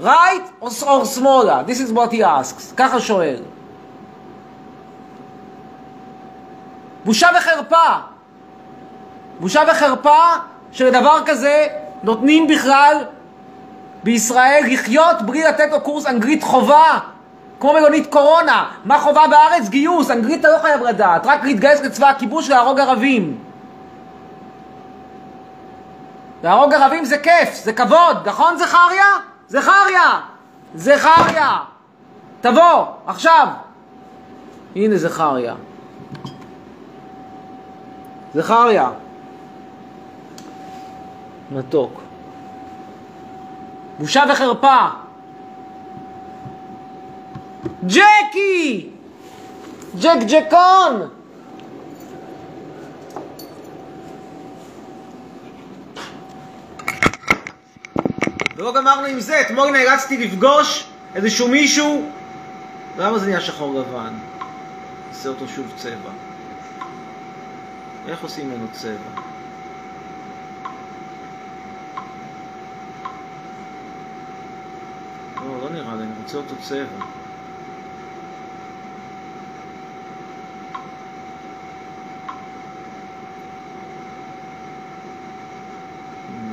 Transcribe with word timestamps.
Right 0.00 0.44
or, 0.60 0.70
or 0.86 1.04
smaller? 1.06 1.64
This 1.66 1.80
is 1.80 1.92
what 1.92 2.12
he 2.12 2.22
asks. 2.22 2.72
ככה 2.76 3.00
שואל. 3.00 3.42
בושה 7.04 7.28
וחרפה. 7.38 7.94
בושה 9.40 9.62
וחרפה 9.70 10.24
שלדבר 10.72 11.22
כזה 11.26 11.66
נותנים 12.02 12.46
בכלל 12.46 13.04
בישראל 14.04 14.64
לחיות 14.66 15.22
בלי 15.22 15.44
לתת 15.44 15.72
לו 15.72 15.80
קורס 15.80 16.06
אנגלית 16.06 16.42
חובה, 16.42 16.98
כמו 17.60 17.72
מלונית 17.72 18.06
קורונה. 18.06 18.70
מה 18.84 18.98
חובה 18.98 19.26
בארץ? 19.30 19.68
גיוס. 19.68 20.10
אנגלית 20.10 20.40
אתה 20.40 20.48
לא 20.48 20.58
חייב 20.58 20.82
לדעת, 20.82 21.26
רק 21.26 21.44
להתגייס 21.44 21.80
לצבא 21.80 22.08
הכיבוש 22.08 22.48
ולהרוג 22.48 22.80
ערבים. 22.80 23.47
להרוג 26.42 26.74
ערבים 26.74 27.04
זה 27.04 27.18
כיף, 27.18 27.54
זה 27.54 27.72
כבוד, 27.72 28.28
נכון 28.28 28.58
זכריה? 28.58 29.06
זכריה! 29.48 30.20
זכריה! 30.74 31.58
תבוא, 32.40 32.84
עכשיו. 33.06 33.48
הנה 34.76 34.96
זכריה. 34.96 35.54
זכריה. 38.34 38.90
מתוק. 41.50 42.00
בושה 43.98 44.22
וחרפה. 44.30 44.86
ג'קי! 47.86 48.90
ג'ק 50.00 50.18
ג'קון! 50.28 51.17
ולא 58.58 58.72
גמרנו 58.72 59.06
עם 59.06 59.20
זה, 59.20 59.40
אתמול 59.40 59.70
נאלצתי 59.70 60.26
לפגוש 60.26 60.88
איזשהו 61.14 61.48
מישהו, 61.48 62.10
למה 62.98 63.18
זה 63.18 63.26
נהיה 63.26 63.40
שחור 63.40 63.80
לבן? 63.80 64.12
נעשה 65.08 65.28
אותו 65.28 65.48
שוב 65.48 65.66
צבע. 65.76 66.10
איך 68.08 68.22
עושים 68.22 68.48
ממנו 68.50 68.66
צבע? 68.72 69.20
לא, 75.36 75.60
לא 75.62 75.70
נראה 75.70 75.94
לי, 75.94 76.02
אני 76.02 76.12
רוצה 76.22 76.36
אותו 76.36 76.54
צבע. 76.62 77.04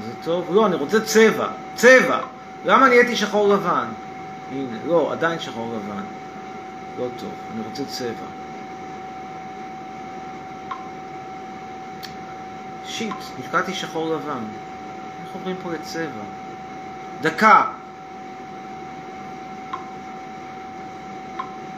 זה 0.06 0.12
טוב? 0.26 0.56
לא, 0.56 0.66
אני 0.66 0.76
רוצה 0.76 1.02
צבע. 1.02 1.48
צבע. 1.76 2.20
למה 2.66 2.88
נהייתי 2.88 3.16
שחור 3.16 3.50
לבן? 3.54 3.86
הנה, 4.52 4.78
לא, 4.88 5.12
עדיין 5.12 5.40
שחור 5.40 5.74
לבן. 5.76 6.04
לא 7.00 7.08
טוב, 7.20 7.32
אני 7.54 7.64
רוצה 7.70 7.86
צבע. 7.86 8.26
שיט, 12.86 13.16
נתקעתי 13.40 13.74
שחור 13.74 14.16
לבן. 14.16 14.44
איך 15.26 15.34
עוברים 15.34 15.56
פה 15.64 15.72
לצבע? 15.72 16.24
דקה. 17.22 17.72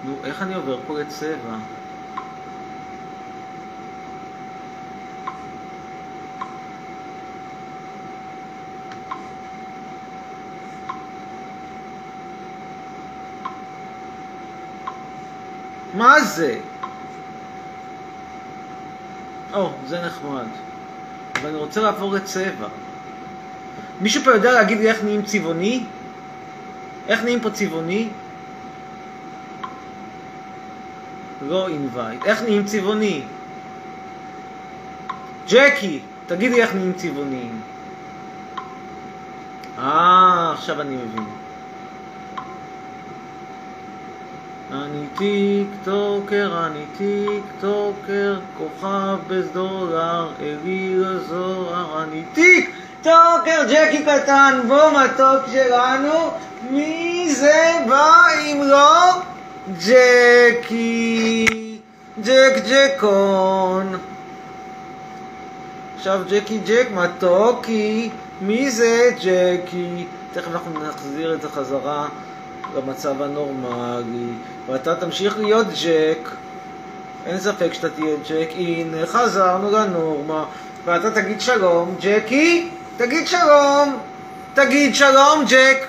נו, 0.05 0.15
איך 0.23 0.41
אני 0.41 0.55
עובר 0.55 0.79
פה 0.87 0.99
לצבע? 0.99 1.57
מה 15.93 16.21
זה? 16.21 16.59
או, 19.53 19.71
זה 19.85 20.01
נחמד. 20.01 20.45
אבל 21.35 21.49
אני 21.49 21.57
רוצה 21.57 21.81
לעבור 21.81 22.13
לצבע. 22.13 22.67
מישהו 24.01 24.23
פה 24.23 24.31
יודע 24.31 24.51
להגיד 24.51 24.77
לי 24.77 24.89
איך 24.89 25.03
נהיים 25.03 25.21
צבעוני? 25.21 25.83
איך 27.07 27.23
נהיים 27.23 27.39
פה 27.39 27.49
צבעוני? 27.49 28.09
לא 31.41 31.67
אינווייט. 31.67 32.25
איך 32.25 32.41
נהיים 32.41 32.65
צבעוני? 32.65 33.21
ג'קי, 35.49 35.99
תגידי 36.27 36.61
איך 36.61 36.73
נהיים 36.75 36.93
צבעוניים. 36.93 37.61
אה, 39.79 40.51
עכשיו 40.53 40.81
אני 40.81 40.95
מבין. 40.95 41.36
אני 44.85 45.07
טיק 45.17 45.67
טוקר, 45.83 46.65
אני 46.65 46.85
טיק 46.97 47.43
טוקר, 47.61 48.39
כוכב 48.57 49.17
בסדולר, 49.27 50.29
אלי 50.41 50.95
לזוהר, 50.95 52.03
אני 52.03 52.23
טיק 52.33 52.75
טוקר, 53.01 53.63
ג'קי 53.69 54.03
קטן, 54.03 54.59
בוא 54.67 54.91
מתוק 54.91 55.51
שלנו, 55.51 56.31
מי 56.69 57.27
זה 57.29 57.73
בא 57.89 58.25
אם 58.45 58.61
לא 58.63 59.21
ג'קי, 59.85 61.45
ג'ק 62.23 62.53
ג'קון. 62.69 63.97
עכשיו 65.95 66.21
ג'קי 66.29 66.59
ג'ק 66.65 66.87
מתוקי, 66.93 68.09
מי 68.41 68.71
זה 68.71 69.09
ג'קי? 69.17 70.05
תכף 70.33 70.47
אנחנו 70.51 70.71
נחזיר 70.87 71.33
את 71.33 71.41
זה 71.41 71.49
חזרה 71.49 72.07
למצב 72.75 73.21
הנורמלי, 73.21 74.33
ואתה 74.67 74.95
תמשיך 74.95 75.37
להיות 75.37 75.67
ג'ק, 75.83 76.29
אין 77.25 77.39
ספק 77.39 77.73
שאתה 77.73 77.89
תהיה 77.89 78.15
ג'ק, 78.29 78.49
הנה 78.55 79.05
חזרנו 79.05 79.71
לנורמה, 79.71 80.45
ואתה 80.85 81.11
תגיד 81.11 81.41
שלום, 81.41 81.95
ג'קי, 82.01 82.69
תגיד 82.97 83.27
שלום, 83.27 83.97
תגיד 84.53 84.95
שלום 84.95 85.43
ג'ק. 85.49 85.87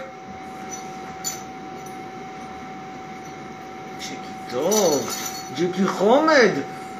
ג'קי 3.98 4.14
טוב, 4.50 5.10
ג'קי 5.56 5.86
חומד, 5.86 6.50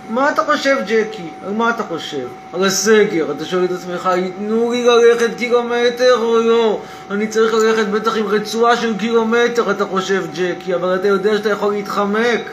מה 0.09 0.31
אתה 0.31 0.43
חושב, 0.45 0.77
ג'קי? 0.87 1.29
על 1.47 1.53
מה 1.53 1.71
אתה 1.71 1.83
חושב? 1.83 2.27
על 2.53 2.65
הסגר. 2.65 3.33
אתה 3.37 3.45
שואל 3.45 3.65
את 3.65 3.71
עצמך, 3.71 4.09
ייתנו 4.17 4.71
לי 4.71 4.85
ללכת 4.85 5.37
קילומטר 5.37 6.19
או 6.19 6.39
לא? 6.39 6.81
אני 7.11 7.27
צריך 7.27 7.55
ללכת 7.55 7.87
בטח 7.87 8.17
עם 8.17 8.27
רצועה 8.27 8.77
של 8.77 8.99
קילומטר, 8.99 9.71
אתה 9.71 9.85
חושב, 9.87 10.25
ג'קי, 10.35 10.75
אבל 10.75 10.95
אתה 10.95 11.09
יודע 11.09 11.37
שאתה 11.37 11.51
יכול 11.51 11.73
להתחמק. 11.73 12.51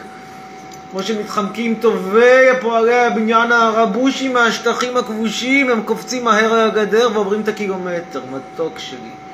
כמו 0.92 1.04
שמתחמקים 1.04 1.76
טובי 1.76 2.48
פועלי 2.62 2.96
הבניין 2.96 3.52
הרבושי 3.52 4.30
מהשטחים 4.30 4.98
הכבושים, 4.98 5.70
הם 5.70 5.82
קופצים 5.82 6.24
מהר 6.24 6.54
על 6.54 6.70
הגדר 6.70 7.10
ועוברים 7.14 7.42
את 7.42 7.48
הקילומטר. 7.48 8.22
מתוק 8.32 8.80
שלי. 8.80 9.25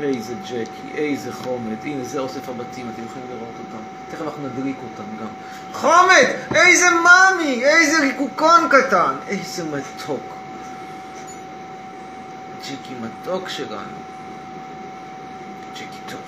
איזה 0.00 0.34
ג'קי, 0.44 0.94
איזה 0.94 1.32
חומד. 1.32 1.76
הנה, 1.84 2.04
זה 2.04 2.20
אוסף 2.20 2.48
הבתים, 2.48 2.90
אתם 2.94 3.02
יכולים 3.04 3.28
לראות 3.30 3.54
אותם. 3.58 3.84
תכף 4.10 4.22
אנחנו 4.22 4.46
נדליק 4.46 4.76
אותם 4.82 5.10
גם. 5.20 5.26
חומד! 5.72 6.26
איזה 6.54 6.86
מאמי! 6.90 7.64
איזה 7.64 8.00
ריקוקון 8.00 8.68
קטן! 8.70 9.14
איזה 9.28 9.64
מתוק. 9.64 10.22
ג'קי 12.62 12.94
מתוק 13.00 13.48
שלנו. 13.48 13.98
ג'קי 15.74 15.98
טוב. 16.06 16.20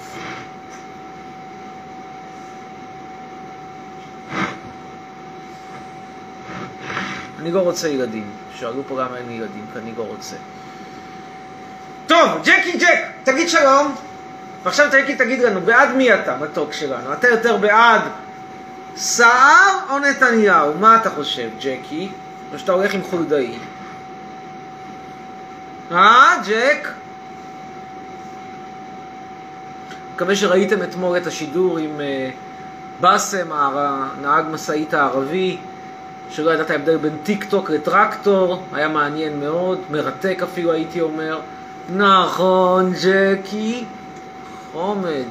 אני 7.39 7.53
לא 7.53 7.61
רוצה 7.61 7.89
ילדים. 7.89 8.31
שאלו 8.55 8.83
פה 8.89 9.03
למה 9.03 9.17
אין 9.17 9.27
לי 9.29 9.33
ילדים, 9.33 9.67
כי 9.73 9.79
אני 9.79 9.93
לא 9.97 10.03
רוצה. 10.03 10.37
טוב, 12.07 12.43
ג'קי 12.45 12.79
ג'ק, 12.79 13.14
תגיד 13.25 13.49
שלום. 13.49 13.95
ועכשיו 14.63 14.87
ג'קי 14.93 15.15
תגיד 15.17 15.41
לנו, 15.43 15.61
בעד 15.61 15.89
מי 15.97 16.15
אתה, 16.15 16.37
מתוק 16.41 16.73
שלנו? 16.73 17.13
אתה 17.13 17.29
יותר 17.29 17.57
בעד 17.57 18.01
סער 18.97 19.79
או 19.91 19.99
נתניהו? 19.99 20.75
מה 20.81 20.97
אתה 20.97 21.11
חושב, 21.11 21.49
ג'קי? 21.61 22.09
או 22.53 22.59
שאתה 22.59 22.73
הולך 22.73 22.95
עם 22.95 23.03
חולדאי? 23.03 23.59
אה, 25.93 26.37
ג'ק? 26.47 26.89
מקווה 30.15 30.37
שראיתם 30.37 30.83
אתמול 30.83 31.17
את 31.17 31.27
השידור 31.27 31.79
עם 31.79 31.91
uh, 31.99 32.33
באסם, 33.01 33.49
נהג 34.23 34.45
משאית 34.51 34.95
הערבי, 34.95 35.57
שלא 36.31 36.51
ידעת 36.51 36.71
ההבדל 36.71 36.97
בין 36.97 37.17
טיק 37.23 37.45
טוק 37.45 37.71
לטרקטור, 37.71 38.63
היה 38.73 38.89
מעניין 38.89 39.41
מאוד, 39.41 39.81
מרתק 39.91 40.41
אפילו 40.43 40.73
הייתי 40.73 41.01
אומר. 41.01 41.41
נכון, 41.91 42.93
ג'קי. 42.93 43.85
חומד. 44.73 45.25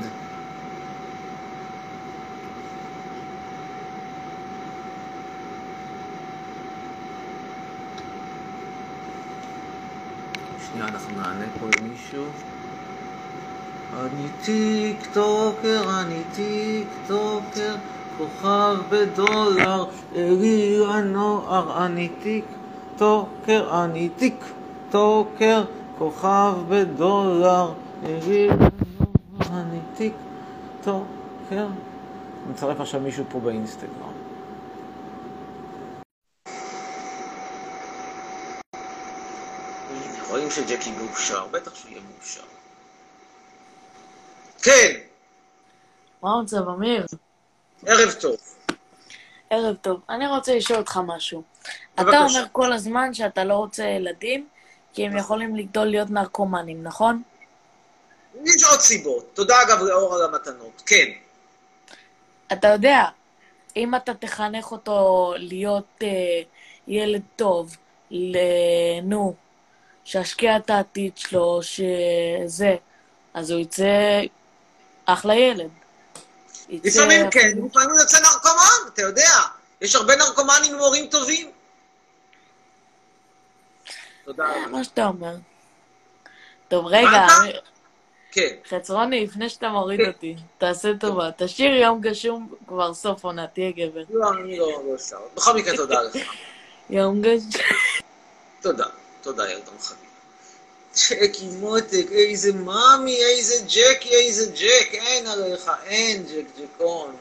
שנייה 10.66 10.88
אנחנו 10.88 11.18
נענה 11.18 11.46
פה 11.60 11.66
למישהו. 11.66 12.24
אני 14.00 14.28
טיק 14.46 14.98
טוקר, 15.14 15.84
אני 16.02 16.22
טיק 16.36 16.88
טוקר, 17.08 17.76
כוכב 18.18 18.78
בדולר, 18.90 19.86
אלי 20.16 20.84
הנוער, 20.88 21.86
אני 21.86 22.10
טיק 22.24 22.46
טוקר, 22.98 23.84
אני 23.84 24.10
טיק 24.10 24.46
טוקר, 24.92 25.64
כוכב 26.04 26.54
בדולר, 26.70 27.74
הנוער, 28.04 28.50
אני 29.52 29.80
טיק 29.98 30.14
טוקר. 30.84 31.68
מצרף 32.50 32.80
עכשיו 32.80 33.00
מישהו 33.00 33.26
פה 33.30 33.40
באינסטגרם. 33.40 34.14
רואים 40.30 40.50
שג'קי 40.52 40.92
מאושר, 40.92 41.48
בטח 41.52 41.76
שהוא 41.76 41.92
יהיה 41.92 42.02
מאושר. 42.12 42.44
כן, 44.64 45.00
מה 46.24 46.34
המצב, 46.34 46.70
אמיר? 46.70 47.06
ערב 47.86 48.12
טוב. 48.22 48.36
ערב 49.50 49.76
טוב. 49.76 50.02
אני 50.10 50.28
רוצה 50.28 50.56
לשאול 50.56 50.80
אותך 50.80 51.00
משהו. 51.06 51.44
אתה 51.96 52.04
בבקשה. 52.04 52.20
אומר 52.20 52.46
כל 52.52 52.74
הזמן 52.74 53.14
שאתה 53.14 53.44
לא 53.44 53.54
רוצה 53.54 53.84
ילדים, 53.84 54.48
כי 54.94 55.06
הם 55.06 55.18
יכולים 55.18 55.56
לגדול 55.56 55.86
להיות 55.86 56.10
נרקומנים, 56.10 56.84
נכון? 56.84 57.22
יש 58.46 58.64
עוד 58.64 58.80
סיבות. 58.80 59.30
תודה 59.34 59.62
אגב 59.62 59.80
לאור 59.82 60.16
על 60.16 60.24
המתנות. 60.24 60.82
כן. 60.86 61.06
אתה 62.54 62.68
יודע, 62.68 63.04
אם 63.76 63.96
אתה 63.96 64.14
תחנך 64.14 64.72
אותו 64.72 65.34
להיות 65.38 65.88
אה, 66.02 66.42
ילד 66.88 67.22
טוב, 67.36 67.76
ל... 68.12 68.38
נו, 69.04 69.36
שישקיע 70.06 70.58
את 70.58 70.70
העתיד 70.70 71.18
שלו, 71.18 71.60
שזה, 71.64 72.76
אז 73.34 73.52
הוא 73.52 73.60
יצא 73.60 74.22
אחלה 75.06 75.36
ילד. 75.36 75.70
יצא 76.70 76.90
לפעמים 76.90 77.30
כן, 77.30 77.48
לפעמים 77.66 77.90
הוא 77.90 78.00
יוצא 78.00 78.18
נרקומן, 78.20 78.94
אתה 78.94 79.02
יודע. 79.02 79.40
יש 79.82 79.96
הרבה 79.96 80.16
נרקומנים 80.16 80.74
עם 80.74 80.80
הורים 80.80 81.08
טובים. 81.08 81.52
תודה 84.26 84.50
רבה. 84.50 84.68
מה 84.68 84.84
שאתה 84.84 85.08
אומר. 85.08 85.36
טוב, 86.68 86.86
רגע, 86.88 87.28
כן. 88.32 88.56
חצרוני, 88.70 89.24
לפני 89.26 89.50
שאתה 89.50 89.70
מוריד 89.70 90.00
אותי, 90.08 90.36
תעשה 90.58 90.90
טובה. 91.00 91.30
תשאיר 91.38 91.76
יום 91.76 92.02
גשום, 92.02 92.54
כבר 92.68 92.94
סוף 92.94 93.24
עונה, 93.26 93.48
תהיה 93.48 93.72
גבר. 93.72 94.04
לא, 94.10 94.30
אני 94.30 94.58
לא 94.58 94.84
לא 94.88 94.98
שר. 94.98 95.18
בכל 95.36 95.58
מקרה, 95.58 95.76
תודה 95.76 96.02
לך. 96.02 96.16
יום 96.90 97.22
גשום. 97.22 97.62
תודה. 98.62 98.86
תודה, 99.22 99.52
ילדון 99.52 99.78
חביב. 99.80 100.04
ג'קי 100.96 101.46
מותק, 101.60 102.06
איזה 102.12 102.54
מאמי, 102.54 103.24
איזה 103.24 103.66
ג'קי, 103.66 104.16
איזה 104.16 104.52
ג'ק, 104.52 104.94
אין 104.94 105.28
עליך, 105.28 105.72
אין 105.86 106.24
ג'ק 106.24 106.46
ג'קון. 106.60 107.16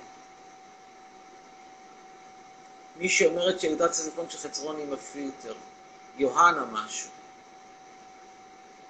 מי 2.97 3.09
שאומרת 3.09 3.61
שילדת 3.61 3.93
סזפון 3.93 4.27
של 4.31 4.39
חצרון 4.39 4.81
עם 4.81 4.93
הפילטר. 4.93 5.55
יוהנה 6.17 6.65
משהו. 6.65 7.11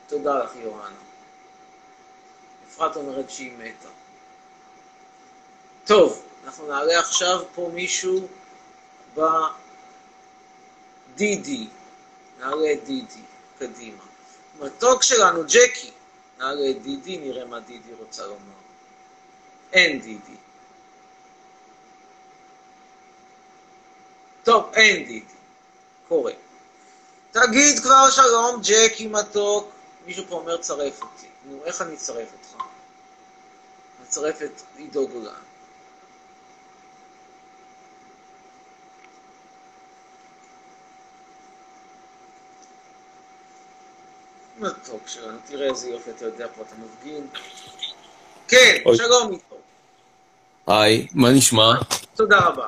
תודה 0.07 0.45
לך, 0.45 0.51
יוהנה. 0.57 0.97
אפרת 2.69 2.97
אומרת 2.97 3.31
שהיא 3.31 3.53
מתה. 3.59 3.89
טוב, 5.85 6.23
אנחנו 6.45 6.67
נעלה 6.67 7.01
עכשיו 7.01 7.45
פה 7.55 7.71
מישהו 7.75 8.29
בדידי. 11.15 11.69
נעלה 12.39 12.73
את 12.73 12.85
דידי, 12.85 13.21
קדימה. 13.59 14.03
מתוק 14.61 15.03
שלנו, 15.03 15.43
ג'קי. 15.45 15.91
נעלה 16.39 16.71
את 16.71 16.83
דידי, 16.83 17.19
נראה 17.19 17.45
מה 17.45 17.61
דידי 17.61 17.95
רוצה 17.99 18.27
לומר. 18.27 18.63
אין 19.73 20.01
דידי. 20.01 20.37
טוב, 24.45 24.71
אין 24.75 25.07
דידי. 25.07 25.25
קורה. 26.09 26.33
תגיד 27.32 27.79
כבר 27.79 28.11
שלום, 28.11 28.61
ג'קי 28.62 29.06
מתוק. 29.06 29.73
מישהו 30.06 30.25
פה 30.29 30.34
אומר 30.34 30.56
צרף 30.56 31.02
אותי. 31.02 31.26
נו, 31.46 31.64
איך 31.64 31.82
אני 31.82 31.94
אצרף 31.94 32.29
אותך? 32.32 32.64
נצרף 34.02 34.43
את 34.43 34.62
עידו 34.76 35.08
גולן. 35.08 35.32
מתוק 44.58 45.08
שלנו, 45.08 45.38
תראה 45.46 45.69
איזה 45.69 45.90
יופי 45.90 46.11
אתה 46.11 46.25
יודע 46.25 46.46
פה, 46.56 46.62
אתה 46.62 46.75
מפגין. 46.75 47.26
כן, 48.49 48.82
אוי. 48.87 48.96
שלום 48.96 49.31
עידו. 49.32 49.56
היי, 50.67 51.06
מה 51.14 51.31
נשמע? 51.31 51.73
תודה 52.14 52.38
רבה. 52.38 52.67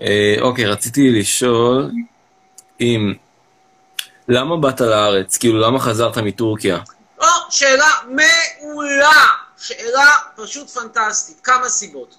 אה, 0.00 0.36
אוקיי, 0.40 0.66
רציתי 0.66 1.10
לשאול 1.20 1.90
אם... 2.80 3.14
למה 4.28 4.56
באת 4.56 4.80
לארץ? 4.80 5.36
כאילו, 5.36 5.60
למה 5.60 5.80
חזרת 5.80 6.18
מטורקיה? 6.18 6.78
או, 7.20 7.26
שאלה 7.50 7.90
מעולה. 8.06 9.26
שאלה 9.56 10.16
פשוט 10.36 10.70
פנטסטית. 10.70 11.40
כמה 11.40 11.68
סיבות. 11.68 12.14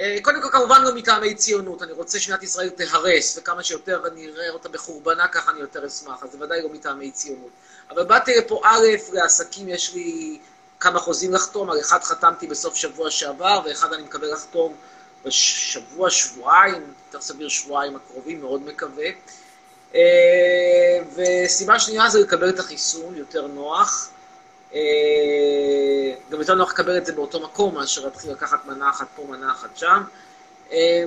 אה, 0.00 0.18
קודם 0.22 0.42
כל, 0.42 0.48
כמובן 0.52 0.82
לא 0.82 0.94
מטעמי 0.94 1.34
ציונות. 1.34 1.82
אני 1.82 1.92
רוצה 1.92 2.18
שמדינת 2.18 2.42
ישראל 2.42 2.68
תיהרס, 2.68 3.38
וכמה 3.38 3.62
שיותר 3.62 4.02
אני 4.12 4.28
אראה 4.28 4.50
אותה 4.50 4.68
בחורבנה, 4.68 5.28
ככה 5.28 5.50
אני 5.50 5.60
יותר 5.60 5.86
אשמח. 5.86 6.22
אז 6.22 6.32
זה 6.32 6.44
ודאי 6.44 6.62
לא 6.62 6.68
מטעמי 6.68 7.10
ציונות. 7.10 7.50
אבל 7.90 8.04
באתי 8.04 8.32
לפה, 8.38 8.60
א', 8.64 8.86
לעסקים 9.12 9.68
יש 9.68 9.94
לי 9.94 10.38
כמה 10.80 10.98
חוזים 10.98 11.32
לחתום. 11.34 11.70
על 11.70 11.80
אחד 11.80 12.02
חתמתי 12.02 12.46
בסוף 12.46 12.74
שבוע 12.74 13.10
שעבר, 13.10 13.60
ואחד 13.64 13.92
אני 13.92 14.02
מקווה 14.02 14.28
לחתום 14.28 14.74
בשבוע, 15.24 16.10
שבועיים, 16.10 16.94
יותר 17.06 17.20
סביר 17.20 17.48
שבועיים 17.48 17.96
הקרובים, 17.96 18.40
מאוד 18.40 18.62
מקווה. 18.62 19.06
אה, 19.94 20.00
וסיבה 21.16 21.78
שנייה 21.78 22.08
זה 22.08 22.20
לקבל 22.20 22.48
את 22.48 22.58
החיסון, 22.58 23.16
יותר 23.16 23.46
נוח. 23.46 24.08
אה, 24.74 24.80
גם 26.30 26.40
יותר 26.40 26.54
נוח 26.54 26.70
לקבל 26.70 26.96
את 26.96 27.06
זה 27.06 27.12
באותו 27.12 27.40
מקום, 27.40 27.74
מאשר 27.74 28.04
להתחיל 28.04 28.30
לקחת 28.30 28.66
מנה 28.66 28.90
אחת 28.90 29.06
פה, 29.16 29.26
מנה 29.28 29.52
אחת 29.52 29.76
שם. 29.76 30.02
אה, 30.72 31.04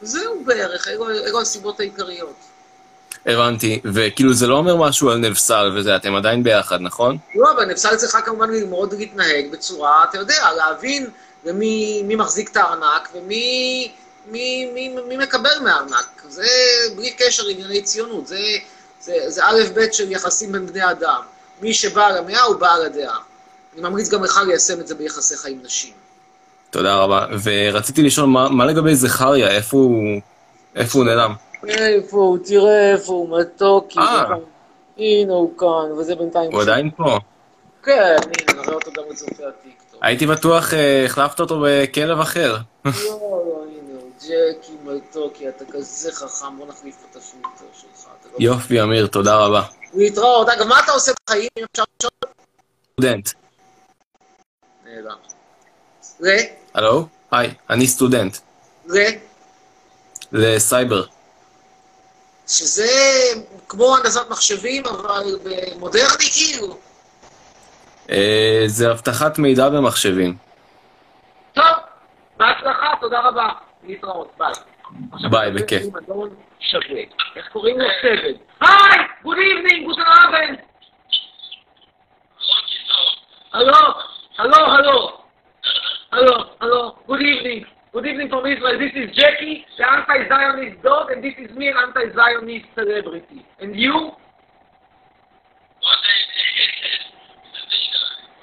זהו 0.00 0.44
בערך, 0.44 0.88
אלו 0.88 1.10
אלו 1.10 1.40
הסיבות 1.40 1.80
העיקריות. 1.80 2.36
הבנתי, 3.26 3.80
וכאילו 3.84 4.34
זה 4.34 4.46
לא 4.46 4.54
אומר 4.54 4.76
משהו 4.76 5.10
על 5.10 5.18
נבסל 5.18 5.72
וזה, 5.76 5.96
אתם 5.96 6.14
עדיין 6.14 6.42
ביחד, 6.42 6.80
נכון? 6.80 7.18
לא, 7.34 7.52
אבל 7.52 7.64
נפסל 7.64 7.96
צריכה 7.96 8.20
כמובן 8.20 8.50
ללמוד 8.50 8.94
להתנהג 8.94 9.50
בצורה, 9.50 10.04
אתה 10.10 10.18
יודע, 10.18 10.52
להבין 10.56 11.10
ומי 11.44 12.02
מי 12.02 12.16
מחזיק 12.16 12.50
את 12.50 12.56
הארנק 12.56 13.08
ומי 13.14 13.92
מי, 14.26 14.70
מי, 14.74 14.96
מי 15.08 15.16
מקבל 15.16 15.58
מהארנק. 15.62 16.22
זה 16.28 16.46
בלי 16.96 17.10
קשר 17.10 17.42
לענייני 17.42 17.82
ציונות, 17.82 18.26
זה, 18.26 18.38
זה, 19.00 19.14
זה 19.26 19.44
א' 19.44 19.62
ב' 19.74 19.92
של 19.92 20.12
יחסים 20.12 20.52
בין 20.52 20.66
בני 20.66 20.90
אדם. 20.90 21.20
מי 21.62 21.74
שבעל 21.74 22.18
המאה 22.18 22.42
הוא 22.42 22.56
בעל 22.56 22.84
הדעה. 22.84 23.18
אני 23.74 23.82
ממליץ 23.82 24.08
גם 24.08 24.24
לך 24.24 24.40
ליישם 24.46 24.80
את 24.80 24.86
זה 24.86 24.94
ביחסיך 24.94 25.46
עם 25.46 25.58
נשים. 25.62 25.92
תודה 26.70 26.96
רבה. 26.96 27.26
ורציתי 27.42 28.02
לשאול, 28.02 28.26
מה, 28.26 28.48
מה 28.48 28.64
לגבי 28.64 28.94
זכריה? 28.94 29.48
איפה 29.48 29.76
הוא... 29.76 30.20
איפה 30.76 30.98
הוא 30.98 31.06
נעלם? 31.06 31.34
איפה 31.68 32.16
הוא? 32.16 32.38
תראה 32.44 32.92
איפה 32.92 33.12
הוא, 33.12 33.40
מתוקי. 33.40 33.98
אה. 33.98 34.24
הנה 34.98 35.32
הוא 35.32 35.58
כאן, 35.58 35.98
וזה 35.98 36.14
בינתיים... 36.14 36.52
הוא 36.52 36.62
עדיין 36.62 36.90
פה. 36.96 37.18
כן, 37.82 38.16
הנה, 38.22 38.62
נראה 38.62 38.74
אותו 38.74 38.90
גם 38.92 39.02
לצופי 39.10 39.44
הטיקטוק. 39.44 40.00
הייתי 40.02 40.26
בטוח, 40.26 40.74
אה, 40.74 41.04
החלפת 41.04 41.40
אותו 41.40 41.62
בכלב 41.64 42.20
אחר. 42.20 42.56
לא, 42.84 42.92
ג'קי 44.20 44.72
מלטוקי, 44.84 45.48
אתה 45.48 45.64
כזה 45.72 46.12
חכם, 46.12 46.56
בוא 46.58 46.66
נחליף 46.66 46.96
את 47.10 47.16
הפילטר 47.16 47.64
שלך. 47.74 48.06
לא- 48.24 48.30
יופי, 48.38 48.82
אמיר, 48.82 49.06
תודה 49.06 49.36
רבה. 49.36 49.62
להתראות. 49.94 50.48
אגב, 50.48 50.66
מה 50.66 50.80
אתה 50.84 50.92
עושה 50.92 51.12
בחיים, 51.26 51.48
אם 51.58 51.64
אפשר 51.72 51.82
לשאול? 52.00 52.32
סטודנט. 52.92 53.28
נהדר. 54.84 55.14
ו? 56.20 56.24
הלו? 56.74 57.06
היי, 57.30 57.54
אני 57.70 57.86
סטודנט. 57.86 58.36
ו? 58.90 58.94
לסייבר. 60.32 61.04
שזה 62.48 62.88
כמו 63.68 63.96
הנדסת 63.96 64.30
מחשבים, 64.30 64.86
אבל 64.86 65.38
מודרני 65.78 66.06
כאילו. 66.34 66.76
אה, 68.10 68.62
זה 68.66 68.90
אבטחת 68.90 69.38
מידע 69.38 69.68
במחשבים. 69.68 70.36
טוב, 71.54 71.64
בהצלחה, 72.36 72.86
תודה 73.00 73.20
רבה. 73.20 73.48
להתראות, 73.85 74.31
ביי. 74.37 74.51
עכשיו 75.11 75.29
ביי, 75.29 75.49
נדבר 75.49 75.63
בכיף. 75.63 75.83
עם 75.83 75.97
אדון 75.97 76.29
שווה. 76.59 77.01
איך 77.35 77.49
קוראים 77.51 77.79
לו? 77.79 77.85
סבד. 78.01 78.33
היי! 78.61 79.07
גוד 79.23 79.37
איבנינג, 79.37 79.85
גוטן 79.85 80.01
אבן! 80.01 80.55
הלו, 83.53 83.73
הלו, 84.37 84.57
הלו. 84.57 85.21
Hello, 86.13 86.57
hello. 86.59 86.97
Good 87.07 87.21
evening. 87.21 87.65
Good 87.93 88.05
evening 88.05 88.27
from 88.27 88.45
Israel. 88.45 88.77
This 88.77 88.91
is 88.95 89.15
Jackie, 89.15 89.65
the 89.77 89.89
anti-Zionist 89.89 90.83
dog, 90.83 91.09
and 91.09 91.23
this 91.23 91.33
is 91.39 91.55
me, 91.55 91.69
an 91.69 91.75
anti-Zionist 91.87 92.65
celebrity. 92.75 93.45
And 93.61 93.73
you? 93.79 94.11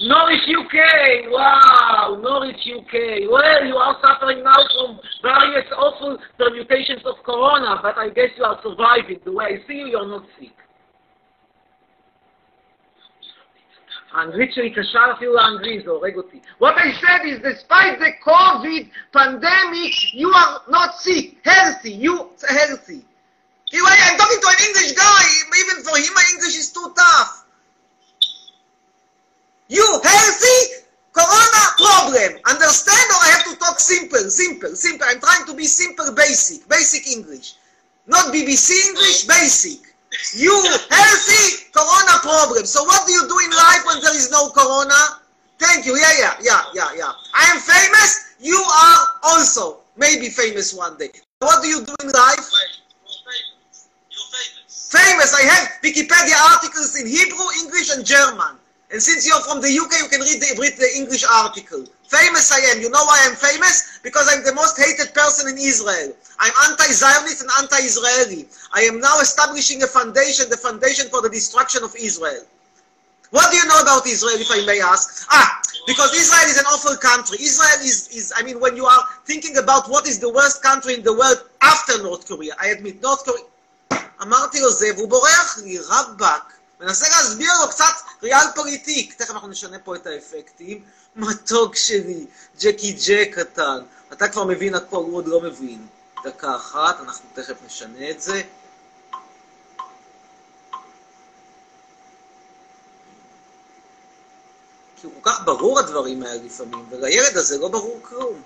Norwich, 0.00 0.42
UK! 0.46 1.30
Wow! 1.32 2.20
Norwich, 2.20 2.60
UK. 2.68 3.30
Well, 3.30 3.64
you 3.64 3.76
are 3.76 3.96
suffering 4.04 4.44
now 4.44 4.56
from 4.74 5.00
various 5.22 5.64
awful 5.74 6.18
permutations 6.36 7.00
of 7.06 7.14
corona, 7.24 7.80
but 7.82 7.96
I 7.96 8.10
guess 8.10 8.28
you 8.36 8.44
are 8.44 8.60
surviving. 8.62 9.20
The 9.24 9.32
way 9.32 9.44
I 9.44 9.66
see 9.66 9.74
you, 9.74 9.86
you're 9.86 10.06
not 10.06 10.24
sick. 10.38 10.52
האנגלית 14.12 14.52
שלי 14.52 14.70
קשה 14.70 15.12
אפילו 15.12 15.34
לאנגלית, 15.34 15.84
זה 15.84 15.90
הורג 15.90 16.16
אותי. 16.16 16.40
What 16.58 16.74
I 16.76 16.92
said 17.00 17.26
is, 17.26 17.38
despite 17.42 17.98
the 17.98 18.12
COVID 18.24 18.88
pandemic, 19.12 20.14
you 20.14 20.30
are 20.30 20.60
not 20.68 20.94
sick, 20.94 21.36
healthy, 21.44 21.90
you 21.90 22.30
healthy. 22.48 23.04
He, 23.71 23.79
I'm 23.79 24.17
talking 24.19 24.41
to 24.41 24.47
an 24.51 24.59
English 24.67 24.91
guy. 24.91 25.23
Even 25.55 25.83
for 25.83 25.95
him, 25.95 26.13
my 26.13 26.23
English 26.35 26.59
is 26.59 26.71
too 26.71 26.91
tough. 26.95 27.45
You 29.69 29.87
healthy? 30.03 30.83
Corona 31.13 31.63
problem. 31.79 32.39
Understand 32.51 33.07
or 33.15 33.19
I 33.23 33.29
have 33.31 33.45
to 33.47 33.55
talk 33.59 33.79
simple, 33.79 34.29
simple, 34.29 34.75
simple. 34.75 35.07
I'm 35.09 35.19
trying 35.19 35.45
to 35.45 35.53
be 35.55 35.65
simple, 35.65 36.11
basic, 36.13 36.67
basic 36.67 37.07
English. 37.07 37.55
Not 38.07 38.33
BBC 38.33 38.75
English, 38.91 39.23
basic. 39.23 39.79
You 40.35 40.51
healthy, 40.51 41.71
corona 41.71 42.19
problem. 42.19 42.65
So 42.65 42.83
what 42.83 43.07
do 43.07 43.13
you 43.13 43.23
do 43.27 43.39
in 43.39 43.51
life 43.51 43.83
when 43.87 44.01
there 44.01 44.15
is 44.15 44.31
no 44.31 44.49
corona? 44.49 45.23
Thank 45.59 45.85
you. 45.85 45.95
Yeah, 45.95 46.11
yeah, 46.19 46.33
yeah, 46.41 46.63
yeah, 46.73 46.89
yeah. 46.97 47.11
I 47.33 47.43
am 47.55 47.59
famous. 47.59 48.35
You 48.41 48.59
are 48.59 48.99
also 49.23 49.79
maybe 49.95 50.27
famous 50.27 50.73
one 50.73 50.97
day. 50.97 51.11
What 51.39 51.61
do 51.63 51.69
you 51.69 51.85
do 51.85 51.95
in 52.03 52.11
life? 52.11 52.49
Famous. 54.91 55.33
I 55.33 55.43
have 55.47 55.63
Wikipedia 55.81 56.37
articles 56.51 56.99
in 56.99 57.07
Hebrew, 57.07 57.47
English, 57.63 57.95
and 57.95 58.05
German. 58.05 58.59
And 58.91 59.01
since 59.01 59.25
you're 59.25 59.39
from 59.41 59.61
the 59.61 59.71
UK, 59.71 60.03
you 60.03 60.09
can 60.11 60.19
read 60.19 60.43
the, 60.43 60.51
read 60.59 60.75
the 60.75 60.91
English 60.95 61.23
article. 61.23 61.87
Famous 62.11 62.51
I 62.51 62.59
am. 62.75 62.81
You 62.81 62.89
know 62.89 63.05
why 63.05 63.23
I'm 63.23 63.35
famous? 63.35 63.99
Because 64.03 64.27
I'm 64.27 64.43
the 64.43 64.53
most 64.53 64.75
hated 64.75 65.15
person 65.15 65.47
in 65.47 65.57
Israel. 65.57 66.11
I'm 66.39 66.51
anti-Zionist 66.69 67.41
and 67.41 67.49
anti-Israeli. 67.63 68.47
I 68.73 68.81
am 68.81 68.99
now 68.99 69.19
establishing 69.21 69.81
a 69.83 69.87
foundation, 69.87 70.49
the 70.49 70.57
foundation 70.57 71.07
for 71.07 71.21
the 71.21 71.29
destruction 71.29 71.83
of 71.83 71.95
Israel. 71.95 72.43
What 73.29 73.49
do 73.49 73.57
you 73.57 73.65
know 73.65 73.79
about 73.81 74.05
Israel, 74.05 74.35
if 74.35 74.51
I 74.51 74.65
may 74.65 74.81
ask? 74.81 75.25
Ah, 75.31 75.61
because 75.87 76.13
Israel 76.13 76.49
is 76.51 76.59
an 76.59 76.65
awful 76.65 76.97
country. 76.97 77.37
Israel 77.39 77.79
is, 77.79 78.09
is, 78.09 78.33
I 78.35 78.43
mean, 78.43 78.59
when 78.59 78.75
you 78.75 78.85
are 78.85 79.03
thinking 79.23 79.55
about 79.55 79.87
what 79.89 80.05
is 80.05 80.19
the 80.19 80.31
worst 80.33 80.61
country 80.61 80.95
in 80.95 81.03
the 81.03 81.13
world 81.15 81.37
after 81.61 82.03
North 82.03 82.27
Korea, 82.27 82.53
I 82.59 82.67
admit, 82.75 83.01
North 83.01 83.23
Korea... 83.23 83.45
אמרתי 84.21 84.59
לו 84.59 84.71
זה, 84.71 84.87
והוא 84.95 85.09
בורח 85.09 85.57
לי, 85.63 85.79
רבאק. 85.79 86.53
מנסה 86.79 87.09
להסביר 87.09 87.51
לו 87.61 87.69
קצת 87.69 87.93
ריאל 88.23 88.45
פוליטיק. 88.55 89.13
תכף 89.13 89.29
אנחנו 89.29 89.47
נשנה 89.47 89.79
פה 89.79 89.95
את 89.95 90.07
האפקטים. 90.07 90.83
מתוק 91.15 91.75
שלי, 91.75 92.25
ג'קי 92.59 92.97
ג'ק 93.07 93.39
קטן. 93.39 93.79
אתה 94.13 94.27
כבר 94.27 94.43
מבין 94.43 94.75
הכל, 94.75 94.95
הוא 94.95 95.15
עוד 95.17 95.27
לא 95.27 95.41
מבין. 95.41 95.87
דקה 96.23 96.55
אחת, 96.55 96.99
אנחנו 96.99 97.29
תכף 97.33 97.55
נשנה 97.65 98.09
את 98.09 98.21
זה. 98.21 98.41
כי 104.95 105.07
הוא 105.07 105.13
כל 105.21 105.31
כך 105.31 105.41
ברור 105.45 105.79
הדברים 105.79 106.23
האלה 106.23 106.43
לפעמים, 106.43 106.85
ולילד 106.89 107.37
הזה 107.37 107.57
לא 107.57 107.67
ברור 107.67 107.99
כלום. 108.01 108.41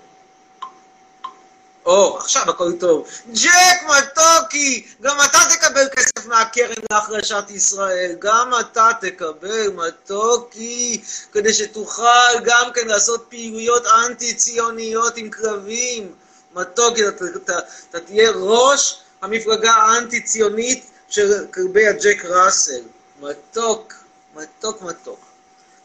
או, 1.86 2.18
עכשיו 2.18 2.50
הכל 2.50 2.72
טוב. 2.80 3.08
ג'ק 3.32 3.82
מתוקי, 3.88 4.86
גם 5.00 5.16
אתה 5.24 5.38
תקבל 5.50 5.88
כסף 5.96 6.26
מהקרן 6.26 6.74
להחלשת 6.92 7.44
ישראל, 7.50 8.16
גם 8.18 8.50
אתה 8.60 8.90
תקבל 9.00 9.68
מתוקי, 9.74 11.02
כדי 11.32 11.54
שתוכל 11.54 12.38
גם 12.44 12.70
כן 12.74 12.88
לעשות 12.88 13.26
פעילויות 13.28 13.86
אנטי-ציוניות 13.86 15.16
עם 15.16 15.30
כלבים. 15.30 16.12
מתוקי, 16.54 17.08
אתה, 17.08 17.24
אתה, 17.36 17.58
אתה 17.90 18.00
תהיה 18.00 18.30
ראש 18.34 19.00
המפלגה 19.22 19.72
האנטי-ציונית 19.72 20.90
של 21.08 21.46
כלבי 21.54 21.88
הג'ק 21.88 22.24
ראסל. 22.24 22.82
מתוק, 23.20 23.92
מתוק, 24.34 24.82
מתוק. 24.82 25.20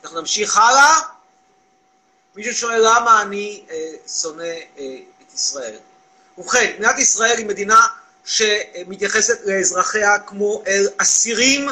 אנחנו 0.03 0.20
נמשיך 0.20 0.58
הלאה. 0.58 1.00
מישהו 2.36 2.53
שואל 2.53 2.81
למה 2.84 3.22
אני 3.22 3.65
אה, 3.70 3.91
שונא 4.08 4.43
אה, 4.43 4.98
את 5.22 5.34
ישראל. 5.34 5.77
ובכן, 6.41 6.71
מדינת 6.79 7.00
ישראל 7.00 7.38
היא 7.38 7.45
מדינה 7.45 7.88
שמתייחסת 8.25 9.39
לאזרחיה 9.45 10.19
כמו 10.19 10.63
אל 10.67 10.88
אסירים, 10.98 11.69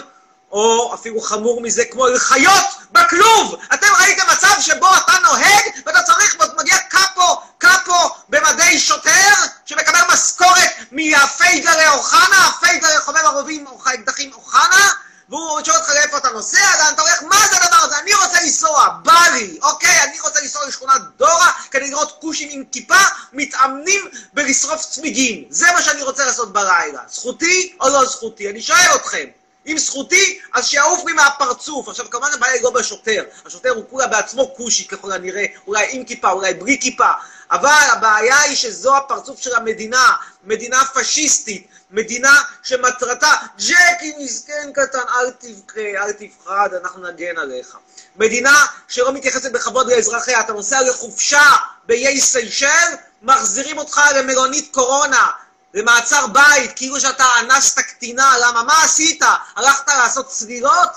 או 0.51 0.93
אפילו 0.93 1.21
חמור 1.21 1.61
מזה, 1.61 1.85
כמו 1.85 2.07
אל 2.07 2.19
חיות 2.19 2.65
בכלוב! 2.91 3.55
אתם 3.73 3.87
ראיתם 3.99 4.23
מצב 4.31 4.61
שבו 4.61 4.87
אתה 4.97 5.13
נוהג 5.23 5.85
ואתה 5.85 6.01
צריך, 6.01 6.37
מגיע 6.59 6.77
קאפו, 6.77 7.41
קאפו 7.57 8.09
במדי 8.29 8.79
שוטר, 8.79 9.33
שמקבל 9.65 9.99
משכורת 10.13 10.69
מהפייגלה 10.91 11.89
אוחנה, 11.89 12.47
הפייגלה 12.47 12.99
חומר 12.99 13.25
הרובים 13.25 13.67
או 13.67 13.81
האקדחים 13.85 14.33
אוחנה, 14.33 14.89
והוא 15.29 15.59
שואל 15.65 15.77
אותך 15.77 15.89
לאיפה 15.89 16.17
אתה 16.17 16.29
נוסע, 16.29 16.57
לאן 16.57 16.93
אתה 16.93 17.01
הולך, 17.01 17.23
מה 17.23 17.47
זה 17.51 17.57
הדבר 17.57 17.75
הזה? 17.75 17.97
אני 17.99 18.13
רוצה 18.13 18.41
לנסוע, 18.43 18.89
בא 19.03 19.25
לי, 19.33 19.59
אוקיי? 19.61 20.03
אני 20.03 20.19
רוצה 20.19 20.41
לנסוע 20.41 20.67
לשכונת 20.67 21.01
דורה 21.17 21.51
כדי 21.71 21.89
לראות 21.89 22.17
כושים 22.21 22.49
עם 22.51 22.63
כיפה 22.71 22.95
מתאמנים 23.33 24.07
בלשרוף 24.33 24.85
צמיגים. 24.85 25.43
זה 25.49 25.65
מה 25.73 25.81
שאני 25.81 26.01
רוצה 26.01 26.25
לעשות 26.25 26.53
בלילה. 26.53 27.01
זכותי 27.11 27.75
או 27.81 27.89
לא 27.89 28.05
זכותי? 28.05 28.49
אני 28.49 28.61
שואל 28.61 28.95
אתכם. 28.95 29.25
אם 29.67 29.77
זכותי, 29.77 30.39
אז 30.53 30.67
שיעוף 30.67 31.05
לי 31.05 31.13
מהפרצוף. 31.13 31.87
עכשיו, 31.87 32.09
כמובן 32.09 32.27
הבעיה 32.33 32.53
היא 32.53 32.63
לא 32.63 32.71
בשוטר. 32.71 33.23
השוטר 33.45 33.69
הוא 33.69 33.83
כולה 33.89 34.07
בעצמו 34.07 34.53
כושי 34.57 34.87
ככל 34.87 35.11
הנראה, 35.11 35.45
אולי 35.67 35.87
עם 35.89 36.03
כיפה, 36.03 36.31
אולי 36.31 36.53
בלי 36.53 36.77
כיפה. 36.81 37.09
אבל 37.51 37.83
הבעיה 37.91 38.39
היא 38.39 38.55
שזו 38.55 38.97
הפרצוף 38.97 39.39
של 39.39 39.55
המדינה, 39.55 40.13
מדינה 40.43 40.81
פשיסטית, 40.93 41.67
מדינה 41.91 42.41
שמטרתה, 42.63 43.31
ג'קי 43.59 44.13
מסכן 44.19 44.71
קטן, 44.73 44.99
אל 44.99 45.31
תבכה, 45.31 45.79
אל 45.79 46.11
תפחד, 46.11 46.69
אנחנו 46.81 47.07
נגן 47.07 47.37
עליך. 47.37 47.77
מדינה 48.15 48.65
שלא 48.87 49.13
מתייחסת 49.13 49.51
בכבוד 49.51 49.91
לאזרחיה, 49.91 50.39
אתה 50.39 50.53
נוסע 50.53 50.81
לחופשה 50.81 51.43
באיי 51.85 52.21
סיישל, 52.21 52.95
מחזירים 53.21 53.77
אותך 53.77 54.01
למלונית 54.15 54.73
קורונה, 54.73 55.27
למעצר 55.73 56.27
בית, 56.27 56.71
כאילו 56.75 56.99
שאתה 56.99 57.25
אנסת 57.39 57.79
קטינה, 57.79 58.35
למה? 58.41 58.63
מה 58.63 58.83
עשית? 58.83 59.23
הלכת 59.55 59.87
לעשות 59.87 60.27
צלילות? 60.29 60.89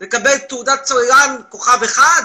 לקבל 0.00 0.38
תעודת 0.38 0.82
צוללן 0.82 1.36
כוכב 1.48 1.82
אחד? 1.82 2.22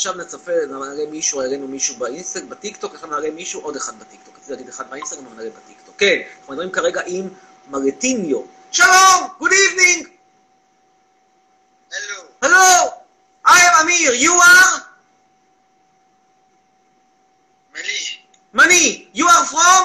עכשיו 0.00 0.14
נצפה, 0.14 0.52
נראה 0.68 1.06
מישהו, 1.10 1.40
העלינו 1.40 1.68
מישהו 1.68 1.96
באינסטגרם, 1.96 2.48
בטיקטוק, 2.48 2.94
עכשיו 2.94 3.08
נראה 3.10 3.30
מישהו, 3.30 3.60
עוד 3.60 3.76
אחד 3.76 3.98
בטיקטוק. 3.98 4.36
רציתי 4.36 4.52
להגיד 4.52 4.68
אחד 4.68 4.90
באינסטגרם, 4.90 5.26
אבל 5.26 5.36
נראה 5.36 5.50
בטיקטוק. 5.50 5.94
כן, 5.98 6.20
אנחנו 6.38 6.52
מדברים 6.52 6.72
כרגע 6.72 7.00
עם 7.06 7.28
מרטיניו. 7.68 8.42
שלום, 8.72 9.28
good 9.40 9.52
evening. 9.52 10.06
Hello. 11.92 12.18
Hello, 12.42 12.90
I 13.46 13.58
am 13.68 13.74
Amir. 13.82 14.12
You 14.14 14.32
are? 14.32 14.74
Mali. 17.74 18.00
Mani. 18.54 19.08
You 19.14 19.26
are 19.26 19.44
from? 19.52 19.84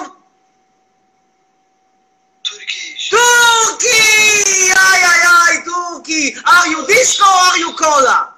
Turkish. 2.43 3.09
Turkey! 3.09 4.71
Ay, 4.87 4.99
ay, 5.11 5.21
ay, 5.39 5.55
Turkey. 5.69 6.25
Are 6.53 6.67
you 6.71 6.79
disco 6.87 7.25
or 7.25 7.45
are 7.49 7.57
you 7.57 7.73
cola? 7.73 8.34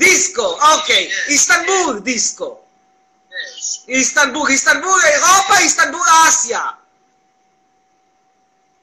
Yes. 0.00 1.28
Istanbul 1.28 2.00
disco. 2.00 2.58
Yes. 3.30 3.88
איסטנבול, 3.88 4.48
איסטנבול 4.50 5.00
אירופה, 5.04 5.58
איסטנבול 5.58 6.06
אסיה. 6.28 6.66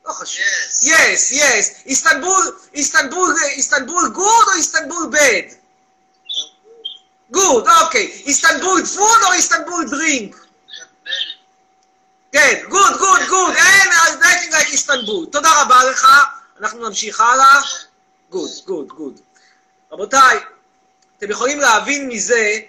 לא 0.06 0.14
חשוב. 0.14 0.46
Yes. 0.82 0.84
Yes, 0.84 1.32
yes. 1.32 1.86
איסטנבול, 1.86 2.58
איסטנבול, 2.74 3.36
איסטנבול 3.46 4.12
good 4.16 4.48
או 4.48 4.54
איסטנבול 4.58 5.12
bad? 5.14 5.54
good, 7.34 7.82
אוקיי. 7.82 8.06
איסטנבול 8.26 8.82
food 8.96 9.28
או 9.28 9.34
איסטנבול 9.34 9.86
drink? 9.92 10.36
Mali. 10.36 11.38
כן, 12.32 12.62
good, 12.70 12.96
good, 13.00 13.30
good. 13.30 13.58
אין, 13.58 13.90
nothing 14.22 14.52
like 14.52 14.72
איסטנבול. 14.72 15.26
תודה 15.32 15.62
רבה 15.62 15.84
לך. 15.84 16.08
אנחנו 16.60 16.88
נמשיך 16.90 17.22
הלאה. 17.22 17.62
good, 18.32 18.68
good, 18.68 18.92
good. 18.92 19.22
רבותיי, 19.92 20.40
אתם 21.18 21.32
יכולים 21.32 21.60
להבין 21.60 22.10
מזה 22.10 22.60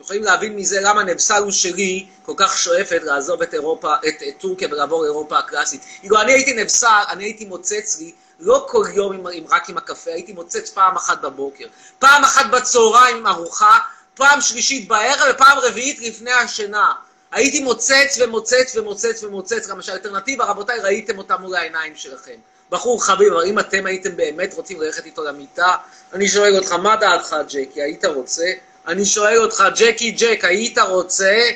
יכולים 0.00 0.22
להבין 0.22 0.56
מזה 0.56 0.80
למה 0.80 1.04
נבסלו 1.04 1.52
שלי 1.52 2.06
כל 2.22 2.32
כך 2.36 2.58
שואפת 2.58 3.00
לעזוב 3.02 3.42
את 3.42 3.54
אירופה, 3.54 3.94
את, 4.08 4.22
את 4.28 4.34
טורקיה 4.38 4.68
ולעבור 4.70 5.02
לאירופה 5.02 5.38
הקלאסית. 5.38 5.80
אילו 6.02 6.20
אני 6.20 6.32
הייתי 6.32 6.52
נבסל, 6.52 7.02
אני 7.08 7.24
הייתי 7.24 7.44
מוצץ 7.44 7.98
לי, 7.98 8.12
לא 8.40 8.66
כל 8.68 8.84
יום 8.94 9.12
עם, 9.12 9.26
עם, 9.32 9.44
רק 9.50 9.68
עם 9.68 9.76
הקפה, 9.76 10.10
הייתי 10.10 10.32
מוצץ 10.32 10.70
פעם 10.70 10.96
אחת 10.96 11.20
בבוקר, 11.20 11.66
פעם 11.98 12.24
אחת 12.24 12.50
בצהריים 12.50 13.16
עם 13.16 13.26
ארוחה, 13.26 13.78
פעם 14.14 14.40
שלישית 14.40 14.88
בערב 14.88 15.34
ופעם 15.34 15.58
רביעית 15.58 16.00
לפני 16.00 16.32
השינה. 16.32 16.92
הייתי 17.32 17.60
מוצץ 17.60 18.18
ומוצץ 18.20 18.76
ומוצץ 18.76 19.24
ומוצץ, 19.24 19.66
גם 19.68 19.82
שהאלטרנטיבה, 19.82 20.44
רבותיי, 20.44 20.78
ראיתם 20.78 21.18
אותה 21.18 21.36
מול 21.36 21.54
העיניים 21.54 21.96
שלכם. 21.96 22.36
בחור 22.74 23.04
חביב, 23.04 23.32
אם 23.46 23.58
אתם 23.58 23.86
הייתם 23.86 24.16
באמת 24.16 24.54
רוצים 24.54 24.80
ללכת 24.80 25.04
איתו 25.04 25.24
למיטה, 25.24 25.76
אני 26.12 26.28
שואל 26.28 26.56
אותך, 26.56 26.72
מה 26.72 26.96
דעתך, 26.96 27.36
ג'קי? 27.48 27.82
היית 27.82 28.04
רוצה? 28.04 28.52
אני 28.86 29.04
שואל 29.04 29.38
אותך, 29.38 29.64
ג'קי 29.76 30.10
ג'ק, 30.10 30.44
היית 30.44 30.78
רוצה? 30.78 31.50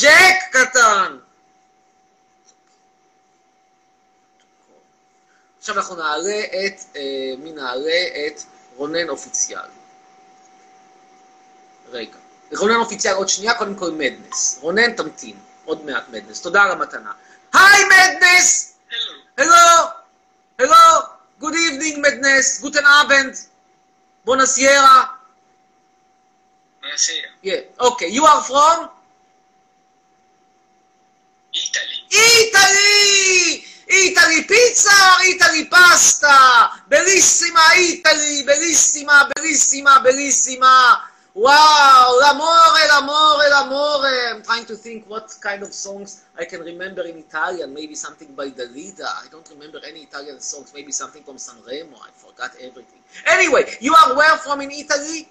ג'ק 0.00 0.36
קטן! 0.52 1.16
עכשיו 5.58 5.76
אנחנו 5.76 5.96
נעלה 5.96 6.40
את, 6.40 6.80
אה, 6.96 7.02
מי 7.38 7.52
נעלה? 7.52 8.00
את 8.26 8.42
רונן 8.76 9.08
אופיציאל. 9.08 9.60
רגע. 11.92 12.16
רונן 12.56 12.76
אופיציאל 12.76 13.14
עוד 13.14 13.28
שנייה, 13.28 13.54
קודם 13.54 13.74
כל 13.74 13.90
מדנס. 13.90 14.58
רונן, 14.60 14.92
תמתין. 14.92 15.36
עוד 15.64 15.84
מעט 15.84 16.08
מדנס. 16.08 16.40
תודה 16.40 16.62
על 16.62 16.70
המתנה. 16.70 17.12
היי 17.52 17.84
מדנס! 17.84 18.74
Hello. 18.90 19.40
Hello! 19.40 19.99
Hello! 20.60 21.16
Good 21.40 21.56
evening, 21.56 22.04
Madness. 22.04 22.60
Guten 22.60 22.84
Abend. 22.84 23.32
Buonasera. 24.28 25.08
Buonasera. 26.84 27.32
Yeah. 27.40 27.64
Okay. 27.80 28.12
You 28.12 28.28
are 28.28 28.44
from 28.44 28.92
Italy. 31.48 31.96
Italy! 32.12 33.64
Italy 33.88 34.40
pizza 34.44 34.92
or 34.92 35.32
Italy 35.32 35.64
pasta? 35.72 36.76
Bellissima 36.92 37.80
Italy, 37.80 38.44
bellissima, 38.44 39.32
bellissima, 39.32 40.04
bellissima. 40.04 41.08
Wow, 41.34 42.18
l'amore, 42.20 42.88
l'amore, 42.88 43.48
l'amore. 43.50 44.34
I'm 44.34 44.42
trying 44.42 44.64
to 44.66 44.74
think 44.74 45.08
what 45.08 45.32
kind 45.40 45.62
of 45.62 45.72
songs 45.72 46.24
I 46.36 46.44
can 46.44 46.60
remember 46.60 47.02
in 47.02 47.18
Italian. 47.18 47.72
Maybe 47.72 47.94
something 47.94 48.34
by 48.34 48.50
Dalida. 48.50 49.06
I 49.06 49.26
don't 49.30 49.48
remember 49.50 49.78
any 49.86 50.00
Italian 50.00 50.40
songs. 50.40 50.72
Maybe 50.74 50.90
something 50.90 51.22
from 51.22 51.36
Sanremo. 51.36 51.94
I 52.02 52.10
forgot 52.14 52.50
everything. 52.60 52.98
Anyway, 53.26 53.64
you 53.80 53.94
are 53.94 54.16
where 54.16 54.36
from 54.38 54.60
in 54.60 54.72
Italy? 54.72 55.28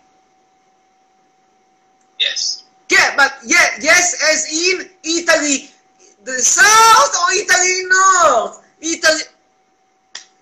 Yes. 2.18 2.64
Yeah, 2.90 3.16
but 3.16 3.34
yeah, 3.46 3.68
yes, 3.82 4.16
as 4.32 4.48
in 4.48 4.90
Italy, 5.04 5.70
the 6.24 6.40
south 6.40 7.14
or 7.16 7.34
Italy 7.34 7.84
north? 7.88 8.64
Italy... 8.82 9.22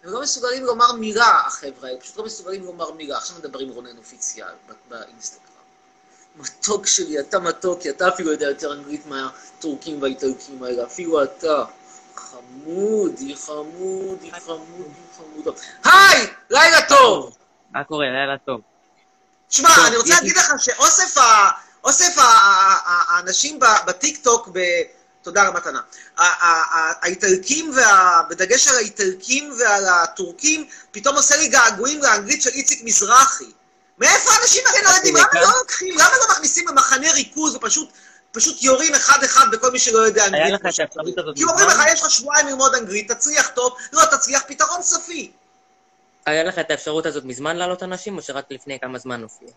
הם 0.07 0.13
לא 0.13 0.21
מסוגלים 0.21 0.63
לומר 0.63 0.91
מילה, 0.91 1.41
החבר'ה, 1.45 1.89
הם 1.89 1.97
פשוט 1.99 2.17
לא 2.17 2.25
מסוגלים 2.25 2.63
לומר 2.63 2.91
מילה. 2.91 3.17
עכשיו 3.17 3.37
נדבר 3.37 3.59
עם 3.59 3.69
רונן 3.69 3.97
אופיציאל 3.97 4.47
באינסטגרם. 4.89 5.43
מתוק 6.35 6.87
שלי, 6.87 7.19
אתה 7.19 7.39
מתוק, 7.39 7.81
כי 7.81 7.89
אתה 7.89 8.07
אפילו 8.07 8.31
יודע 8.31 8.45
יותר 8.45 8.73
אנגלית 8.73 9.05
מהטורקים 9.05 10.01
והאיטלקים 10.01 10.63
האלה, 10.63 10.85
אפילו 10.85 11.23
אתה. 11.23 11.63
חמודי, 12.15 13.35
חמודי, 13.35 14.31
חמודי, 14.45 14.93
חמודו. 15.17 15.51
היי, 15.83 16.27
לילה 16.49 16.87
טוב. 16.89 17.37
מה 17.71 17.83
קורה? 17.83 18.05
לילה 18.05 18.37
טוב. 18.45 18.61
שמע, 19.49 19.69
אני 19.87 19.97
רוצה 19.97 20.13
להגיד 20.13 20.37
לך 20.37 20.53
שאוסף 20.57 22.15
האנשים 22.17 23.59
בטיקטוק, 23.87 24.49
ב- 24.53 24.81
תודה 25.27 25.41
על 25.41 25.47
המתנה, 25.47 25.79
ה- 26.17 26.23
ה- 26.23 26.77
ה- 26.77 26.93
האיטלקים, 27.01 27.71
וה- 27.75 28.21
בדגש 28.29 28.67
על 28.67 28.75
האיטלקים 28.75 29.53
ועל 29.59 29.85
הטורקים, 29.85 30.67
פתאום 30.91 31.15
עושה 31.15 31.37
לי 31.37 31.47
געגועים 31.47 32.03
לאנגלית 32.03 32.41
של 32.41 32.49
איציק 32.49 32.81
מזרחי. 32.83 33.51
מאיפה 33.97 34.31
האנשים 34.31 34.63
האלה 34.67 34.89
יודעים? 34.95 35.15
למה 35.15 35.41
לא 35.41 35.57
לוקחים, 35.59 35.95
למה 35.97 36.11
לא 36.17 36.25
מכניסים 36.31 36.67
למחנה 36.67 37.11
ריכוז 37.11 37.55
ופשוט 37.55 37.89
פשוט 38.31 38.63
יורים 38.63 38.95
אחד-אחד 38.95 39.45
בכל 39.51 39.71
מי 39.71 39.79
שלא 39.79 39.99
יודע 39.99 40.25
אנגלית? 40.25 40.43
היה 40.43 40.53
לך 40.53 40.61
את? 40.61 40.79
האפשרות 40.79 41.17
הזאת 41.17 41.35
כי 41.35 41.43
אומרים 41.43 41.67
לך? 41.67 41.79
יש 41.93 42.01
לך 42.03 42.11
שבועיים 42.11 42.47
ללמוד 42.47 42.75
אנגלית, 42.75 43.11
תצליח 43.11 43.47
טוב, 43.47 43.77
לא 43.93 44.01
תצליח, 44.05 44.41
פתרון 44.47 44.83
סופי. 44.83 45.31
היה 46.25 46.43
לך 46.43 46.59
את 46.59 46.71
האפשרות 46.71 47.05
הזאת 47.05 47.23
מזמן 47.23 47.55
להעלות 47.57 47.83
אנשים, 47.83 48.17
או 48.17 48.21
שרק 48.21 48.45
לפני 48.49 48.79
כמה 48.79 48.99
זמן 48.99 49.21
הופיע? 49.21 49.49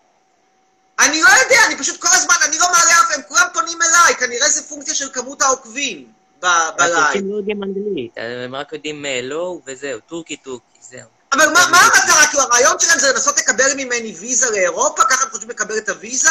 אני 1.00 1.22
לא 1.22 1.28
יודע, 1.28 1.56
אני 1.66 1.78
פשוט 1.78 2.00
כל 2.00 2.08
הזמן, 2.12 2.34
אני 2.48 2.58
לא 2.58 2.66
מעלה 2.72 2.90
אף, 3.00 3.14
הם 3.14 3.20
כולם 3.28 3.46
פונים 3.54 3.78
אליי, 3.82 4.14
כנראה 4.18 4.48
זה 4.48 4.62
פונקציה 4.62 4.94
של 4.94 5.08
כמות 5.12 5.42
העוקבים 5.42 6.12
ב- 6.42 6.46
בלייב. 6.76 6.96
הטורקים 6.96 7.30
לא 7.30 7.36
יודעים 7.36 7.62
אנגלית, 7.62 8.12
הם 8.16 8.54
רק 8.54 8.72
יודעים 8.72 9.06
אה, 9.06 9.20
לא 9.22 9.58
וזהו, 9.66 10.00
טורקי 10.00 10.36
טורקי, 10.36 10.64
זהו. 10.80 11.00
אבל 11.32 11.52
מה 11.52 11.60
המטרה? 11.60 12.26
כאילו 12.30 12.42
הרעיון 12.42 12.78
שלהם 12.78 12.98
זה 12.98 13.12
לנסות 13.12 13.38
לקבל 13.38 13.74
ממני 13.76 14.14
ויזה 14.20 14.50
לאירופה? 14.50 15.02
ככה 15.04 15.24
הם 15.24 15.30
חושבים 15.30 15.50
לקבל 15.50 15.78
את 15.78 15.88
הוויזה? 15.88 16.30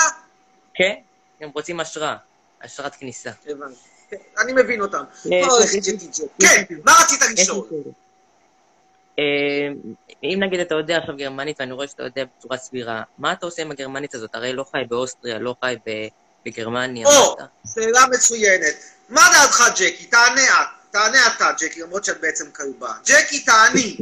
כן, 0.74 0.94
הם 1.42 1.50
רוצים 1.56 1.80
אשרה, 1.80 2.16
אשרת 2.66 2.96
כניסה. 2.96 3.30
הבנתי. 3.48 3.76
כן, 4.10 4.18
אני 4.38 4.54
מבין 4.54 4.82
אותם. 4.82 5.04
לי- 5.26 5.42
ג'טי 5.80 5.92
ג'ט. 6.08 6.30
כן, 6.42 6.64
מה 6.86 6.92
רצית 7.02 7.20
לשאול? 7.38 7.68
אה, 9.20 9.74
אם 10.24 10.40
נגיד 10.44 10.60
אתה 10.60 10.76
יודע 10.76 10.98
עכשיו 10.98 11.16
גרמנית, 11.18 11.58
ואני 11.60 11.72
רואה 11.72 11.88
שאתה 11.88 12.04
יודע 12.04 12.24
בצורה 12.38 12.58
סבירה, 12.58 13.02
מה 13.18 13.34
אתה 13.34 13.46
עושה 13.46 13.62
עם 13.62 13.72
הגרמנית 13.72 14.16
הזאת? 14.16 14.36
הרי 14.36 14.54
לא 14.54 14.66
חי 14.72 14.82
באוסטריה, 14.90 15.40
לא 15.40 15.56
חי 15.64 15.76
בגרמניה, 16.46 17.08
או? 17.08 17.38
שאלה 17.74 18.06
מצוינת. 18.12 18.76
מה 19.10 19.22
דעתך, 19.34 19.64
ג'קי? 19.76 20.06
תענה 20.06 20.44
את. 20.44 20.68
תענה 20.92 21.28
אתה, 21.28 21.52
ג'קי, 21.60 21.82
למרות 21.82 22.06
שאת 22.06 22.22
בעצם 22.22 22.52
כלבה. 22.52 22.94
ג'קי, 23.06 23.40
תעני. 23.40 23.98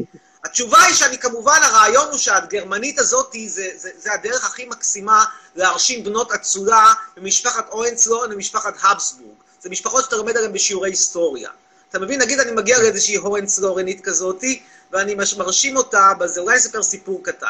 התשובה 0.46 0.82
היא 0.82 0.96
שאני 0.96 1.18
כמובן, 1.18 1.60
הרעיון 1.64 2.08
הוא 2.08 2.18
שהגרמנית 2.18 3.00
הזאת 3.00 3.36
זה, 3.48 3.70
זה, 3.76 3.90
זה 3.98 4.14
הדרך 4.14 4.46
הכי 4.46 4.66
מקסימה 4.66 5.26
להרשים 5.56 6.04
בנות 6.04 6.32
אצולה 6.32 6.94
ממשפחת 7.18 7.70
אורנצלון 7.70 8.34
ומשפחת 8.34 8.74
הבסבורג. 8.84 9.36
זה 9.62 9.70
משפחות 9.70 10.04
שאתה 10.04 10.16
לומד 10.16 10.38
עליהן 10.38 10.54
בשיעורי 10.54 10.90
היסטוריה. 10.90 11.50
אתה 11.90 12.00
מבין? 12.00 12.22
נגיד 12.22 12.40
אני 12.40 12.52
מגיע 12.52 12.80
לאיזושהי 12.80 13.16
הורנצלורנית 13.16 14.02
כזאתי, 14.02 14.62
ואני 14.92 15.16
מרשים 15.16 15.78
אותה 15.78 16.12
בזה, 16.20 16.42
אולי 16.42 16.58
אספר 16.58 16.84
סיפור 16.84 17.24
קטן. 17.24 17.48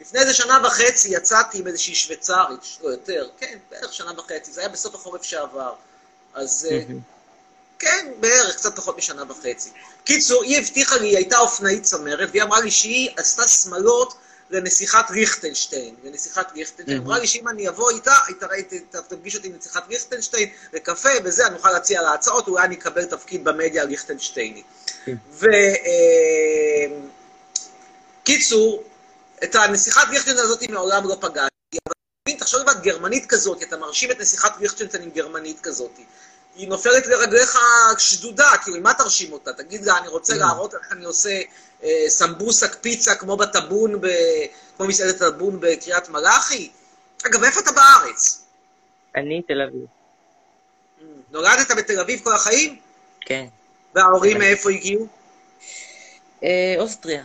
לפני 0.00 0.20
איזה 0.20 0.34
שנה 0.34 0.60
וחצי 0.64 1.08
יצאתי 1.08 1.58
עם 1.58 1.66
איזושהי 1.66 1.94
שוויצרית, 1.94 2.60
לא 2.82 2.88
יותר, 2.88 3.28
כן, 3.38 3.58
בערך 3.70 3.92
שנה 3.92 4.12
וחצי, 4.18 4.52
זה 4.52 4.60
היה 4.60 4.68
בסוף 4.68 4.94
החורף 4.94 5.22
שעבר. 5.22 5.74
אז 6.34 6.68
אה, 6.70 6.82
כן, 7.78 8.12
בערך, 8.20 8.56
קצת 8.56 8.76
פחות 8.76 8.96
משנה 8.98 9.22
וחצי. 9.28 9.70
קיצור, 10.04 10.42
היא 10.42 10.58
הבטיחה 10.58 10.96
לי, 10.96 11.06
היא 11.06 11.16
הייתה 11.16 11.38
אופנאית 11.38 11.82
צמרת, 11.82 12.28
והיא 12.30 12.42
אמרה 12.42 12.60
לי 12.60 12.70
שהיא 12.70 13.10
עשתה 13.16 13.48
שמלות 13.48 14.14
לנסיכת 14.50 15.04
ליכטנשטיין. 15.10 15.94
לנסיכת 16.04 16.46
ליכטנשטיין. 16.54 16.98
Mhm. 16.98 17.00
אמרה 17.00 17.18
לי 17.18 17.26
שאם 17.26 17.48
אני 17.48 17.68
אבוא 17.68 17.90
איתה, 17.90 18.14
היא 18.28 18.36
תפגיש 19.08 19.36
אותי 19.36 19.48
עם 19.48 19.54
נסיכת 19.56 19.82
ליכטנשטיין, 19.88 20.48
לקפה, 20.72 21.08
וזה, 21.24 21.46
אני 21.46 21.56
אוכל 21.56 21.70
להציע 21.70 22.02
לה 22.02 22.14
הצעות, 22.14 22.48
אולי 22.48 22.64
אני 22.64 22.74
אקבל 22.74 23.04
תפקיד 23.04 23.44
במדיה 23.44 23.82
הליכטנשטיינית. 23.82 24.66
כן. 25.04 25.14
ו... 25.30 25.46
אה, 25.46 26.98
את 29.44 29.54
הנסיכת 29.54 30.00
ליכטנשטיין 30.10 30.38
הזאת 30.38 30.70
מעולם 30.70 31.08
לא 31.08 31.14
פגשתי, 31.20 31.78
אבל 31.86 31.94
תבין, 32.24 32.38
תחשוב 32.38 32.68
את 32.68 32.82
גרמנית 32.82 33.26
כזאת, 33.26 33.62
אתה 33.62 33.76
מרשים 33.76 34.10
את 34.10 34.20
נסיכת 34.20 34.50
ליכטנשטיין 34.60 35.02
עם 35.02 35.10
גרמנית 35.10 35.60
כזאת. 35.62 35.90
היא 36.56 36.68
נופלת 36.68 37.06
לרגליך 37.06 37.58
שדודה, 37.98 38.50
כאילו, 38.64 38.80
מה 38.80 38.94
תרשים 38.94 39.32
אותה? 39.32 39.52
תגיד 39.52 39.84
לה, 39.84 39.98
אני 39.98 40.08
רוצה 40.08 40.32
Mm. 40.32 40.36
להראות 40.36 40.74
איך 40.74 40.92
אני 40.92 41.04
עושה 41.04 41.40
אה, 41.82 42.04
סמבוסק 42.08 42.76
פיצה 42.80 43.14
כמו 43.14 43.36
בטאבון, 43.36 44.00
ב... 44.00 44.06
כמו 44.76 44.86
מסעדת 44.86 45.18
טאבון 45.18 45.60
בקריית 45.60 46.08
מלאכי? 46.08 46.70
אגב, 47.26 47.44
איפה 47.44 47.60
אתה 47.60 47.70
בארץ? 47.72 48.42
אני 49.16 49.42
תל 49.48 49.62
אביב, 49.62 49.86
Mm, 50.98 51.02
נולדת 51.30 51.70
בתל 51.76 52.00
אביב 52.00 52.20
כל 52.24 52.34
החיים? 52.34 52.78
כן. 53.20 53.46
וההורים. 53.94 54.38
מאיפה 54.38 54.70
הגיעו? 54.70 55.06
אה, 56.44 56.74
אוסטריה. 56.78 57.24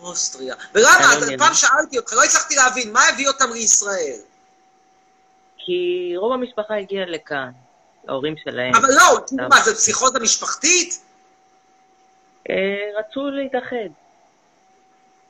אוסטריה. 0.00 0.54
ולמה? 0.74 1.14
ילין. 1.22 1.38
פעם 1.38 1.54
שאלתי 1.54 1.98
אותך, 1.98 2.12
לא 2.12 2.24
הצלחתי 2.24 2.54
להבין, 2.54 2.92
מה 2.92 3.00
הביא 3.08 3.28
אותם 3.28 3.52
לישראל? 3.52 4.18
כי 5.58 6.12
רוב 6.16 6.32
המשפחה 6.32 6.74
הגיעה 6.76 7.06
לכאן, 7.06 7.50
ההורים 8.08 8.34
שלהם. 8.44 8.74
אבל 8.74 8.88
לא? 8.88 9.20
מה, 9.48 9.62
זה 9.64 9.74
פסיכוזה 9.74 10.20
משפחתית? 10.20 11.00
אה, 12.50 12.54
רצו 12.98 13.30
להתאחד. 13.30 13.88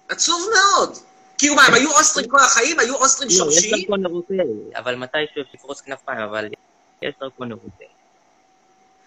עצוב 0.08 0.48
מאוד. 0.54 0.98
כאילו 1.38 1.54
מה, 1.54 1.62
הם 1.66 1.74
היו 1.74 1.90
אוסטרים 1.90 2.28
כל 2.28 2.38
החיים? 2.38 2.80
היו 2.80 2.94
אוסטרים 2.94 3.28
לא, 3.28 3.34
יש 3.34 3.38
שורשיים? 3.38 3.80
דרכון 3.80 4.06
אירופאי, 4.06 4.36
אבל 4.76 4.94
מתישהו 4.94 5.40
יש 5.40 5.46
לפרוס 5.54 5.80
כנפיים, 5.80 6.20
אבל 6.20 6.48
יש 7.02 7.14
דרכון 7.20 7.48
אירופאי. 7.50 7.86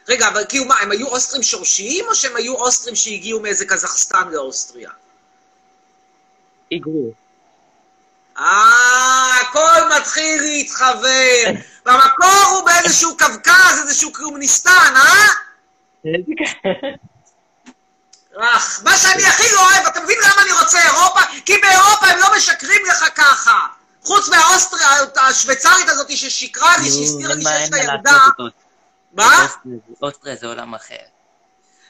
רגע, 0.08 0.28
אבל 0.28 0.46
כאילו 0.50 0.66
מה, 0.66 0.76
הם 0.82 0.92
היו 0.92 1.08
אוסטרים 1.08 1.44
שורשיים, 1.44 2.06
או 2.08 2.16
שהם 2.16 2.36
היו 2.36 2.56
אוסטרים 2.56 2.96
שהגיעו 2.96 3.40
מאיזה 3.40 3.66
קזחסטן 3.66 4.30
לאוסטריה? 4.32 4.90
היגרו. 6.70 7.12
אה, 8.38 9.40
הכל 9.42 9.98
מתחיל 9.98 10.42
להתחבר. 10.42 11.44
והמקור 11.86 12.44
הוא 12.52 12.66
באיזשהו 12.66 13.18
קווקז, 13.18 13.80
איזשהו 13.82 14.14
קומוניסטן, 14.14 14.94
אה? 14.96 15.28
אך, 18.40 18.82
מה 18.84 18.98
שאני 18.98 19.26
הכי 19.26 19.44
לא 19.54 19.62
אוהב, 19.62 19.86
אתה 19.88 20.02
מבין 20.02 20.18
למה 20.24 20.42
אני 20.42 20.52
רוצה 20.52 20.82
אירופה? 20.84 21.20
כי 21.46 21.58
באירופה 21.58 22.08
הם 22.08 22.20
לא 22.20 22.28
משקרים 22.38 22.82
לך 22.90 23.06
ככה. 23.16 23.68
חוץ 24.04 24.30
מהאוסטריה, 24.30 24.88
השוויצרית 25.16 25.90
הזאת 25.90 26.18
ששיקרה 26.18 26.78
לי, 26.78 26.92
שהסתירה 26.92 27.36
לי 27.36 27.44
שיש 27.44 27.72
לה 27.72 27.78
ילדה. 27.78 28.18
מה? 29.16 29.48
אוסטריה- 30.02 30.36
זה 30.36 30.48
עולם 30.48 30.74
אחר. 30.76 30.96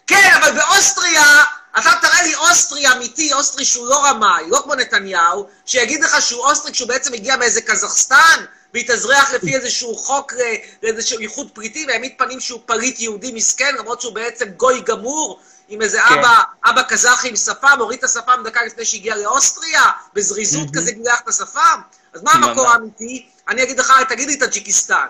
כן, 0.08 0.30
אבל 0.42 0.52
באוסטריה, 0.60 1.44
אתה 1.80 1.90
תראה 2.02 2.22
לי 2.24 2.36
אוסטרי 2.36 2.92
אמיתי, 2.92 3.34
אוסטרי 3.34 3.66
שהוא 3.66 3.88
לא 3.88 4.06
רמאי, 4.06 4.44
לא 4.50 4.60
כמו 4.64 4.76
נתניהו, 4.76 5.48
שיגיד 5.66 6.04
לך 6.04 6.22
שהוא 6.22 6.42
אוסטרי 6.42 6.72
כשהוא 6.72 6.88
בעצם 6.88 7.14
הגיע 7.14 7.38
מאיזה 7.38 7.62
קזחסטן, 7.62 8.46
והתאזרח 8.74 9.32
לפי 9.34 9.56
איזשהו 9.56 9.96
חוק 9.96 10.34
אה, 10.34 10.56
לאיזשהו 10.84 11.20
איחוד 11.20 11.48
פליטים, 11.54 11.88
והעמיד 11.88 12.14
פנים 12.18 12.40
שהוא 12.40 12.60
פליט 12.66 13.00
יהודי 13.00 13.32
מסכן, 13.32 13.76
למרות 13.80 14.02
שהוא 14.02 14.14
בעצם 14.14 14.46
גוי 14.46 14.82
גמור, 14.82 15.40
עם 15.68 15.82
איזה 15.82 16.00
כן. 16.10 16.20
אבא, 16.20 16.42
אבא 16.66 16.82
קזחי 16.82 17.30
עם 17.30 17.36
שפם, 17.36 17.78
הוריד 17.80 18.00
את 18.00 18.04
השפם 18.04 18.42
דקה 18.46 18.64
לפני 18.66 18.86
שהגיע 18.86 19.16
לאוסטריה, 19.16 19.84
בזריזות 20.14 20.62
מהמם. 20.62 20.74
כזה 20.76 20.92
גילח 20.92 21.20
את 21.22 21.28
השפם. 21.28 21.82
אז 22.14 22.24
מה 22.24 22.32
המקור. 22.32 22.70
האמיתי? 22.70 23.30
אני 23.48 23.64
אגיד 23.64 23.80
לך, 23.80 23.94
תגיד 24.10 24.28
לי 24.28 24.38
טאג'יקיסטן. 24.38 25.06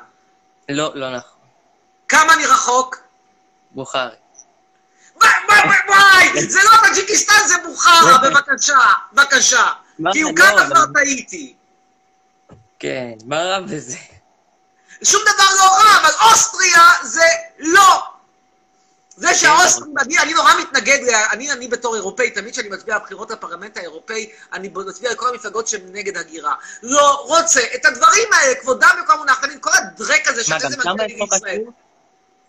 לא, 0.69 0.91
לא 0.95 1.17
נכון. 1.17 1.34
כמה 2.07 2.33
אני 2.33 2.45
רחוק? 2.45 2.97
בוכרי. 3.71 4.01
וואי, 5.21 5.29
וואי, 5.49 5.59
וואי, 5.65 5.77
וואי, 6.33 6.47
זה 6.49 6.59
לא 6.63 6.71
טאג'יקיסטן, 6.87 7.47
זה 7.47 7.55
בוכרה, 7.65 8.17
בבקשה, 8.23 8.77
בבקשה. 9.13 9.65
מה 9.99 10.11
כי 10.13 10.21
הוא 10.21 10.31
לא, 10.37 10.49
אבל- 10.49 10.65
כבר 10.65 10.85
טעיתי. 10.93 11.53
כן, 12.79 13.11
מה 13.25 13.43
רע 13.43 13.59
בזה? 13.61 13.97
שום 15.03 15.21
דבר 15.21 15.45
לא 15.57 15.63
רע, 15.63 15.97
אבל 16.01 16.31
אוסטריה 16.31 16.83
זה 17.03 17.25
לא. 17.59 18.03
זה 19.17 19.35
שהאוסטרים, 19.35 19.93
אני, 19.99 20.19
אני 20.19 20.33
נורא 20.33 20.53
מתנגד, 20.61 20.99
אני, 21.31 21.51
אני 21.51 21.67
בתור 21.67 21.95
אירופאי, 21.95 22.31
תמיד 22.31 22.53
כשאני 22.53 22.69
מצביע 22.69 22.99
בבחירות 22.99 23.31
לפרלמנט 23.31 23.77
האירופאי, 23.77 24.29
אני 24.53 24.69
מצביע 24.75 25.11
לכל 25.11 25.29
המפלגות 25.29 25.67
שהן 25.67 25.81
נגד 25.91 26.17
הגירה. 26.17 26.53
לא 26.83 27.23
רוצה 27.27 27.59
את 27.75 27.85
הדברים 27.85 28.27
האלה, 28.33 28.55
כבודם 28.55 28.89
במקום 28.99 29.17
מונח, 29.17 29.43
אני 29.43 29.53
כל 29.61 29.69
הדרק 29.73 30.27
הזה 30.27 30.37
מה, 30.37 30.43
שאחרי 30.43 30.69
גם 30.69 30.71
זה 30.71 30.83
שם 30.83 30.93
מגיע 30.93 31.25
לישראל. 31.31 31.61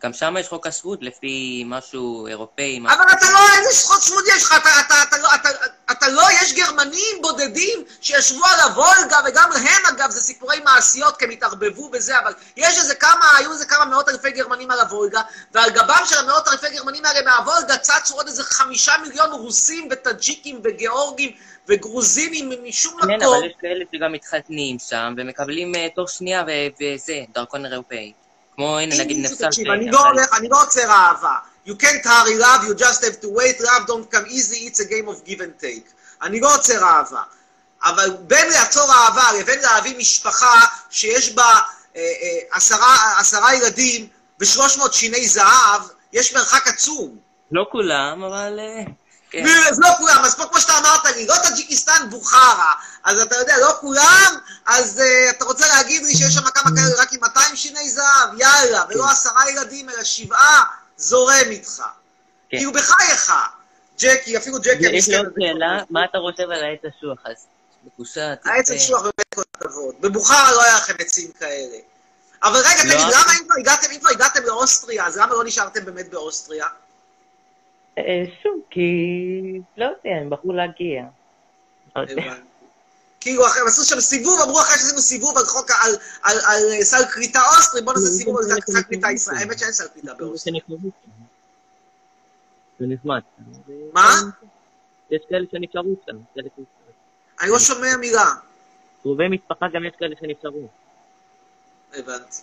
גם 0.02 0.12
שם 0.12 0.34
יש 0.40 0.48
חוק 0.48 0.66
השבות 0.66 0.98
לפי 1.02 1.62
משהו 1.66 2.26
אירופאי. 2.26 2.78
משהו- 2.80 2.98
אבל 2.98 3.12
אתה 3.12 3.26
לא, 3.32 3.38
איזה 3.58 3.70
זכות 3.80 4.02
שבות 4.02 4.24
יש 4.36 4.42
לך, 4.42 4.54
אתה, 4.62 4.70
אתה, 4.86 5.02
אתה, 5.08 5.18
לא- 5.18 5.34
אתה, 5.34 5.48
אתה 5.90 6.08
לא, 6.08 6.22
יש 6.42 6.52
גרמנים 6.52 7.16
בודדים 7.22 7.84
שישבו 8.00 8.44
על 8.46 8.60
הוולגה, 8.60 9.18
וגם 9.26 9.50
הם 9.52 9.94
אגב, 9.96 10.10
זה 10.10 10.20
סיפורי 10.20 10.60
מעשיות, 10.60 11.16
כי 11.16 11.24
הם 11.24 11.30
התערבבו 11.30 11.88
בזה, 11.88 12.18
אבל 12.18 12.32
יש 12.56 12.78
איזה 12.78 12.94
כמה, 12.94 13.36
היו 13.38 13.52
איזה 13.52 13.64
כמה 13.64 13.84
מאות 13.84 14.08
אלפי 14.08 14.30
גרמנים 14.30 14.70
על 14.70 14.80
הוולגה, 14.80 15.20
ועל 15.52 15.70
גבם 15.70 16.02
של 16.04 16.18
המאות 16.18 16.48
אלפי 16.48 16.70
גרמנים 16.70 17.04
האלה 17.04 17.22
מהוולגה 17.24 17.76
צצו 17.78 18.14
עוד 18.14 18.26
איזה 18.26 18.44
חמישה 18.44 18.92
מיליון 19.02 19.30
רוסים 19.32 19.88
וטאג'יקים 19.90 20.60
וגיאורגים 20.64 21.30
וגרוזינים 21.68 22.50
משום 22.64 23.00
כן, 23.00 23.08
מקום. 23.16 23.34
אבל 23.34 23.46
יש 23.46 23.52
כאלה 23.60 23.84
שגם 23.92 24.12
מתחתנים 24.12 24.76
שם 24.78 25.14
ומקבלים 25.16 25.74
אה, 25.74 25.88
תוך 25.96 26.10
שנייה 26.10 26.44
וזה, 26.80 27.20
דרכון 27.34 27.66
אירופאי. 27.66 28.12
כמו, 28.56 28.78
הנה, 28.78 28.96
נגיד 28.98 29.26
נפסל. 29.26 29.70
אני 29.72 29.90
לא 29.90 30.00
אני 30.32 30.48
לא 30.48 30.62
עוצר 30.62 30.90
אהבה. 30.90 31.36
You 31.66 31.72
can't 31.82 32.04
hurry 32.04 32.36
love, 32.40 32.64
you 32.68 32.74
just 32.74 33.04
have 33.04 33.20
to 33.20 33.28
wait, 33.28 33.60
love 33.60 33.86
don't 33.86 34.10
come 34.10 34.26
easy, 34.28 34.66
it's 34.68 34.80
a 34.80 34.88
game 34.88 35.08
of 35.08 35.24
give 35.24 35.40
and 35.40 35.60
take. 35.60 35.92
אני 36.22 36.40
לא 36.40 36.54
עוצר 36.54 36.82
אהבה. 36.82 37.22
אבל 37.84 38.16
בין 38.20 38.48
לעצור 38.50 38.92
אהבה 38.92 39.32
לבין 39.40 39.58
להביא 39.60 39.98
משפחה 39.98 40.60
שיש 40.90 41.34
בה 41.34 41.42
אה, 41.44 42.00
אה, 42.00 42.38
עשרה, 42.50 43.18
עשרה 43.18 43.54
ילדים 43.54 44.08
ושלוש 44.40 44.78
מאות 44.78 44.94
שיני 44.94 45.28
זהב, 45.28 45.82
יש 46.12 46.34
מרחק 46.34 46.68
עצום. 46.68 47.16
לא 47.50 47.66
כולם, 47.72 48.22
אבל... 48.22 48.60
כן. 49.30 49.46
אז 49.70 49.80
לא 49.80 49.88
כולם, 49.98 50.24
אז 50.24 50.34
פה 50.34 50.44
כמו 50.46 50.60
שאתה 50.60 50.78
אמרת 50.78 51.04
לי, 51.16 51.26
לא 51.26 51.34
טאג'יקיסטן, 51.42 52.10
בוכרה. 52.10 52.72
אז 53.04 53.20
אתה 53.20 53.36
יודע, 53.36 53.58
לא 53.58 53.76
כולם, 53.80 54.34
אז 54.66 54.98
uh, 55.00 55.30
אתה 55.30 55.44
רוצה 55.44 55.66
להגיד 55.68 56.02
לי 56.02 56.16
שיש 56.16 56.34
שם 56.34 56.40
כמה 56.40 56.70
כאלה 56.76 57.02
רק 57.02 57.12
עם 57.12 57.20
200 57.20 57.56
שיני 57.56 57.90
זהב? 57.90 58.28
יאללה, 58.38 58.84
ולא 58.88 59.10
עשרה 59.10 59.50
ילדים, 59.50 59.90
אלא 59.90 60.04
שבעה, 60.04 60.64
זורם 60.96 61.46
איתך. 61.50 61.82
כן. 62.50 62.56
כאילו 62.56 62.72
בחייך. 62.72 63.32
ג'קי, 64.00 64.36
אפילו 64.36 64.58
ג'קי 64.58 64.86
יש 64.92 65.08
לי 65.08 65.16
עוד 65.16 65.26
שאלה, 65.40 65.66
כבר- 65.78 65.84
מה 65.90 66.04
אתה 66.04 66.18
חושב 66.18 66.50
על 66.50 66.64
העץ 66.64 66.80
אשוח? 66.98 67.18
אז 67.24 67.46
העץ 68.44 68.70
יפה. 68.70 68.76
אשוח 68.76 69.00
באמת 69.02 69.34
כל 69.34 69.42
הכבוד. 69.54 69.94
בבוכרה 70.00 70.52
לא 70.52 70.62
היה 70.62 70.76
לכם 70.76 70.94
עצים 70.98 71.30
כאלה. 71.40 71.76
אבל 72.42 72.58
רגע, 72.58 72.84
לא. 72.84 72.92
תגיד, 72.94 73.06
למה 73.06 73.32
אם 73.32 73.44
כבר 73.44 73.54
הגעתם, 73.60 73.90
אם 73.90 73.98
כבר 74.00 74.10
הגעתם 74.10 74.42
לאוסטריה, 74.42 75.06
אז 75.06 75.16
למה 75.16 75.34
לא 75.34 75.44
נשארתם 75.44 75.84
באמת 75.84 76.10
באוסטריה? 76.10 76.66
אה, 77.98 78.02
שוב, 78.42 78.60
כי... 78.70 78.80
לא 79.76 79.84
יודע, 79.84 80.16
הם 80.20 80.30
בחרו 80.30 80.52
להגיע. 80.52 81.04
לא. 81.96 82.02
כאילו, 83.20 83.46
אחרי- 83.46 83.60
הם 83.60 83.66
עשו 83.66 83.84
שם 83.84 84.00
סיבוב, 84.00 84.40
אמרו 84.44 84.60
אחרי 84.60 84.74
שעשינו 84.74 85.00
סיבוב 85.00 85.38
על 85.38 85.44
חוק, 85.44 85.70
על- 85.70 85.96
על 86.22 86.36
על 86.46 86.82
סל 86.82 87.04
קליטה 87.10 87.38
אוסטרי, 87.56 87.82
בוא 87.82 87.92
נעשה 87.92 88.06
סיבוב 88.06 88.36
על 88.36 88.42
סל 88.60 88.82
קליטה 88.82 89.10
ישראלי. 89.10 89.36
האמת 89.36 89.58
שאין 89.58 89.72
סל 89.72 89.88
קליטה 89.88 90.14
באוסטריה. 90.14 90.60
זה 92.78 92.86
נחמד. 92.88 93.20
מה? 93.92 94.10
יש 95.10 95.22
כאלה 95.28 95.46
שנשארו 95.52 95.94
שם. 96.06 96.16
כאלה 96.34 96.48
שנשארו. 96.56 96.66
אני 97.40 97.50
לא 97.50 97.58
שומע 97.58 97.96
מילה. 98.00 98.24
קרובי 99.02 99.28
משפחה 99.28 99.66
גם 99.72 99.84
יש 99.84 99.92
כאלה 99.98 100.14
שנשארו. 100.20 100.68
הבנתי. 101.94 102.36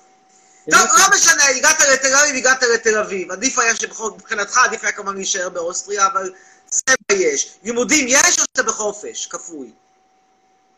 טוב, 0.71 0.81
לא 0.81 1.15
משנה, 1.15 1.43
הגעת 1.45 1.79
לתל 1.79 2.15
אביב, 2.15 2.35
הגעת 2.35 2.63
לתל 2.63 2.97
אביב. 2.97 3.31
עדיף 3.31 3.59
היה 3.59 3.75
שבכל, 3.75 4.11
מבחינתך 4.11 4.57
עדיף 4.57 4.83
היה 4.83 4.91
כמובן 4.91 5.15
להישאר 5.15 5.49
באוסטריה, 5.49 6.07
אבל 6.07 6.33
זה 6.69 6.93
מה 7.11 7.17
יש. 7.17 7.57
לימודים 7.63 8.05
יש 8.09 8.39
או 8.39 8.43
שאתה 8.43 8.63
בחופש? 8.63 9.27
כפוי. 9.27 9.71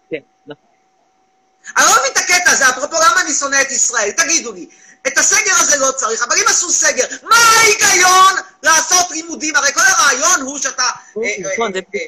כן, 0.09 0.17
נכון. 0.47 0.63
אני 1.77 1.85
לא 1.85 1.91
מבין 1.99 2.11
את 2.11 2.17
הקטע 2.17 2.51
הזה, 2.51 2.69
אפרופו 2.69 2.95
למה 2.95 3.21
אני 3.21 3.33
שונא 3.33 3.61
את 3.61 3.71
ישראל. 3.71 4.11
תגידו 4.11 4.51
לי, 4.51 4.69
את 5.07 5.17
הסגר 5.17 5.53
הזה 5.55 5.77
לא 5.77 5.91
צריך, 5.91 6.23
אבל 6.23 6.37
אם 6.37 6.43
עשו 6.47 6.71
סגר, 6.71 7.03
מה 7.23 7.35
ההיגיון 7.35 8.33
לעשות 8.63 9.11
לימודים? 9.11 9.55
הרי 9.55 9.73
כל 9.73 9.81
הרעיון 9.81 10.41
הוא 10.41 10.59
שאתה... 10.59 10.83
אה, 10.83 11.51
נכון, 11.53 11.73
זה 11.73 11.79
אה, 11.95 11.99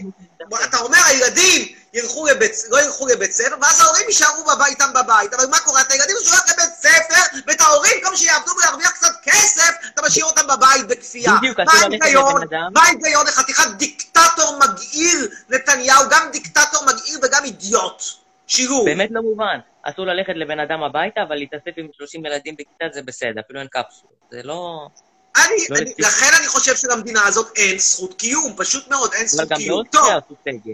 אה, 0.54 0.66
אתה 0.66 0.78
אומר, 0.78 1.00
הילדים 1.06 1.68
ילכו 1.94 2.26
לבית, 2.28 2.52
לא 2.70 2.82
ילכו 2.82 3.08
לבית 3.08 3.34
ספר, 3.34 3.56
ואז 3.62 3.82
ההורים 3.82 4.06
יישארו 4.08 4.44
איתם 4.66 4.90
בבית. 4.94 5.34
אבל 5.34 5.48
מה 5.48 5.60
קורה? 5.60 5.82
אתה 5.82 5.96
ילדים 5.96 6.16
שולח 6.24 6.44
לבית 6.50 6.74
ספר, 6.82 7.38
ואת 7.48 7.62
ההורים, 7.62 7.92
במקום 7.98 8.16
שיעבדו 8.16 8.52
ולהרוויח 8.58 8.92
קצת 8.92 9.14
כסף, 9.24 9.72
אתה 9.94 10.02
משאיר 10.02 10.26
אותם 10.26 10.48
בבית 10.48 10.88
בכפייה. 10.88 11.34
בדיוק, 11.38 11.60
מה 11.60 11.72
ההיגיון? 11.74 12.42
מה 12.74 12.82
ההיגיון 12.84 13.26
לחתיכת 13.26 13.68
דיקטטור 13.78 14.60
מגעיל, 14.60 15.30
נתניהו, 15.50 16.04
גם 16.10 16.32
דיקטטור 16.32 16.86
מגעיל 16.86 17.20
וגם 17.24 17.44
אידיוט. 17.44 18.04
שילוב. 18.48 18.86
באמת 18.86 19.10
לא 19.12 19.22
מובן. 19.22 19.60
אסור 19.84 20.06
ללכת 20.06 20.34
לבן 20.36 20.60
אדם 20.60 20.84
הביתה, 20.84 21.24
אבל 21.24 21.36
להתאסף 21.36 21.72
עם 21.78 21.88
30 21.94 22.26
ילדים 22.26 22.56
בכיתה 22.56 22.86
זה 22.94 23.02
בסדר, 23.02 23.42
אפילו 23.42 23.60
אין 23.60 23.68
קפסול. 23.68 24.10
זה 24.32 24.44
לא... 24.44 24.88
אני, 25.36 25.56
לא 25.70 25.78
אני, 25.78 25.94
לכן 26.00 26.38
אני 26.40 26.48
חושב 26.48 26.76
שלמדינה 26.76 27.28
הזאת 27.28 27.58
אין 27.58 27.78
זכות 27.78 28.14
קיום, 28.14 28.54
פשוט 28.58 28.88
מאוד, 28.88 29.14
אין 29.14 29.22
אבל 29.22 29.28
זכות 29.28 29.50
גם 29.50 29.58
קיום. 29.58 29.84
טוב, 29.84 30.02
באוסטריה 30.02 30.18
עשו 30.18 30.36
סגל. 30.44 30.74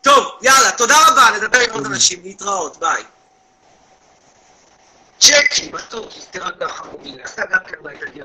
טוב, 0.00 0.38
יאללה, 0.42 0.70
תודה 0.78 0.94
רבה, 1.08 1.22
נדבר 1.36 1.58
עם 1.58 1.70
עוד 1.74 1.86
אנשים, 1.86 2.22
להתראות, 2.22 2.76
ביי. 2.80 3.02
צ'קי, 5.18 5.70
בטוח, 5.70 6.14
תירגע 6.30 6.68
חמודי, 6.68 7.14
אתה 7.24 7.42
גם 7.50 7.60
כן 7.66 7.76
לא 7.84 7.90
תגיע 8.00 8.24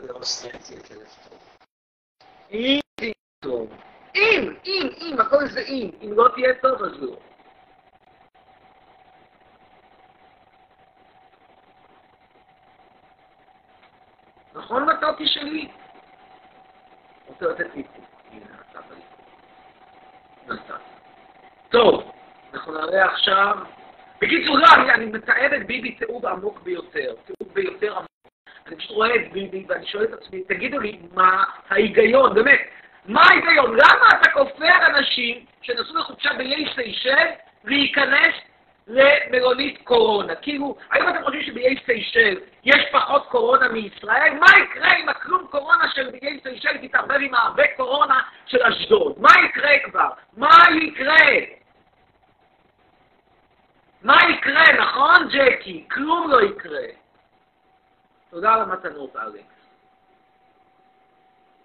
טוב. 3.44 3.70
אם, 4.16 4.54
אם, 4.66 4.90
אם, 5.02 5.16
הכל 5.20 5.50
זה 5.54 5.60
אם. 5.60 5.90
אם 6.02 6.14
לא 6.14 6.28
תהיה 6.36 6.54
טוב, 6.62 6.84
אז 6.84 6.92
לא. 7.00 7.18
נכון 14.56 14.90
מתוקי 14.90 15.28
שלי? 15.28 15.68
רוצה 17.28 17.46
לתת 17.46 17.76
לי 17.76 17.84
פה. 17.84 18.02
טוב, 21.70 22.12
אנחנו 22.54 22.74
נראה 22.74 23.06
עכשיו... 23.06 23.58
בקיצור, 24.22 24.58
לא, 24.58 24.68
אני, 24.76 24.92
אני 24.94 25.06
מתאר 25.06 25.56
את 25.56 25.68
ביבי 25.68 25.92
תיעוב 25.92 26.26
עמוק 26.26 26.62
ביותר. 26.62 27.14
תיעוב 27.26 27.54
ביותר 27.54 27.96
עמוק. 27.96 28.08
אני 28.68 28.76
פשוט 28.76 28.92
רואה 28.92 29.16
את 29.16 29.32
ביבי 29.32 29.66
ואני 29.68 29.86
שואל 29.86 30.04
את 30.04 30.14
עצמי, 30.14 30.44
תגידו 30.44 30.80
לי, 30.80 31.00
מה 31.14 31.44
ההיגיון, 31.70 32.34
באמת, 32.34 32.60
מה 33.06 33.22
ההיגיון? 33.22 33.72
למה 33.72 34.08
אתה 34.10 34.32
כופה 34.32 34.68
על 34.68 34.96
אנשים 34.96 35.46
שנסעו 35.62 35.98
לחופשה 35.98 36.34
באיי 36.34 36.66
סיישל 36.76 37.28
להיכנס 37.64 38.36
למלונית 38.92 39.82
קורונה? 39.84 40.36
כאילו, 40.36 40.76
האם 40.92 41.10
אתם 41.10 41.24
חושבים 41.24 41.42
שבאיי 41.42 41.76
סיישל 41.86 42.40
יש 42.64 42.86
פחות 42.92 43.28
קורונה 43.28 43.68
מישראל? 43.68 44.34
מה 44.40 44.46
יקרה 44.64 44.90
אם 45.04 45.10
הכלום 45.10 45.48
קורונה 45.48 45.90
של 45.94 46.10
באיי 46.12 46.40
סיישל 46.44 46.78
תתערבב 46.88 47.18
עם 47.22 47.36
הרבה 47.36 47.64
קורונה 47.78 48.22
של 48.46 48.64
אשדוד? 48.64 49.16
מה 49.18 49.30
יקרה 49.46 49.72
כבר? 49.84 50.10
מה 50.38 50.58
יקרה? 50.82 51.28
מה 54.02 54.18
יקרה, 54.30 54.64
נכון, 54.80 55.28
ג'קי? 55.30 55.86
כלום 55.92 56.32
לא 56.32 56.42
יקרה. 56.42 56.86
תודה 58.30 58.54
על 58.54 58.62
המתנות, 58.62 59.16
אלכס. 59.16 59.62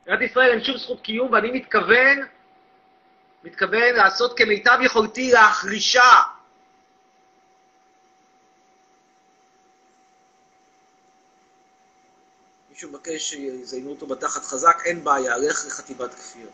מדינת 0.06 0.20
ישראל 0.20 0.50
אין 0.50 0.64
שום 0.64 0.76
זכות 0.76 1.00
קיום, 1.00 1.32
ואני 1.32 1.50
מתכוון, 1.50 2.18
מתכוון 3.44 3.94
לעשות 3.96 4.38
כמיטב 4.38 4.78
יכולתי 4.82 5.30
להחרישה. 5.32 6.35
מישהו 12.76 12.90
מבקש 12.90 13.30
שיזיינו 13.30 13.90
אותו 13.90 14.06
בתחת 14.06 14.44
חזק, 14.44 14.82
אין 14.84 15.04
בעיה, 15.04 15.36
לך 15.36 15.66
לחטיבת 15.66 16.14
כפיר. 16.14 16.48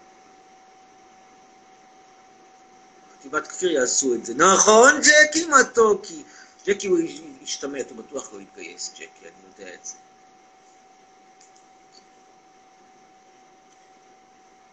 חטיבת 3.19 3.47
כפיר 3.47 3.71
יעשו 3.71 4.15
את 4.15 4.27
זה. 4.27 4.35
נכון, 4.35 5.01
ג'קי 5.01 5.47
מתוקי? 5.47 6.23
ג'קי 6.67 6.87
הוא 6.87 6.99
ישתמט, 7.43 7.91
הוא 7.91 7.99
בטוח 7.99 8.33
לא 8.33 8.41
יתגייס, 8.41 8.91
ג'קי, 8.95 9.05
אני 9.23 9.33
יודע 9.59 9.75
את 9.75 9.85
זה. 9.85 9.95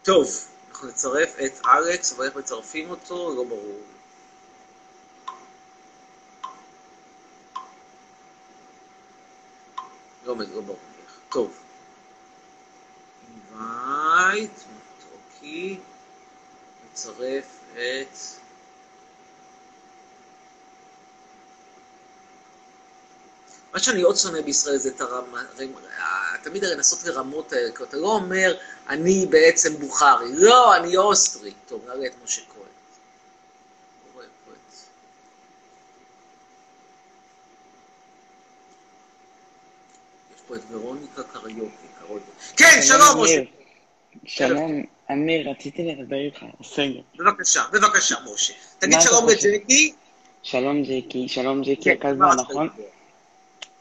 טוב, 0.04 0.28
אנחנו 0.70 0.88
נצרף 0.88 1.36
את 1.46 1.66
אלכס, 1.66 2.14
אבל 2.14 2.26
איך 2.26 2.36
מצרפים 2.36 2.90
אותו? 2.90 3.34
לא 3.36 3.44
ברור. 3.44 3.82
לא, 10.26 10.36
לא 10.38 10.62
ברור. 10.62 10.89
טוב. 11.30 11.54
invite, 13.54 14.62
מתוקי, 14.70 15.80
נצרף 16.92 17.46
את... 17.74 18.18
מה 23.74 23.80
שאני 23.80 24.02
עוד 24.02 24.16
שונא 24.16 24.42
בישראל 24.42 24.78
זה 24.78 24.90
את 24.90 25.02
הרמה, 25.02 25.44
תמיד 26.44 26.64
לנסות 26.64 27.04
לרמות, 27.04 27.54
כי 27.78 27.84
אתה 27.84 27.98
לא 27.98 28.08
אומר, 28.08 28.58
אני 28.90 29.26
בעצם 29.30 29.78
בוכרי. 29.78 30.36
לא, 30.36 30.76
אני 30.76 30.98
אוסטרי. 30.98 31.54
טוב, 31.68 31.86
נראה 31.86 32.08
את 32.08 32.14
משה 32.24 32.42
כהן. 32.42 32.60
רואה 34.14 34.26
פה 34.46 34.52
את... 34.52 34.74
יש 40.36 40.39
פה 40.50 40.56
את 40.56 40.62
ורוניקה 40.72 41.24
קריוקי. 41.24 41.88
כן, 42.58 42.80
שלום, 42.82 43.24
משה. 43.24 43.42
שלום, 44.26 44.84
אמיר, 45.12 45.50
רציתי 45.50 45.84
לדבר 45.84 46.16
איתך, 46.16 46.40
בסדר. 46.60 47.02
בבקשה, 47.16 47.64
בבקשה, 47.72 48.16
משה. 48.34 48.54
תגיד 48.80 49.02
שלום? 49.02 49.28
לג'קי. 49.30 49.94
שלום 50.44 50.84
ג'קי, 50.84 51.28
שלום 51.28 51.62
ג'קי 51.62 51.90
מה 52.18 52.34
אתה 52.34 52.42
נכון? 52.42 52.70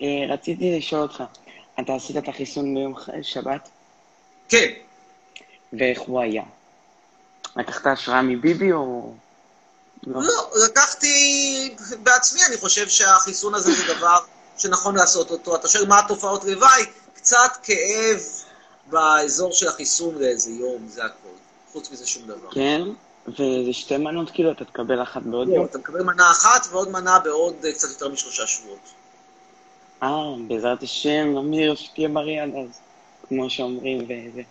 אה, 0.03 0.07
רציתי 0.29 0.79
לשאול 0.79 1.03
אותך, 1.03 1.23
אתה 1.81 1.95
עשית 1.95 2.17
את 2.17 2.29
החיסון 2.29 2.75
ביום 2.75 2.95
שבת, 3.23 3.69
כן. 4.49 4.73
ואיך 5.73 6.01
הוא 6.01 6.21
היה? 6.21 6.43
לקחת 7.57 7.87
השראה 7.87 8.23
מביבי 8.23 8.73
או... 8.73 9.13
לא. 10.07 10.23
לא, 10.23 10.51
לקחתי 10.67 11.75
בעצמי, 12.03 12.41
אני 12.49 12.57
חושב 12.57 12.89
שהחיסון 12.89 13.55
הזה 13.55 13.73
זה 13.73 13.95
דבר 13.95 14.19
שנכון 14.61 14.97
לעשות 14.97 15.31
אותו. 15.31 15.57
אתה 15.57 15.69
שואל 15.69 15.87
מה 15.87 15.99
התופעות 15.99 16.45
לוואי? 16.45 16.87
קצת 17.15 17.51
כאב 17.63 18.21
באזור 18.87 19.53
של 19.53 19.69
החיסון 19.69 20.15
לאיזה 20.15 20.51
יום, 20.51 20.89
זה 20.89 21.05
הכל. 21.05 21.29
חוץ 21.73 21.91
מזה 21.91 22.07
שום 22.07 22.23
דבר. 22.27 22.51
כן? 22.51 22.83
וזה 23.29 23.73
שתי 23.73 23.97
מנות 23.97 24.31
כאילו, 24.31 24.53
אתה 24.53 24.65
תקבל 24.65 25.03
אחת 25.03 25.23
בעוד 25.23 25.49
לא, 25.49 25.55
יום? 25.55 25.65
אתה 25.65 25.79
מקבל 25.79 26.03
מנה 26.03 26.31
אחת 26.31 26.67
ועוד 26.71 26.91
מנה 26.91 27.19
בעוד 27.19 27.55
אה, 27.65 27.73
קצת 27.73 27.89
יותר 27.89 28.09
משלושה 28.09 28.47
שבועות. 28.47 28.79
אה, 30.03 30.09
בעזרת 30.49 30.83
השם, 30.83 31.37
אמיר, 31.39 31.75
שתהיה 31.75 32.09
בריא 32.09 32.43
עד 32.43 32.49
אז, 32.49 32.81
כמו 33.29 33.51
שאומרים, 33.51 34.05
וזה. 34.05 34.43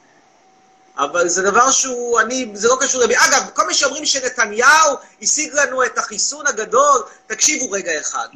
אבל 0.98 1.28
זה 1.28 1.44
דבר 1.44 1.72
שהוא, 1.72 2.20
אני, 2.20 2.52
זה 2.54 2.68
לא 2.68 2.78
קשור 2.80 3.02
לבי. 3.02 3.16
אגב, 3.16 3.50
כל 3.54 3.68
מי 3.68 3.74
שאומרים 3.74 4.06
שנתניהו 4.06 4.96
השיג 5.22 5.54
לנו 5.54 5.84
את 5.84 5.98
החיסון 5.98 6.48
הגדול, 6.48 7.04
תקשיבו 7.28 7.72
רגע 7.72 8.00
אחד. 8.00 8.28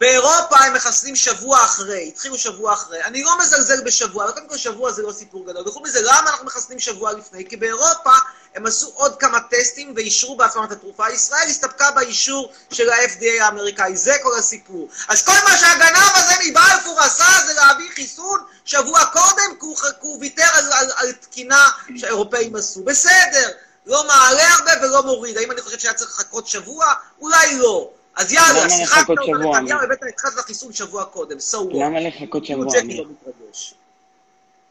באירופה 0.00 0.58
הם 0.58 0.74
מחסנים 0.74 1.16
שבוע 1.16 1.64
אחרי, 1.64 2.08
התחילו 2.08 2.38
שבוע 2.38 2.72
אחרי. 2.72 3.04
אני 3.04 3.22
לא 3.22 3.38
מזלזל 3.38 3.84
בשבוע, 3.84 4.24
אבל 4.24 4.32
קודם 4.32 4.48
כל 4.48 4.56
שבוע 4.56 4.92
זה 4.92 5.02
לא 5.02 5.12
סיפור 5.12 5.46
גדול. 5.46 5.68
וחוץ 5.68 5.82
מזה, 5.82 6.00
למה 6.02 6.30
אנחנו 6.30 6.46
מחסנים 6.46 6.80
שבוע 6.80 7.12
לפני? 7.12 7.48
כי 7.48 7.56
באירופה 7.56 8.12
הם 8.54 8.66
עשו 8.66 8.92
עוד 8.94 9.16
כמה 9.16 9.40
טסטים 9.40 9.92
ואישרו 9.96 10.36
בעצמם 10.36 10.64
את 10.64 10.72
התרופה. 10.72 11.10
ישראל 11.10 11.46
הסתפקה 11.48 11.90
באישור 11.90 12.52
של 12.70 12.90
ה-FDA 12.90 13.42
האמריקאי, 13.42 13.96
זה 13.96 14.16
כל 14.22 14.38
הסיפור. 14.38 14.88
אז 15.08 15.22
כל 15.22 15.32
מה 15.44 15.58
שהגנב 15.58 16.12
הזה 16.14 16.34
מבלפור 16.46 17.00
עשה 17.00 17.46
זה 17.46 17.52
להביא 17.54 17.90
חיסון 17.94 18.40
שבוע 18.64 19.04
קודם, 19.04 19.54
כי 19.60 19.66
הוא, 20.00 20.18
ויתר 20.20 20.48
על, 20.54 20.72
על, 20.72 20.90
על 20.96 21.12
תקינה 21.12 21.70
שהאירופאים 21.96 22.56
עשו. 22.56 22.84
בסדר, 22.84 23.50
לא 23.86 24.06
מעלה 24.06 24.54
הרבה 24.54 24.72
ולא 24.82 25.02
מוריד. 25.02 25.38
האם 25.38 25.50
אני 25.50 25.62
חושב 25.62 25.78
שהיה 25.78 25.94
צריך 25.94 26.10
לחכות 26.10 26.46
שבוע? 26.46 26.86
אולי 27.20 27.56
לא. 27.56 27.90
אז 28.18 28.32
יאללה, 28.32 28.70
שיחקת 28.70 29.10
אותו 29.10 29.34
נתניהו? 29.34 29.80
הבאת 29.80 30.02
התחלת 30.08 30.34
לחיסון 30.36 30.72
שבוע 30.72 31.04
קודם, 31.04 31.36
so 31.36 31.56
what? 31.56 31.74
למה 31.74 32.00
לחכות 32.00 32.44
כאילו 32.44 32.70
שבוע? 32.70 32.82
לא 32.94 33.04
מתרגש. 33.10 33.74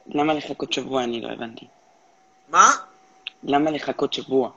למה 0.08 0.34
לחכות 0.34 0.74
שבוע? 0.74 1.04
אני 1.04 1.22
לא 1.22 1.30
הבנתי. 1.32 1.68
מה? 2.50 2.76
למה 3.44 3.72
לחכות 3.72 4.14
שבוע? 4.14 4.50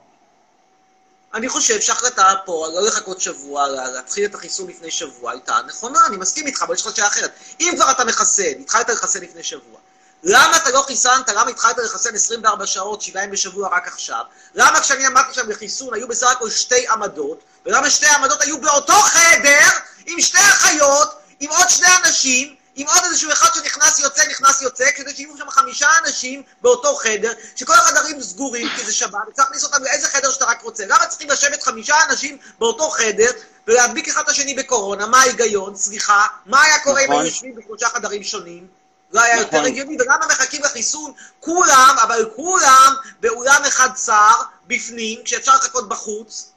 אני 1.33 1.49
חושב 1.49 1.81
שההחלטה 1.81 2.33
פה, 2.45 2.67
לא 2.73 2.87
לחכות 2.87 3.21
שבוע, 3.21 3.67
להתחיל 3.67 4.25
את 4.25 4.35
החיסון 4.35 4.69
לפני 4.69 4.91
שבוע, 4.91 5.31
הייתה 5.31 5.59
נכונה, 5.67 5.99
אני 6.07 6.17
מסכים 6.17 6.47
איתך, 6.47 6.61
אבל 6.61 6.73
יש 6.73 6.85
לך 6.85 6.95
שאלה 6.95 7.07
אחרת. 7.07 7.31
אם 7.59 7.73
כבר 7.75 7.91
אתה 7.91 8.05
מחסן, 8.05 8.61
התחלת 8.61 8.89
לחסן 8.89 9.21
לפני 9.21 9.43
שבוע, 9.43 9.79
למה 10.23 10.57
אתה 10.57 10.71
לא 10.71 10.81
חיסנת, 10.87 11.29
למה 11.29 11.49
התחלת 11.49 11.77
לחסן 11.77 12.15
24 12.15 12.65
שעות, 12.65 13.01
7 13.01 13.19
ימים 13.19 13.31
בשבוע 13.31 13.69
רק 13.71 13.87
עכשיו? 13.87 14.23
למה 14.55 14.79
כשאני 14.81 15.05
עמדתי 15.05 15.33
שם 15.33 15.49
לחיסון 15.49 15.93
היו 15.93 16.07
בסך 16.07 16.27
הכל 16.31 16.49
שתי 16.49 16.87
עמדות, 16.87 17.43
ולמה 17.65 17.89
שתי 17.89 18.05
העמדות 18.05 18.41
היו 18.41 18.61
באותו 18.61 18.93
חדר, 18.93 19.67
עם 20.05 20.21
שתי 20.21 20.37
אחיות, 20.37 21.09
עם 21.39 21.49
עוד 21.49 21.69
שני 21.69 21.87
אנשים, 22.05 22.55
עם 22.75 22.87
עוד 22.87 23.03
איזשהו 23.03 23.31
אחד 23.31 23.49
שנכנס 23.53 23.99
יוצא, 23.99 24.27
נכנס 24.29 24.61
יוצא, 24.61 24.85
כדי 24.95 25.15
שיהיו 25.15 25.37
שם 25.37 25.49
חמישה 25.49 25.87
אנשים 26.05 26.43
באותו 26.61 26.95
חדר, 26.95 27.31
שכל 27.55 27.73
החדרים 27.73 28.21
סגורים 28.21 28.67
כי 28.75 28.85
זה 28.85 28.93
שבת, 28.93 29.13
וצריך 29.29 29.47
להכניס 29.47 29.63
אותם 29.63 29.83
לאיזה 29.83 30.07
חדר 30.07 30.31
שאתה 30.31 30.45
רק 30.45 30.61
רוצה. 30.61 30.85
למה 30.85 31.05
צריכים 31.05 31.29
לשבת 31.29 31.63
חמישה 31.63 31.95
אנשים 32.09 32.37
באותו 32.59 32.89
חדר 32.89 33.31
ולהדביק 33.67 34.07
אחד 34.07 34.21
את 34.21 34.29
השני 34.29 34.53
בקורונה? 34.53 35.05
מה 35.05 35.21
ההיגיון? 35.21 35.75
סליחה. 35.75 36.27
מה 36.45 36.61
היה 36.63 36.79
קורה 36.79 37.01
אם 37.01 37.05
נכון. 37.05 37.21
היו 37.21 37.25
יושבים 37.25 37.55
בשלושה 37.55 37.89
חדרים 37.89 38.23
שונים? 38.23 38.80
לא 39.13 39.21
היה 39.21 39.37
יותר 39.37 39.57
נכון. 39.57 39.65
הגיוני, 39.65 39.97
ולמה 39.99 40.25
מחכים 40.29 40.61
לחיסון? 40.63 41.11
כולם, 41.39 41.95
אבל 42.03 42.29
כולם, 42.35 42.93
באולם 43.19 43.61
אחד 43.67 43.89
צר, 43.93 44.33
בפנים, 44.67 45.19
כשאפשר 45.25 45.51
לחכות 45.55 45.89
בחוץ. 45.89 46.51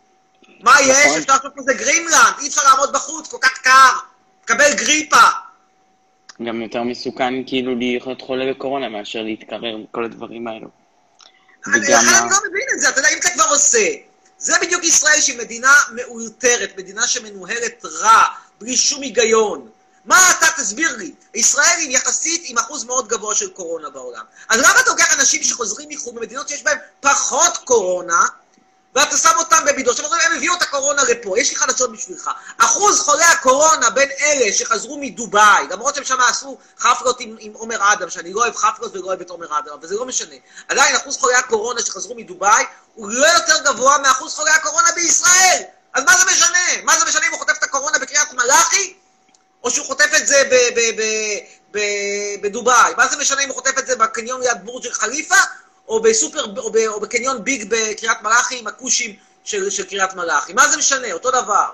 מה 0.61 0.81
יש? 0.81 1.07
נכון. 1.07 1.19
אפשר 1.19 1.33
לעשות 1.33 1.53
פה 1.57 1.63
זה 1.63 1.75
גרינלנד, 1.75 2.35
אי 2.41 2.49
אפשר 2.49 2.63
לעמוד 2.65 2.93
בחוץ, 2.93 3.29
כל 3.29 3.39
כך 3.41 3.59
קר. 3.59 3.91
תקבל 4.45 4.73
גריפה. 4.75 5.27
גם 6.43 6.63
יותר 6.63 6.83
מסוכן 6.83 7.35
כאילו 7.47 7.75
להיות 7.75 8.23
חולה 8.23 8.53
בקורונה 8.53 8.89
מאשר 8.89 9.23
להתקרר 9.23 9.77
וכל 9.85 10.05
הדברים 10.05 10.49
האלו. 10.49 10.69
וגם 11.67 12.01
אני 12.01 12.31
לא 12.31 12.37
מבין 12.49 12.67
את 12.75 12.81
זה, 12.81 12.89
אתה 12.89 12.99
יודע, 12.99 13.09
אם 13.09 13.19
אתה 13.19 13.29
כבר 13.31 13.45
עושה, 13.51 13.89
זה 14.39 14.55
בדיוק 14.63 14.85
ישראל 14.85 15.21
שהיא 15.21 15.39
מדינה 15.39 15.73
מאולתרת, 15.95 16.79
מדינה 16.79 17.07
שמנוהלת 17.07 17.85
רע, 17.85 18.23
בלי 18.61 18.77
שום 18.77 19.03
היגיון. 19.03 19.69
מה 20.05 20.31
אתה, 20.31 20.47
תסביר 20.57 20.97
לי, 20.97 21.13
ישראל 21.35 21.79
היא 21.79 21.97
יחסית 21.97 22.43
עם 22.45 22.59
אחוז 22.59 22.85
מאוד 22.85 23.09
גבוה 23.09 23.35
של 23.35 23.51
קורונה 23.51 23.91
בעולם. 23.91 24.25
אז 24.49 24.61
למה 24.61 24.81
אתה 24.81 24.91
לוקח 24.91 25.15
אנשים 25.19 25.43
שחוזרים 25.43 25.89
מחו"ל 25.89 26.15
במדינות 26.15 26.49
שיש 26.49 26.63
בהן 26.63 26.79
פחות 27.01 27.57
קורונה, 27.65 28.27
ואתה 28.95 29.17
שם 29.17 29.31
אותם 29.37 29.65
בבידוד. 29.67 30.01
עכשיו 30.01 30.15
הם 30.27 30.37
הביאו 30.37 30.55
את 30.55 30.63
הקורונה 30.63 31.03
לפה, 31.03 31.39
יש 31.39 31.51
לי 31.51 31.57
חדשות 31.57 31.93
בשבילך. 31.93 32.31
אחוז 32.59 33.01
חולי 33.01 33.25
הקורונה 33.25 33.91
בין 33.91 34.09
אלה 34.21 34.53
שחזרו 34.53 34.99
מדובאי, 35.01 35.67
למרות 35.71 35.95
שהם 35.95 36.05
שם 36.05 36.21
עשו 36.21 36.59
חפלות 36.79 37.21
עם, 37.21 37.37
עם 37.39 37.53
עומר 37.53 37.93
אדם, 37.93 38.11
שאני 38.11 38.33
לא 38.33 38.41
אוהב 38.41 38.57
חפלות 38.57 38.97
ולא 38.97 39.07
אוהב 39.07 39.21
את 39.21 39.31
עומר 39.31 39.59
אדם, 39.59 39.73
אבל 39.81 39.89
זה 39.89 39.95
לא 39.95 40.07
משנה. 40.07 40.35
עדיין 40.69 40.97
אחוז 40.97 41.17
חולי 41.17 41.35
הקורונה 41.35 41.81
שחזרו 41.81 42.15
מדובאי 42.15 42.65
הוא 42.95 43.09
לא 43.11 43.27
יותר 43.27 43.63
גבוה 43.65 43.99
מאחוז 43.99 44.35
חולי 44.35 44.51
הקורונה 44.51 44.93
בישראל. 44.95 45.63
אז 45.95 46.05
מה 46.05 46.17
זה 46.19 46.25
משנה? 46.25 46.83
מה 46.85 46.99
זה 46.99 47.05
משנה 47.05 47.27
אם 47.27 47.31
הוא 47.31 47.39
חוטף 47.39 47.59
את 47.59 47.63
הקורונה 47.63 47.99
בקריית 47.99 48.33
מלאכי, 48.33 48.97
או 49.65 49.71
שהוא 49.71 49.87
חוטף 49.87 50.11
את 50.17 50.27
זה 50.27 50.37
בדובאי? 52.43 52.93
מה 52.97 53.09
זה 53.09 53.17
משנה 53.17 53.43
אם 53.43 53.49
הוא 53.49 53.55
חוטף 53.55 53.79
את 53.79 53.87
זה 53.87 53.97
בקניון 53.97 54.41
ליד 54.41 54.65
בורג' 54.65 54.89
חליפה, 54.89 55.35
או 55.89 56.03
בסופר, 56.03 56.45
או, 56.59 56.73
ב, 56.73 56.77
או 56.77 57.01
בקניון 57.01 57.45
ביג 57.45 57.65
בקריית 57.69 58.23
מלאכי 58.23 58.59
עם 58.59 58.67
הכושים 58.67 59.15
של, 59.45 59.71
של 59.71 59.85
קריית 59.85 60.15
מלאכי. 60.15 60.53
מה 60.53 60.69
זה 60.69 60.77
משנה? 60.77 61.13
אותו 61.13 61.31
דבר. 61.31 61.67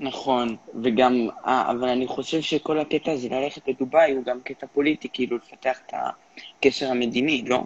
נכון, 0.00 0.56
וגם, 0.82 1.28
אה, 1.46 1.70
אבל 1.70 1.88
אני 1.88 2.06
חושב 2.06 2.40
שכל 2.40 2.78
הקטע 2.78 3.12
הזה 3.12 3.28
ללכת 3.30 3.62
לדובאי 3.68 4.12
הוא 4.12 4.24
גם 4.24 4.38
קטע 4.44 4.66
פוליטי, 4.74 5.08
כאילו 5.12 5.36
לפתח 5.36 5.78
את 5.86 5.92
הקשר 6.58 6.90
המדיני, 6.90 7.44
לא? 7.46 7.64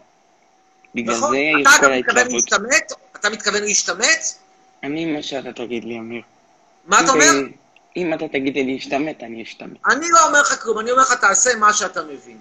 בגלל 0.94 1.16
נכון? 1.16 1.30
זה 1.30 1.36
אתה 1.62 1.70
יש 1.70 1.76
כל 1.80 1.86
גם 1.86 1.92
מתכוון 1.92 1.92
ההתלהבות. 1.92 2.32
להשתמט? 2.32 2.92
אתה 3.16 3.30
מתכוון 3.30 3.62
להשתמט? 3.62 4.24
אני, 4.82 5.04
מה 5.04 5.22
שאתה 5.22 5.52
תגיד 5.52 5.84
לי, 5.84 5.98
אמיר. 5.98 6.22
מה 6.86 7.00
אתה 7.00 7.12
אומר? 7.12 7.30
אם 7.96 8.14
אתה 8.14 8.28
תגיד 8.28 8.54
לי 8.54 8.64
להשתמט, 8.74 9.22
אני 9.22 9.42
אשתמט. 9.42 9.78
אני 9.86 10.06
לא 10.10 10.26
אומר 10.26 10.40
לך 10.40 10.62
כלום, 10.62 10.78
אני 10.78 10.90
אומר 10.90 11.02
לך, 11.02 11.12
תעשה 11.12 11.56
מה 11.56 11.72
שאתה 11.72 12.02
מבין. 12.02 12.38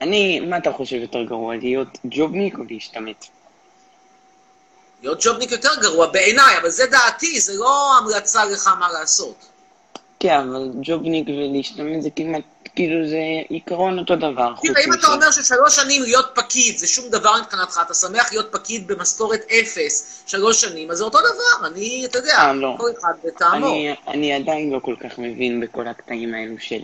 אני, 0.00 0.40
מה 0.40 0.58
אתה 0.58 0.72
חושב 0.72 0.96
יותר 0.96 1.22
גרוע, 1.22 1.56
להיות 1.56 1.98
ג'ובניק 2.04 2.58
או 2.58 2.64
להשתמט? 2.70 3.24
להיות 5.02 5.18
ג'ובניק 5.24 5.50
יותר 5.52 5.80
גרוע 5.80 6.06
בעיניי, 6.06 6.58
אבל 6.58 6.70
זה 6.70 6.86
דעתי, 6.86 7.40
זה 7.40 7.52
לא 7.56 7.98
המלצה 7.98 8.44
לך 8.44 8.68
מה 8.78 8.92
לעשות. 8.92 9.46
כן, 10.20 10.38
אבל 10.38 10.70
ג'ובניק 10.82 11.28
ולהשתמט 11.28 12.02
זה 12.02 12.10
כמעט, 12.16 12.42
כאילו 12.74 13.08
זה 13.08 13.18
עיקרון 13.48 13.98
אותו 13.98 14.16
דבר. 14.16 14.54
תראה, 14.62 14.84
אם 14.84 14.92
אתה. 14.92 15.06
אומר 15.06 15.30
ששלוש 15.30 15.76
שנים 15.76 16.02
להיות 16.02 16.30
פקיד 16.34 16.78
זה 16.78 16.86
שום 16.86 17.08
דבר 17.08 17.34
מבחינתך, 17.40 17.80
אתה 17.86 17.94
שמח 17.94 18.32
להיות 18.32 18.52
פקיד 18.52 18.86
במשכורת 18.86 19.40
אפס 19.50 20.22
שלוש 20.26 20.60
שנים, 20.60 20.90
אז 20.90 20.98
זה 20.98 21.04
אותו 21.04 21.18
דבר, 21.18 21.66
אני, 21.66 22.06
אתה 22.06 22.18
יודע, 22.18 22.36
אה, 22.36 22.52
לא. 22.52 22.74
כל 22.78 22.90
אחד 23.00 23.12
בטעמו. 23.24 23.74
אני, 24.08 24.32
עדיין 24.34 24.70
לא 24.70 24.78
כל 24.78 24.94
כך 25.00 25.18
מבין 25.18 25.60
בכל 25.60 25.88
הקטעים 25.88 26.34
האלו 26.34 26.54
של, 26.58 26.80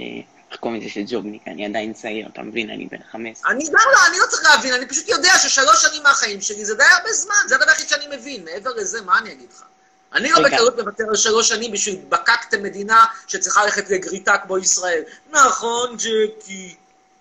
איך 0.51 0.61
קוראים 0.61 0.81
לזה, 0.81 0.91
של 0.91 1.03
ג'ובניק, 1.07 1.43
אני 1.47 1.67
עדיין 1.67 1.93
צעיר, 1.93 2.29
אתה 2.33 2.43
מבין? 2.43 2.71
אני 2.71 2.87
בן 2.87 3.03
חמש. 3.13 3.39
אני 3.49 3.65
גם 3.65 3.87
לא, 3.93 3.99
אני 4.11 4.19
לא 4.19 4.27
צריך 4.31 4.45
להבין, 4.45 4.73
אני 4.73 4.87
פשוט 4.89 5.09
יודע 5.09 5.33
ששלוש 5.39 5.83
שנים 5.83 6.03
מהחיים 6.03 6.41
שלי 6.41 6.65
זה 6.65 6.75
די 6.75 6.85
הרבה 6.99 7.13
זמן, 7.13 7.35
זה 7.49 7.55
הדבר 7.55 7.71
היחיד 7.71 7.89
שאני 7.89 8.17
מבין, 8.17 8.45
מעבר 8.45 8.71
לזה, 8.77 9.03
מה 9.03 9.19
אני 9.19 9.33
אגיד 9.33 9.49
לך? 9.53 9.63
אני 10.15 10.31
לא. 10.31 10.49
בקלות 10.49 10.79
מוותר 10.79 11.05
על 11.09 11.17
שלוש 11.17 11.49
שנים 11.49 11.73
בשביל 11.73 11.95
התבקקתם 11.95 12.63
מדינה 12.63 13.05
שצריכה 13.27 13.65
ללכת 13.65 13.91
לגריטה 13.91 14.39
כמו 14.39 14.59
ישראל. 14.59 15.03
נכון, 15.31 15.97
ג'קי. 15.97 16.75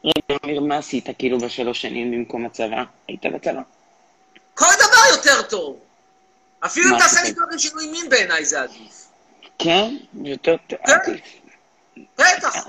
רגע, 0.03 0.39
אמיר, 0.45 0.61
מה 0.61 0.77
עשית 0.77 1.05
כאילו 1.17 1.39
בשלוש 1.39 1.81
שנים 1.81 2.11
במקום 2.11 2.45
הצבא? 2.45 2.83
היית 3.07 3.25
בצבא. 3.25 3.61
כל 4.53 4.65
דבר 4.75 5.15
יותר 5.15 5.41
טוב. 5.41 5.79
אפילו 6.59 6.95
אם 6.95 6.99
תעשה 6.99 7.21
עשית? 7.21 7.37
ניתוח 7.37 7.53
לשינוי 7.53 7.87
מין 7.87 8.09
בעיניי 8.09 8.45
זה 8.45 8.61
עדיף. 8.61 9.07
כן? 9.59 9.97
יותר... 10.23 10.55
כן. 10.67 10.75
עדיף. 10.83 11.21
בטח. 12.17 12.67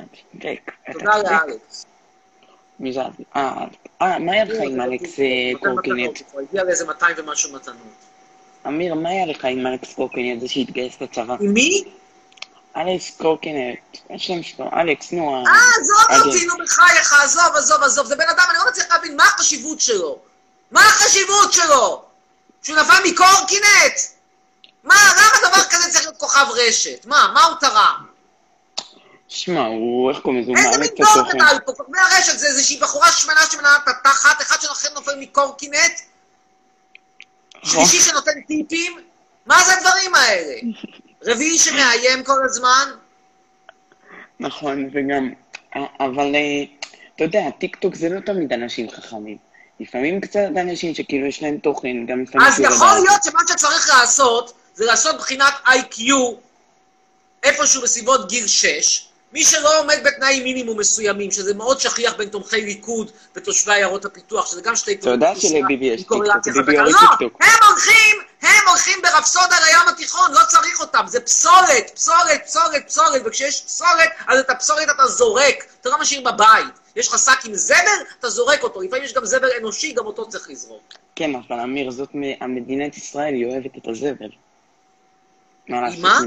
תודה 0.92 1.18
לאלכס. 1.18 1.86
מי 2.80 2.92
זה? 2.92 3.00
אה, 3.36 3.64
אה, 4.02 4.18
מה 4.18 4.32
היה 4.32 4.44
לך 4.44 4.60
עם 4.62 4.80
אלכס 4.80 5.20
אה, 5.20 5.24
קורקינט? 5.58 6.20
הוא 6.32 6.40
הגיע 6.40 6.64
לאיזה 6.64 6.86
200 6.86 7.16
ומשהו 7.18 7.52
מתנות. 7.52 7.76
אמיר, 8.66 8.94
מה 8.94 9.08
היה 9.08 9.26
לך 9.26 9.44
עם 9.44 9.66
אלכס 9.66 9.94
קורקינט, 9.94 10.40
זה 10.40 10.48
שהתגייס 10.48 11.00
לצבא? 11.00 11.36
עם 11.40 11.52
מי? 11.52 11.84
אלכס 12.76 13.10
קורקינט, 13.18 13.78
השם 14.10 14.42
שלו, 14.42 14.66
אלכס, 14.80 15.12
נו. 15.12 15.46
אה, 15.46 15.52
עזוב 15.80 16.26
אותי, 16.26 16.44
אגב. 16.44 16.58
נו 16.58 16.64
בחייך, 16.64 17.12
עזוב, 17.12 17.56
עזוב, 17.56 17.82
עזוב. 17.82 18.06
זה 18.06 18.16
בן 18.16 18.28
אדם, 18.30 18.44
אני 18.50 18.58
לא 18.58 18.64
מצליח 18.70 18.86
להבין 18.90 19.16
מה 19.16 19.24
החשיבות 19.24 19.80
שלו. 19.80 20.18
מה 20.70 20.80
החשיבות 20.80 21.52
שלו? 21.52 22.02
שהוא 22.62 22.76
נפל 22.76 23.10
מקורקינט? 23.10 23.98
מה, 24.84 24.94
למה 25.16 25.48
דבר 25.48 25.62
כזה 25.70 25.90
צריך 25.90 26.04
להיות 26.04 26.16
כוכב 26.16 26.46
רשת? 26.68 27.06
מה, 27.06 27.30
מה 27.34 27.44
הוא 27.44 27.56
תרם? 27.60 28.06
שמע, 29.28 29.60
הוא, 29.60 30.10
איך 30.10 30.18
קוראים 30.18 30.42
לזה? 30.42 30.52
איזה 30.56 30.78
מין 30.78 30.88
דור. 30.96 31.32
גדל 31.32 31.58
פה? 31.66 31.72
כוכבי 31.72 31.98
הרשת 31.98 32.38
זה 32.38 32.46
איזושהי 32.46 32.76
בחורה 32.76 33.12
שמנה 33.12 33.40
שמנה 33.50 33.76
את 33.76 33.88
התחת, 33.88 34.42
אחד 34.42 34.60
שנוחל 34.60 34.88
נופל 34.94 35.16
מקורקינט. 35.18 36.00
שלישי 37.62 38.00
שנותן 38.00 38.40
טיפים? 38.46 38.98
מה 39.46 39.56
זה 39.64 39.72
הדברים 39.72 40.14
האלה? 40.14 40.54
רביעי 41.26 41.58
שמאיים 41.58 42.24
כל 42.24 42.38
הזמן? 42.44 42.90
נכון, 44.40 44.90
וגם, 44.92 45.32
אבל 46.00 46.34
אה, 46.34 46.64
אתה 47.16 47.24
יודע, 47.24 47.50
טיקטוק 47.58 47.94
זה 47.94 48.08
לא 48.08 48.20
תמיד 48.20 48.52
אנשים 48.52 48.90
חכמים. 48.90 49.36
לפעמים 49.80 50.20
קצת 50.20 50.48
אנשים 50.60 50.94
שכאילו 50.94 51.26
יש 51.26 51.42
להם 51.42 51.58
תוכן, 51.58 52.06
גם 52.06 52.22
לפעמים... 52.22 52.46
אז 52.48 52.54
שהוא 52.54 52.66
יכול 52.66 52.86
לדעת. 52.86 53.02
להיות 53.08 53.24
שמה 53.24 53.40
שצריך 53.48 53.88
לעשות, 53.88 54.52
זה 54.74 54.84
לעשות 54.84 55.16
בחינת 55.16 55.52
IQ 55.66 56.02
איפשהו 57.42 57.82
בסביבות 57.82 58.28
גיל 58.28 58.46
6. 58.46 59.09
מי 59.32 59.44
שלא 59.44 59.80
עומד 59.80 59.98
בתנאי 60.04 60.40
מינימום 60.40 60.78
מסוימים, 60.78 61.30
שזה 61.30 61.54
מאוד 61.54 61.80
שכיח 61.80 62.14
בין 62.14 62.28
תומכי 62.28 62.60
ליכוד 62.60 63.10
ותושבי 63.36 63.72
עיירות 63.72 64.04
הפיתוח, 64.04 64.46
שזה 64.46 64.60
גם 64.62 64.76
שתי 64.76 64.94
אתה 64.94 65.10
יודע 65.10 65.32
שלביבי 65.36 65.86
יש 65.86 66.00
טיקטוק, 66.00 66.22
ביבי 66.56 66.76
לא. 66.76 66.98
הם 67.40 67.68
הולכים, 67.68 68.16
הם 68.42 68.68
הולכים 68.68 68.98
ברפסודה 69.02 69.56
לים 69.66 69.88
התיכון, 69.88 70.32
לא 70.32 70.40
צריך 70.48 70.80
אותם, 70.80 71.04
זה 71.06 71.20
פסולת, 71.20 71.90
פסולת, 71.94 72.44
פסולת, 72.46 72.86
פסולת, 72.86 73.22
וכשיש 73.24 73.62
פסולת, 73.62 74.10
אז 74.26 74.38
את 74.38 74.50
הפסולת 74.50 74.88
אתה 74.96 75.06
זורק, 75.06 75.64
אתה 75.80 75.88
לא 75.88 76.00
משאיר 76.00 76.20
בבית. 76.20 76.74
יש 76.96 77.08
לך 77.08 77.18
שק 77.18 77.44
עם 77.44 77.54
זבל, 77.54 77.76
אתה 78.18 78.30
זורק 78.30 78.62
אותו, 78.62 78.80
לפעמים 78.82 79.04
יש 79.04 79.14
גם 79.14 79.24
זבל 79.24 79.48
אנושי, 79.60 79.92
גם 79.92 80.06
אותו 80.06 80.28
צריך 80.28 80.50
לזרוק. 80.50 80.82
כן, 81.16 81.30
אבל 81.34 81.60
אמיר, 81.60 81.90
זאת 81.90 82.08
מ- 82.14 82.42
המדינת 82.42 82.96
ישראל, 82.96 83.34
היא 83.34 83.46
אוהבת 83.46 83.76
את 83.78 83.88
הזבל. 83.88 84.30
מה 85.68 86.18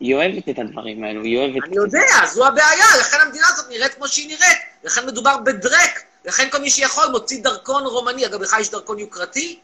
היא 0.00 0.14
אוהבת 0.14 0.48
את 0.48 0.58
הדברים 0.58 1.04
האלו, 1.04 1.22
היא 1.22 1.38
אוהבת... 1.38 1.64
אני 1.64 1.76
יודע, 1.76 2.26
זו 2.26 2.46
הבעיה, 2.46 2.86
לכן 3.00 3.16
המדינה 3.20 3.46
הזאת 3.48 3.66
נראית 3.68 3.94
כמו 3.94 4.08
שהיא 4.08 4.28
נראית, 4.28 4.58
לכן 4.84 5.06
מדובר 5.06 5.36
בדרק, 5.38 6.02
לכן 6.24 6.50
כל 6.50 6.58
מי 6.58 6.70
שיכול 6.70 7.04
מוציא 7.10 7.42
דרכון 7.42 7.84
רומני. 7.86 8.26
אגב, 8.26 8.42
לך 8.42 8.56
יש 8.60 8.70
דרכון 8.70 8.98
יוקרתי? 8.98 9.58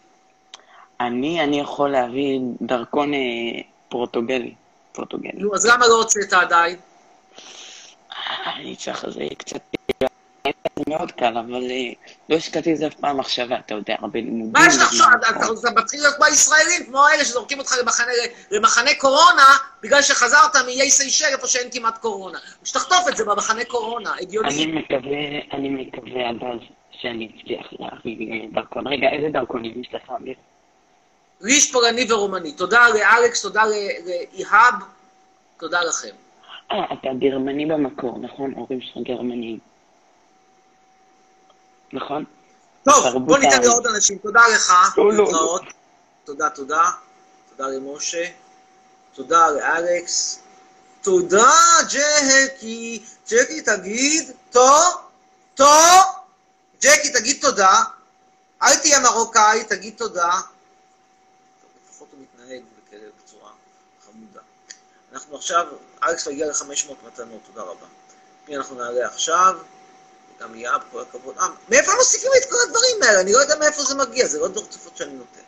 אני, 1.00 1.44
אני 1.44 1.60
יכול 1.60 1.90
להביא 1.90 2.40
דרכון 2.60 3.14
אה, 3.14 3.18
פורטוגלי. 3.88 4.54
פורטוגלי. 4.92 5.32
נו, 5.34 5.54
אז 5.54 5.66
למה 5.66 5.86
לא 5.86 5.94
הוצאת 5.94 6.32
עדיין? 6.32 6.76
אני 8.46 8.76
צריך, 8.76 9.06
זה 9.10 9.24
קצת... 9.38 9.60
זה 10.78 10.82
מאוד 10.88 11.12
קל, 11.12 11.38
אבל 11.38 11.70
אה, 11.70 11.92
לא 12.28 12.36
השקעתי 12.36 12.70
על 12.70 12.76
זה 12.76 12.86
אף 12.86 12.94
פעם 12.94 13.16
מחשבה, 13.20 13.58
אתה 13.58 13.74
יודע, 13.74 13.94
הרבה 14.00 14.20
לימודים. 14.20 14.52
מה 14.52 14.66
יש 14.66 14.76
לך? 14.76 14.92
וזמן, 14.92 15.06
אתה- 15.70 15.80
מתחיל 15.80 16.00
להיות 16.00 16.14
כמו 16.16 16.24
הישראלים, 16.24 16.84
כמו 16.86 17.06
אלה 17.14 17.24
שזורקים 17.24 17.58
אותך 17.58 17.72
למחנה- 18.50 18.94
קורונה, 18.98 19.42
בגלל 19.82 20.02
שחזרת 20.02 20.56
מאיי 20.66 20.90
סיישל, 20.90 21.24
איפה 21.32 21.46
שאין 21.46 21.68
כמעט 21.72 21.98
קורונה. 21.98 22.38
שתחטוף 22.64 23.08
את 23.08 23.16
זה 23.16 23.24
במחנה 23.24 23.64
קורונה, 23.64 24.12
אני 24.12 24.20
הגיוני. 24.22 24.66
מקווה, 24.66 25.18
אני 25.52 25.68
מקווה 25.68 26.28
עד 26.28 26.36
אז 26.42 26.58
שאני 27.00 27.28
אצליח 27.36 27.66
להביא 27.78 28.32
אה, 28.32 28.46
דרכון. 28.52 28.86
רגע, 28.86 29.08
איזה 29.12 29.28
דרכונים 29.32 29.80
יש 29.80 29.88
לך, 29.94 30.10
אמיר? 30.20 30.34
לי 31.40 31.52
יש 31.52 31.72
פולני 31.72 32.12
ורומני. 32.12 32.52
תודה 32.52 32.88
לאלכס, 32.88 33.42
תודה 33.42 33.62
לאיהאב, 33.64 34.74
תודה 35.60 35.80
לכם. 35.82 36.14
אה, 36.72 36.84
אתה 36.92 37.08
גרמני 37.18 37.66
במקור, 37.66 38.18
נכון? 38.18 38.54
ההורים 38.56 38.80
שלך 38.80 38.96
גרמנים. 39.06 39.58
נכון? 41.94 42.24
טוב, 42.84 43.26
בוא 43.26 43.38
ניתן. 43.38 43.62
לעוד 43.62 43.86
אנשים. 43.86 44.18
תודה 44.18 44.40
לך, 44.54 44.72
לא, 44.96 45.12
לא, 45.12 45.24
להתראות. 45.24 45.62
תודה, 46.24 46.50
תודה. 46.50 46.90
תודה 47.50 47.68
למשה. 47.68 48.24
תודה 49.14 49.50
לאלכס. 49.50 50.38
תודה, 51.02 51.52
ג'קי. 51.88 53.04
ג'קי, 53.28 53.60
תגיד, 53.60 54.32
טו, 54.50 54.70
טו. 55.54 55.64
ג'קי, 56.80 57.12
תגיד 57.12 57.38
תודה. 57.40 57.82
אל 58.62 58.76
תהיה 58.76 59.00
מרוקאי, 59.00 59.64
תגיד 59.64 59.94
תודה. 59.96 60.30
לפחות 61.88 62.08
הוא 62.12 62.20
מתנהג 62.20 62.62
בכאלה 62.86 63.08
בצורה 63.24 63.50
חמודה. 64.06 64.40
אנחנו 65.12 65.36
עכשיו, 65.36 65.66
אלכס 66.04 66.28
הגיע 66.28 66.46
ל-500 66.46 66.92
מתנות, 67.06 67.40
תודה 67.46 67.62
רבה. 67.62 67.86
מי 68.48 68.56
אנחנו 68.56 68.76
נעלה 68.76 69.06
עכשיו? 69.06 69.58
גם 70.40 70.54
יאב, 70.54 70.82
כל 70.92 71.00
הכבוד. 71.00 71.38
אה, 71.38 71.46
מאיפה 71.68 71.92
מוסיפים 71.98 72.30
את 72.36 72.50
כל 72.50 72.56
הדברים 72.66 73.02
האלה? 73.02 73.20
אני 73.20 73.32
לא 73.32 73.38
יודע 73.38 73.56
מאיפה 73.58 73.82
זה 73.82 73.94
מגיע, 73.94 74.26
זה 74.26 74.38
לא 74.38 74.48
דורצפות 74.48 74.96
שאני 74.96 75.12
נותן. 75.12 75.40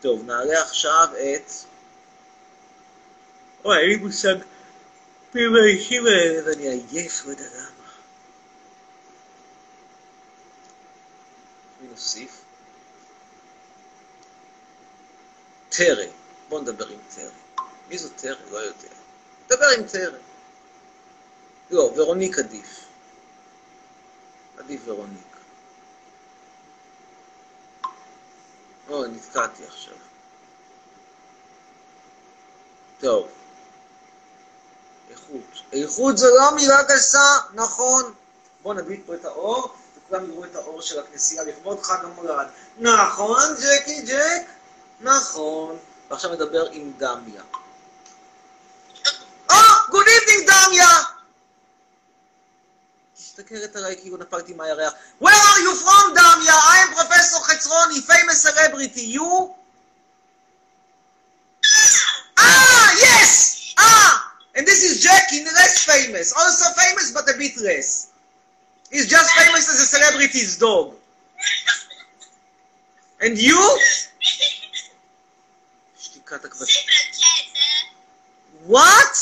טוב, 0.00 0.24
נעלה 0.26 0.62
עכשיו 0.62 1.08
את... 1.12 1.52
אוי, 3.64 3.78
אין 3.78 3.88
לי 3.88 3.96
מושג 3.96 4.34
מי 5.34 5.48
האנשים 5.48 6.06
האלה, 6.06 6.40
ואני 6.46 6.68
עייף, 6.68 7.24
לא 7.24 7.30
יודע 7.30 7.44
למה. 7.54 7.74
נוסיף? 11.90 12.40
טרי. 15.68 16.08
בוא 16.48 16.60
נדבר 16.60 16.88
עם 16.88 16.98
טרי. 17.14 17.66
מי 17.88 17.98
זו 17.98 18.08
טרי? 18.16 18.36
לא 18.50 18.58
יודע. 18.58 18.88
נדבר 19.46 19.66
עם 19.78 19.86
טרי. 19.86 20.18
לא, 21.70 21.92
ורוניק 21.96 22.38
עדיף. 22.38 22.84
עדיף 24.58 24.80
ורוניק. 24.84 25.36
אוי, 28.88 29.08
נתקעתי 29.08 29.64
עכשיו. 29.66 29.94
טוב. 33.00 33.28
איכות. 35.10 35.62
איכות 35.72 36.18
זו 36.18 36.26
לא 36.36 36.54
מילה 36.54 36.82
גסה, 36.82 37.38
נכון. 37.54 38.14
בואו 38.62 38.74
נדליק 38.74 39.02
פה 39.06 39.14
את 39.14 39.24
האור, 39.24 39.74
וכולם 39.96 40.30
יראו 40.30 40.44
את 40.44 40.56
האור 40.56 40.82
של 40.82 41.00
הכנסייה 41.00 41.44
לכבוד 41.44 41.82
חג 41.82 42.04
המולד. 42.04 42.46
נכון, 42.78 43.42
ג'קי 43.62 44.02
ג'ק? 44.02 44.46
נכון. 45.00 45.78
ועכשיו 46.10 46.32
נדבר 46.32 46.68
עם 46.70 46.92
דמיה. 46.96 47.42
אה, 49.50 49.56
good 49.90 50.06
evening 50.06 50.50
דמיה! 50.50 51.13
מסתכלת 53.33 53.75
עליי 53.75 53.95
כאילו 54.01 54.17
נפלתי 54.17 54.53
מהירח. 54.53 54.93
Where 55.23 55.27
are 55.27 55.59
you 55.59 55.85
from, 55.85 56.09
דמיה? 56.15 56.53
I 56.53 56.87
am 56.87 56.95
פרופסור 56.95 57.45
חצרוני, 57.45 58.01
famous 58.07 58.47
celebrity. 58.47 59.15
You? 59.15 59.53
אה, 62.37 62.87
yes! 62.99 63.55
אה! 63.79 64.09
famous. 65.89 66.33
Also 66.33 66.65
famous, 66.81 67.11
but 67.11 67.29
a 67.33 67.37
bit 67.37 67.57
less. 67.57 68.11
He's 68.91 69.07
just 69.07 69.29
famous 69.33 69.69
as 69.69 69.79
a 69.81 69.89
celebrity's 69.95 70.57
dog. 70.57 70.95
And 73.21 73.37
you? 73.37 73.61
שתיקת 75.99 76.45
הכבשים. 76.45 76.83
What? 78.67 79.15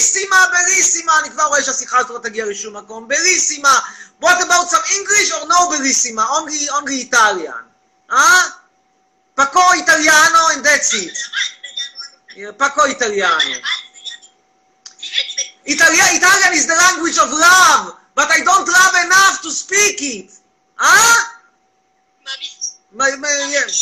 בריסימה, 0.00 0.46
בריסימה, 0.52 1.18
אני 1.20 1.30
כבר 1.30 1.44
רואה 1.44 1.62
שהשיחה 1.62 1.98
הזאת 1.98 2.10
לא 2.10 2.28
תגיע 2.28 2.46
לשום 2.46 2.76
מקום, 2.76 3.08
בריסימה. 3.08 3.78
What 4.22 4.38
about 4.40 4.70
some 4.70 4.84
English 4.96 5.30
or 5.32 5.48
no 5.48 5.68
בריסימה? 5.68 6.24
Only, 6.28 6.70
only 6.70 7.10
Italian. 7.12 7.62
אה? 8.12 8.42
פקו 9.34 9.72
איטליאנו 9.72 10.38
and 10.50 10.66
that's 10.66 10.92
it. 10.94 11.18
פקו 12.58 12.84
איטליאנו. 12.84 13.50
Italia, 15.68 16.04
Italian 16.18 16.52
is 16.54 16.66
the 16.66 16.76
language 16.84 17.18
of 17.18 17.28
love, 17.30 17.84
but 18.14 18.28
I 18.30 18.38
don't 18.48 18.68
love 18.68 18.94
enough 19.06 19.42
to 19.42 19.50
speak 19.50 20.00
it. 20.00 20.30
אה? 20.80 21.16
מה- 22.92 23.04
מה- 23.16 23.28
yes. 23.28 23.74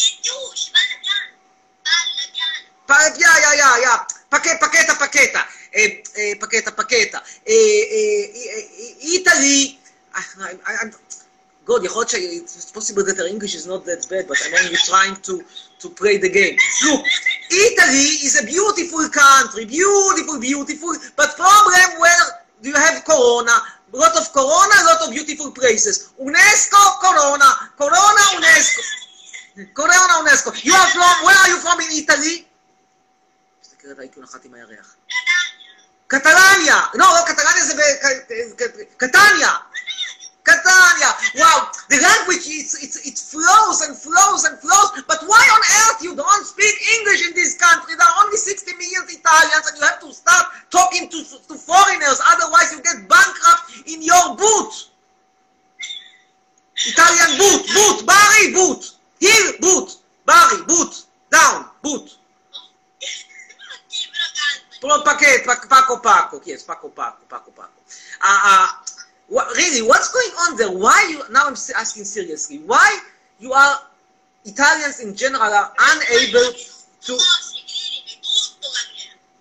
Pa- 2.89 3.11
yeah, 3.17 3.37
yeah, 3.45 3.55
yeah, 3.63 3.77
yeah. 3.85 3.99
Pake- 4.33 4.59
Paketa, 4.61 4.95
paketa. 5.03 5.43
Eh, 5.73 6.03
eh, 6.17 6.35
paketa, 6.43 6.71
paketa. 6.73 7.19
Eh, 7.47 7.83
eh, 7.99 8.25
eh, 8.43 9.17
Italy, 9.17 9.79
I, 10.15 10.23
I, 10.71 10.73
I'm, 10.83 10.91
God, 11.65 11.85
יכול 11.85 12.05
להיות 12.05 12.11
ש... 12.11 12.15
It's 12.15 12.71
possible 12.79 13.05
that 13.09 13.17
her 13.17 13.29
English 13.35 13.55
is 13.55 13.67
not 13.67 13.85
that 13.87 14.03
bad, 14.11 14.25
but 14.29 14.37
I'm 14.45 14.55
only 14.63 14.77
trying 14.91 15.17
to, 15.29 15.35
to 15.83 15.87
play 16.01 16.17
the 16.19 16.29
game. 16.29 16.57
Look, 16.87 17.03
Italy 17.69 18.09
is 18.27 18.35
a 18.43 18.45
beautiful 18.55 19.05
country, 19.09 19.65
beautiful, 19.65 20.39
beautiful, 20.51 20.93
but 21.17 21.29
problem 21.45 21.89
where 22.03 22.23
you 22.69 22.75
have 22.87 22.97
Corona, 23.11 23.57
lot 23.93 24.15
of 24.21 24.25
Corona, 24.39 24.77
lot 24.91 25.01
of 25.05 25.11
beautiful 25.17 25.51
places. 25.61 25.95
UNESCO, 26.29 26.83
Corona, 27.05 27.49
Corona, 27.81 28.23
UNESCO. 28.39 28.83
Corona, 29.81 30.15
UNESCO. 30.25 30.49
You 30.69 30.75
are 30.75 30.91
from, 30.97 31.15
where 31.27 31.39
are 31.43 31.51
you 31.53 31.59
from 31.65 31.81
in 31.81 31.91
Italy? 32.03 32.37
מסתכל 33.63 33.89
עליי 33.89 34.09
כאילו 34.13 34.27
נחת 34.27 34.45
עם 34.45 34.55
הירח. 34.55 34.97
קטלניה! 36.09 36.81
לא, 36.95 37.07
לא, 37.15 37.21
קטלניה 37.27 37.65
זה 37.65 37.75
בקטניה! 37.75 39.53
קטניה! 40.43 41.11
וואו, 41.35 41.61
the 41.91 41.97
language, 41.97 42.47
it's, 42.47 42.75
it's, 42.85 42.97
it 43.09 43.19
flows 43.19 43.81
and 43.87 43.97
flows 43.97 44.45
and 44.45 44.59
flows, 44.59 44.91
but 45.09 45.21
why 45.27 45.43
on 45.57 45.63
earth 45.81 46.03
you 46.03 46.15
don't 46.15 46.47
speak 46.47 46.77
English 46.99 47.27
in 47.27 47.35
this 47.35 47.57
country? 47.57 47.95
There 47.97 48.07
are 48.07 48.25
only 48.25 48.37
60 48.37 48.73
million 48.75 49.03
Italians 49.09 49.65
and 49.69 49.79
you 49.79 49.85
have 49.85 50.01
to 50.01 50.13
start 50.13 50.47
talking 50.71 51.09
to, 51.09 51.19
to 51.49 51.55
foreigners, 51.55 52.21
otherwise 52.33 52.73
you 52.73 52.83
get 52.83 53.09
bankrupt 53.09 53.65
in 53.87 54.03
your 54.03 54.37
boot. 54.37 54.75
Italian 56.77 57.39
boot, 57.39 57.63
boot, 57.75 58.07
Barry, 58.07 58.53
boot. 58.53 58.93
Here, 59.21 59.53
boot. 59.61 59.97
Barry, 60.27 60.63
boot. 60.67 61.05
Down, 61.31 61.67
boot. 61.83 62.17
Pro 64.82 65.02
paquet, 65.04 65.44
pa- 65.46 65.60
Paco 65.68 65.98
Paco, 66.00 66.42
yes, 66.46 66.64
Paco 66.64 66.90
Paco, 66.90 67.24
Paco 67.28 67.52
Paco. 67.52 67.80
Uh, 68.22 68.40
uh, 68.46 68.68
wha- 69.28 69.48
really, 69.56 69.82
what's 69.82 70.12
going 70.12 70.32
on 70.48 70.58
there? 70.58 70.72
Why 70.72 71.08
you, 71.10 71.22
now 71.32 71.48
I'm 71.48 71.54
asking 71.54 72.06
seriously, 72.06 72.60
why 72.60 73.00
you 73.40 73.52
are, 73.52 73.82
Italians 74.46 75.02
in 75.02 75.16
general 75.16 75.44
are 75.52 75.74
unable 75.78 76.54
to, 77.02 77.18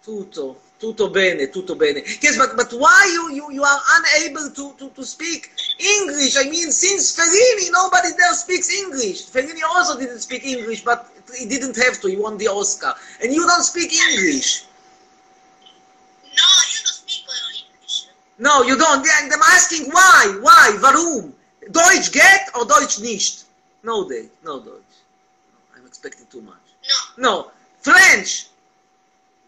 tutto, 0.03 0.57
tutto 0.81 1.09
bene, 1.11 1.49
tutto 1.51 1.77
bene. 1.77 2.03
Yes, 2.21 2.37
but, 2.37 2.57
but 2.57 2.73
why 2.73 3.09
you, 3.13 3.35
you, 3.35 3.53
you 3.53 3.63
are 3.63 3.81
unable 3.99 4.51
to, 4.51 4.75
to, 4.79 4.91
to 4.91 5.05
speak 5.05 5.51
English? 5.79 6.37
I 6.37 6.51
mean, 6.51 6.73
since 6.73 7.15
Fellini, 7.15 7.71
nobody 7.73 8.09
there 8.19 8.35
speaks 8.35 8.73
English. 8.75 9.27
Fellini 9.31 9.63
also 9.63 9.99
didn't 9.99 10.19
speak 10.19 10.45
English, 10.45 10.83
but 10.83 11.07
he 11.39 11.47
didn't 11.47 11.77
have 11.77 12.01
to, 12.01 12.09
he 12.09 12.17
won 12.17 12.37
the 12.39 12.49
Oscar. 12.49 12.95
And 13.23 13.33
you 13.33 13.47
don't 13.47 13.63
speak 13.63 13.93
English. 13.93 14.65
No, 18.39 18.63
you 18.63 18.77
don't. 18.77 19.07
And 19.23 19.33
I'm 19.33 19.43
asking 19.43 19.91
why? 19.91 20.39
Why? 20.41 20.79
Warum? 20.81 21.35
Deutsch 21.71 22.13
get 22.13 22.51
or 22.55 22.65
Deutsch 22.65 23.01
nicht? 23.01 23.45
No, 23.83 24.05
they. 24.09 24.29
No 24.45 24.61
Deutsch. 24.61 24.95
No, 25.53 25.59
I'm 25.77 25.87
expecting 25.87 26.27
too 26.31 26.43
much. 26.43 26.55
No. 27.17 27.31
No. 27.31 27.51
French? 27.81 28.47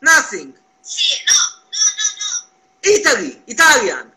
Nothing. 0.02 0.54
Si, 0.82 1.24
no. 1.28 2.90
Italy? 2.90 3.38
Italian? 3.46 4.10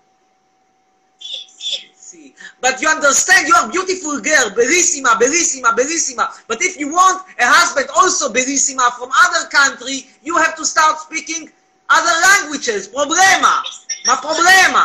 See. 1.95 2.36
But 2.61 2.82
you 2.82 2.88
understand, 2.88 3.47
you 3.47 3.55
are 3.55 3.67
a 3.67 3.71
beautiful 3.71 4.19
girl, 4.21 4.49
bellissima, 4.51 5.19
bellissima, 5.19 5.76
bellissima. 5.76 6.30
But 6.47 6.61
if 6.61 6.80
you 6.80 6.91
want 6.91 7.24
a 7.39 7.45
husband 7.45 7.89
also 7.95 8.32
bellissima 8.32 8.91
from 8.97 9.09
other 9.26 9.49
country, 9.49 10.07
you 10.24 10.38
have 10.38 10.55
to 10.55 10.65
start 10.65 10.99
speaking 10.99 11.51
other 11.97 12.15
languages. 12.27 12.87
Problema. 12.87 13.53
Ma 14.07 14.15
problema. 14.17 14.83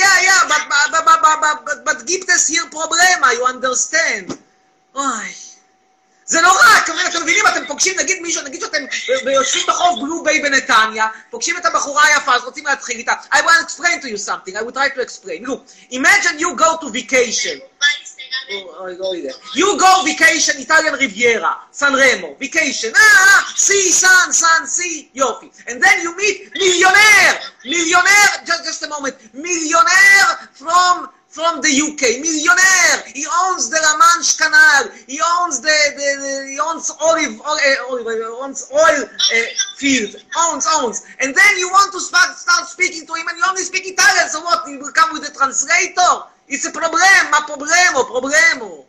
Yeah, 0.00 0.16
yeah, 0.26 0.40
but, 0.48 0.62
but, 0.70 1.04
but, 1.04 1.20
but, 1.22 1.64
but, 1.66 1.84
but, 1.84 2.06
gibt 2.06 2.28
es 2.30 2.46
hier 2.46 2.64
Problema, 2.70 3.32
you 3.34 3.44
understand? 3.44 4.38
אוי. 4.94 5.34
זה 6.26 6.40
נורא, 6.40 6.78
אתם 6.84 6.92
אתם 7.08 7.22
מבינים, 7.22 7.46
אתם 7.46 7.66
פוגשים, 7.66 7.98
נגיד 7.98 8.22
מישהו, 8.22 8.42
נגיד 8.42 8.60
שאתם 8.60 8.84
יושבים 9.32 9.64
בחוף 9.68 10.00
בלו 10.02 10.22
ביי 10.22 10.40
בנתניה, 10.40 11.06
פוגשים 11.30 11.56
את 11.56 11.66
הבחורה 11.66 12.04
היפה, 12.04 12.34
אז 12.34 12.44
רוצים 12.44 12.66
להתחיל 12.66 12.98
איתה. 12.98 13.12
I 13.32 13.36
will 13.36 13.64
explain 13.64 14.02
to 14.02 14.08
you 14.08 14.18
something, 14.18 14.56
I 14.56 14.62
will 14.62 14.72
try 14.72 14.88
to 14.94 15.00
explain. 15.00 15.44
Look, 15.44 15.60
imagine 15.90 16.38
you 16.38 16.56
go 16.56 16.76
to 16.80 16.90
vacation. 16.90 17.58
You 19.54 19.78
go 19.78 20.02
vacation, 20.04 20.60
Italian 20.60 20.94
Riviera, 20.94 21.56
San 21.70 21.94
Remo 21.94 22.34
vacation. 22.34 22.92
Ah, 22.96 23.00
ah 23.00 23.52
see, 23.54 23.90
sun, 23.90 24.32
sun, 24.32 24.66
see, 24.66 25.10
yofi. 25.14 25.50
And 25.68 25.82
then 25.82 26.00
you 26.02 26.16
meet 26.16 26.50
millionaire, 26.54 27.40
millionaire, 27.64 28.32
just, 28.46 28.64
just 28.64 28.82
a 28.84 28.88
moment, 28.88 29.16
millionaire 29.34 30.48
from 30.52 31.10
from 31.28 31.60
the 31.60 31.68
UK, 31.68 32.24
millionaire. 32.24 32.96
He 33.14 33.24
owns 33.44 33.68
the 33.68 33.78
La 33.78 33.94
Manche 34.00 34.36
Canal. 34.38 34.90
He 35.06 35.20
owns 35.38 35.60
the, 35.60 35.76
the, 35.94 36.08
the 36.18 36.50
he 36.50 36.58
owns 36.58 36.90
olive, 37.00 37.38
eh, 37.38 37.76
olive, 37.88 38.06
olive 38.06 38.34
owns 38.42 38.70
oil 38.72 39.04
uh, 39.04 39.46
field. 39.76 40.16
Owns, 40.36 40.66
owns. 40.80 41.04
And 41.20 41.34
then 41.34 41.58
you 41.58 41.68
want 41.68 41.92
to 41.92 42.00
start, 42.00 42.36
start 42.36 42.66
speaking 42.66 43.06
to 43.06 43.12
him, 43.12 43.28
and 43.28 43.36
you 43.36 43.44
only 43.46 43.62
speak 43.62 43.86
Italian. 43.86 44.28
So 44.30 44.40
what? 44.42 44.66
You 44.68 44.78
will 44.78 44.92
come 44.92 45.12
with 45.12 45.28
a 45.28 45.32
translator. 45.32 46.26
It's 46.48 46.64
a 46.64 46.70
problem. 46.70 47.00
Ma 47.30 47.40
problemo, 47.44 48.04
problemo. 48.08 48.84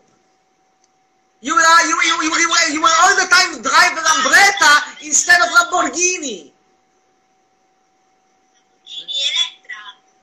You 1.41 1.55
are 1.55 1.85
you 1.87 1.95
you 2.03 2.15
you, 2.23 2.47
you, 2.73 2.81
will 2.81 2.97
all 3.01 3.15
the 3.15 3.27
time 3.31 3.61
driving 3.61 3.97
a 3.97 4.01
Lambretta 4.03 5.05
instead 5.05 5.39
of 5.39 5.47
Lamborghini. 5.49 6.51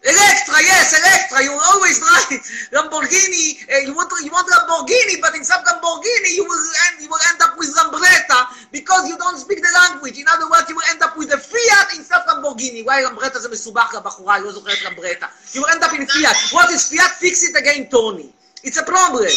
Electra, 0.06 0.58
yes, 0.66 0.98
Electra. 0.98 1.46
You 1.46 1.54
will 1.54 1.62
always 1.62 2.02
drive 2.02 2.42
Lamborghini. 2.74 3.62
Uh, 3.70 3.86
you 3.86 3.94
want 3.94 4.10
you 4.26 4.32
want 4.34 4.50
Lamborghini, 4.50 5.22
but 5.22 5.36
instead 5.36 5.62
of 5.62 5.66
Lamborghini, 5.70 6.34
you 6.34 6.44
will 6.44 6.58
end 6.90 7.06
you 7.06 7.08
will 7.08 7.22
end 7.30 7.38
up 7.38 7.54
with 7.56 7.70
Lambretta 7.78 8.72
because 8.72 9.08
you 9.08 9.16
don't 9.18 9.38
speak 9.38 9.62
the 9.62 9.70
language. 9.86 10.18
In 10.18 10.26
other 10.28 10.50
words, 10.50 10.66
you 10.70 10.76
will 10.76 10.90
end 10.90 11.04
up 11.04 11.16
with 11.18 11.32
a 11.34 11.38
Fiat 11.38 11.94
instead 11.98 12.18
of 12.18 12.26
Lamborghini. 12.34 12.84
Why 12.84 13.04
Lambretta 13.06 13.40
זה 13.40 13.50
מסובך 13.50 13.94
לבחורה, 13.94 14.36
היא 14.36 14.44
לא 14.44 14.52
זוכרת 14.52 14.78
Lambretta. 14.82 15.30
You 15.54 15.62
will 15.62 15.70
end 15.70 15.84
up 15.84 15.94
in 15.94 16.08
Fiat. 16.08 16.36
What 16.52 16.72
is 16.72 16.90
Fiat? 16.90 17.12
Fix 17.22 17.44
it 17.44 17.56
again, 17.56 17.88
Tony. 17.88 18.34
It's 18.64 18.78
a 18.78 18.84
problem. 18.84 19.30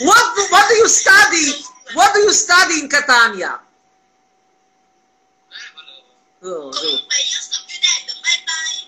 What 0.00 0.24
do, 0.36 0.42
what 0.50 0.68
do 0.68 0.74
you 0.74 0.88
study? 0.88 1.69
What 1.93 2.13
do 2.13 2.19
you 2.19 2.33
study 2.33 2.79
in 2.81 2.89
Catania? 2.89 3.57
לא, 6.41 6.71
זהו. 6.73 6.91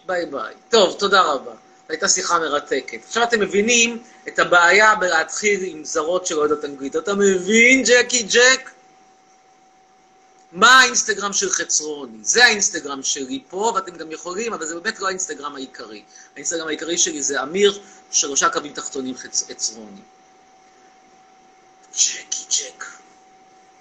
ביי 0.05 0.25
ביי. 0.25 0.53
טוב, 0.69 0.95
תודה 0.99 1.21
רבה. 1.21 1.51
הייתה 1.89 2.09
שיחה 2.09 2.39
מרתקת. 2.39 3.03
עכשיו 3.07 3.23
אתם 3.23 3.39
מבינים 3.39 4.03
את 4.27 4.39
הבעיה 4.39 4.95
בלהתחיל 4.95 5.63
עם 5.63 5.85
זרות 5.85 6.25
שלא 6.25 6.41
יודעות 6.41 6.65
אנגלית. 6.65 6.95
אתה 6.95 7.13
מבין, 7.13 7.83
ג'קי 7.83 8.23
ג'ק? 8.23 8.69
מה 10.51 10.79
האינסטגרם 10.79 11.33
של 11.33 11.49
חצרוני? 11.49 12.17
זה 12.21 12.45
האינסטגרם 12.45 13.03
שלי 13.03 13.43
פה, 13.49 13.71
ואתם 13.75 13.95
גם 13.95 14.11
יכולים, 14.11 14.53
אבל 14.53 14.65
זה 14.65 14.79
באמת 14.79 14.99
לא 14.99 15.07
האינסטגרם 15.07 15.55
העיקרי. 15.55 16.03
האינסטגרם 16.35 16.67
העיקרי 16.67 16.97
שלי 16.97 17.23
זה 17.23 17.43
אמיר, 17.43 17.81
שלושה 18.11 18.49
קווים 18.49 18.73
תחתונים 18.73 19.17
חצ... 19.17 19.43
חצרוני. 19.49 20.01
ג'קי 21.95 22.45
ג'ק. 22.49 22.85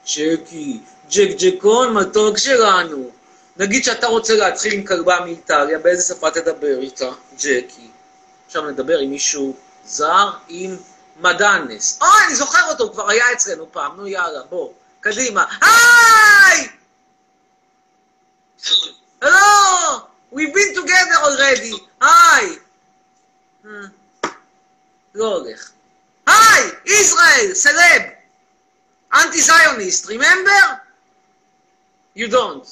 ג'קי, 0.07 0.81
ג'ק 1.11 1.31
ג'קון, 1.39 1.95
מתוק 1.95 2.39
שלנו. 2.39 3.11
נגיד 3.57 3.85
שאתה 3.85 4.07
רוצה 4.07 4.35
להתחיל 4.37 4.73
עם 4.73 4.87
כלבה 4.87 5.21
מאיטליה, 5.25 5.79
באיזה 5.79 6.15
שפה 6.15 6.31
תדבר 6.31 6.79
איתה? 6.81 7.11
ג'קי. 7.39 7.91
עכשיו 8.47 8.71
נדבר 8.71 8.99
עם 8.99 9.11
מישהו 9.11 9.57
זר, 9.85 10.31
עם 10.49 10.77
מדאנס. 11.21 11.99
אוי, 12.03 12.11
אני 12.27 12.35
זוכר 12.35 12.69
אותו, 12.69 12.93
כבר 12.93 13.11
היה 13.11 13.33
אצלנו 13.33 13.73
פעם, 13.73 13.97
נו 13.97 14.07
יאללה, 14.07 14.43
בוא, 14.43 14.73
קדימה. 15.01 15.45
היי! 15.61 16.69
Hello! 19.23 20.01
We've 20.33 20.55
been 20.55 20.75
together 20.75 21.19
already. 21.25 21.81
היי! 22.01 22.59
אה, 23.65 23.71
לא 25.15 25.37
הולך. 25.37 25.71
היי! 26.33 26.71
ישראל! 26.85 27.55
סלב! 27.55 28.03
אנטי 29.15 29.41
זיוניסט, 29.41 30.07
remember? 30.07 30.65
You 32.17 32.33
don't. 32.33 32.69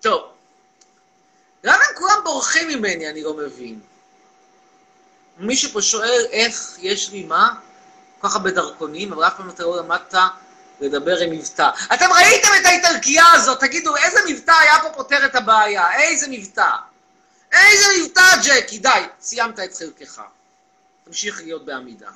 טוב. 0.00 0.22
למה 1.64 1.84
כולם 1.94 2.20
בורחים 2.24 2.68
ממני, 2.68 3.10
אני 3.10 3.22
לא 3.22 3.34
מבין. 3.34 3.80
מישהו 5.38 5.70
פה 5.72 5.82
שואל 5.82 6.26
איך 6.30 6.74
יש 6.78 7.10
לי 7.10 7.22
מה? 7.24 7.54
כל 8.20 8.28
כך 8.28 8.36
הרבה 8.36 8.50
דרכונים, 8.50 9.12
אבל 9.12 9.26
אף 9.26 9.36
פעם 9.36 9.50
אתה 9.50 9.62
לא 9.62 9.76
למדת 9.76 10.14
לדבר 10.80 11.18
עם 11.18 11.30
מבטא. 11.30 11.68
אתם 11.94 12.12
ראיתם 12.12 12.48
את 12.60 12.66
האיטלקייה 12.66 13.32
הזאת, 13.32 13.60
תגידו, 13.60 13.96
איזה 13.96 14.20
מבטא 14.28 14.52
היה 14.60 14.74
פה 14.82 14.88
פותר 14.90 15.24
את 15.24 15.34
הבעיה? 15.34 16.00
איזה 16.00 16.26
מבטא? 16.30 16.70
איזה 17.52 17.84
מבטא, 18.00 18.22
ג'קי? 18.44 18.78
די, 18.78 19.02
סיימת 19.20 19.60
את 19.60 19.76
חלקך. 19.76 20.22
תמשיך 21.04 21.40
להיות 21.40 21.64
בעמידה. 21.64 22.10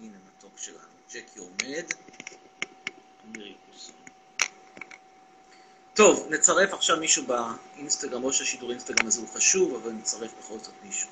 הנה 0.00 0.16
מתוק 0.28 0.58
שלנו, 0.58 0.78
ג'קי 1.12 1.38
עומד. 1.38 1.84
מירי. 3.24 3.54
טוב, 5.94 6.26
נצרף 6.30 6.72
עכשיו 6.72 6.96
מישהו 6.96 7.24
באינסטגרם, 7.26 8.24
או 8.24 8.32
שהשידור 8.32 8.70
אינסטגרם 8.70 9.06
הזה 9.06 9.20
הוא 9.20 9.28
חשוב, 9.28 9.74
אבל 9.74 9.92
נצרף 9.92 10.34
בכל 10.38 10.58
זאת 10.58 10.74
מישהו. 10.82 11.08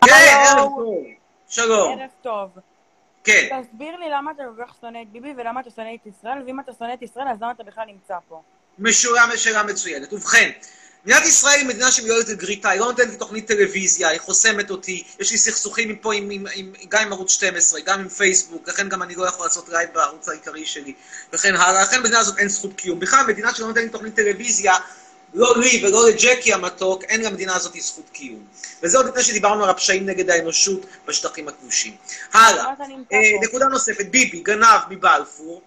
כן. 0.00 0.56
שלום. 1.48 1.98
ערב 1.98 2.10
טוב. 2.22 2.69
כן. 3.32 3.62
תסביר 3.62 3.96
לי 3.96 4.06
למה 4.10 4.30
אתה 4.30 4.42
כל 4.56 4.64
כך 4.64 4.74
שונא 4.80 4.98
את 5.02 5.12
ביבי 5.12 5.34
ולמה 5.36 5.60
אתה 5.60 5.70
שונא 5.76 5.90
את 5.94 6.06
ישראל, 6.06 6.42
ואם 6.46 6.60
אתה 6.60 6.72
שונא 6.78 6.94
את 6.94 7.02
ישראל, 7.02 7.28
אז 7.28 7.36
למה 7.40 7.50
אתה 7.50 7.62
בכלל 7.62 7.84
נמצא 7.86 8.14
פה? 8.28 8.42
משורה 8.78 9.36
שאלה 9.36 9.62
מצוינת. 9.62 10.12
ובכן, 10.12 10.50
מדינת 11.04 11.26
ישראל 11.26 11.58
היא 11.58 11.66
מדינה 11.66 11.92
שמיועדת 11.92 12.28
לגריטה, 12.28 12.70
היא 12.70 12.80
לא 12.80 12.86
נותנת 12.86 13.08
לי 13.08 13.16
תוכנית 13.16 13.46
טלוויזיה, 13.46 14.08
היא 14.08 14.20
חוסמת 14.20 14.70
אותי, 14.70 15.04
יש 15.20 15.32
לי 15.32 15.38
סכסוכים 15.38 15.96
פה 15.96 16.14
עם, 16.14 16.30
עם, 16.30 16.46
עם, 16.54 16.72
גם 16.88 17.02
עם 17.02 17.12
ערוץ 17.12 17.32
12, 17.32 17.80
גם 17.80 18.00
עם 18.00 18.08
פייסבוק, 18.08 18.68
לכן 18.68 18.88
גם 18.88 19.02
אני 19.02 19.14
לא 19.14 19.26
יכול 19.28 19.46
לעשות 19.46 19.68
לייב 19.68 19.90
בערוץ 19.94 20.28
העיקרי 20.28 20.66
שלי, 20.66 20.94
וכן 21.32 21.56
הלאה, 21.56 21.82
לכן 21.82 21.96
במדינה 21.96 22.18
הזאת 22.18 22.38
אין 22.38 22.48
זכות 22.48 22.74
קיום. 22.76 23.00
בכלל, 23.00 23.26
מדינה 23.28 23.54
שלא 23.54 23.66
נותנת 23.66 23.84
לי 23.84 23.90
תוכנית 23.90 24.14
טלוויזיה, 24.14 24.74
לא 25.34 25.54
לי 25.56 25.82
ולא 25.86 26.08
לג'קי 26.08 26.52
המתוק, 26.52 27.04
אין 27.04 27.22
למדינה 27.22 27.56
הזאת 27.56 27.74
זכות 27.74 28.10
קיום. 28.12 28.44
וזה 28.82 28.98
עוד 28.98 29.06
לפני 29.06 29.22
שדיברנו 29.22 29.64
על 29.64 29.70
הפשעים 29.70 30.06
נגד 30.06 30.30
האנושות 30.30 30.86
בשטחים 31.06 31.48
הכבושים. 31.48 31.96
הלאה, 32.32 32.66
אה? 33.12 33.18
נקודה 33.42 33.66
נוספת, 33.66 34.06
ביבי, 34.06 34.40
גנב 34.40 34.80
מבלפור, 34.90 35.62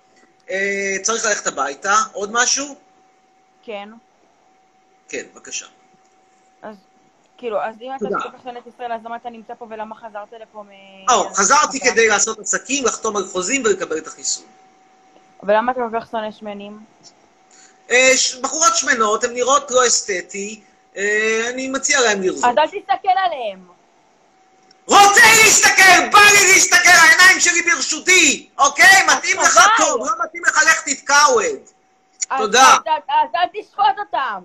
אה, 0.50 0.96
צריך 1.02 1.26
ללכת 1.26 1.48
הביתה, 1.48 1.96
עוד 2.14 2.30
משהו? 2.34 2.76
כן. 3.64 3.90
כן, 5.10 5.24
בבקשה. 5.34 5.66
אז 6.62 6.76
כאילו, 7.38 7.62
אז 7.62 7.76
אם 7.82 7.92
אתה 7.96 8.08
שונא 8.44 8.60
את 8.60 8.68
ישראל, 8.68 8.92
אז 8.92 9.02
למה 9.06 9.16
אתה 9.16 9.30
נמצא 9.30 9.54
פה 9.60 9.68
ולמה 9.70 9.96
חזרת 9.96 10.34
לפה 10.42 10.64
מ... 10.64 10.70
או, 11.12 11.34
חזרתי 11.34 11.78
אוקיי. 11.78 11.92
כדי 11.92 12.08
לעשות 12.08 12.40
עסקים, 12.40 12.86
לחתום 12.86 13.18
על 13.18 13.24
חוזים 13.26 13.62
ולקבל 13.66 13.98
את 13.98 14.08
החיסון. 14.08 14.46
ולמה 15.44 15.72
אתה 15.72 15.82
כל 15.92 16.00
כך 16.00 16.12
שונא 16.12 16.32
שמנים? 16.32 16.80
אה, 17.94 18.12
בחורות 18.42 18.76
שמנות, 18.76 19.24
הן 19.24 19.34
נראות 19.34 19.72
לא 19.72 19.88
אסתטי, 19.88 20.62
אה, 20.98 21.50
אני 21.50 21.68
מציע 21.70 22.02
להן 22.02 22.24
לרזות. 22.24 22.44
אז 22.44 22.58
אל 22.58 22.66
תסתכל 22.68 23.18
עליהם. 23.26 23.68
רוצה 24.86 25.22
להסתכל, 25.44 26.10
בא 26.12 26.20
לי 26.20 26.54
להסתכל, 26.54 26.90
העיניים 26.90 27.40
שלי 27.40 27.62
ברשותי, 27.62 28.50
אוקיי? 28.58 29.04
מתאים 29.18 29.38
לך. 29.40 29.60
טוב, 29.78 30.00
לא 30.08 30.12
מתאים 30.26 30.44
לך 30.46 30.58
לך 30.68 30.82
תתקע 30.86 31.26
אוהד. 31.30 31.60
אז- 32.30 32.40
תודה. 32.42 32.60
אז- 32.86 33.04
אז 33.08 33.30
אל 33.36 33.62
תשחוט 33.62 34.00
אותם. 34.00 34.42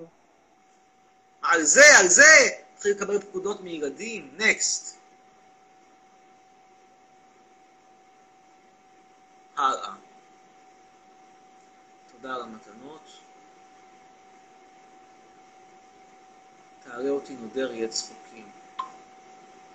על 1.43 1.63
זה, 1.63 1.99
על 1.99 2.09
זה, 2.09 2.49
התחיל 2.77 2.93
לקבל 2.93 3.21
פקודות 3.21 3.61
מילדים, 3.61 4.31
נקסט. 4.37 4.97
הלאה. 9.57 9.89
תודה 12.13 12.35
על 12.35 12.43
המתנות. 12.43 13.18
תעלה 16.89 17.11
אותי 17.11 17.35
נודר 17.41 17.73
יהיה 17.73 17.89
צחוקים. 17.89 18.45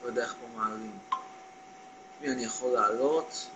לא 0.02 0.08
יודע 0.08 0.24
איך 0.24 0.34
פה 0.34 0.60
מעלים. 0.60 0.98
מי 2.22 2.32
אני 2.32 2.44
יכול 2.44 2.72
לעלות? 2.74 3.48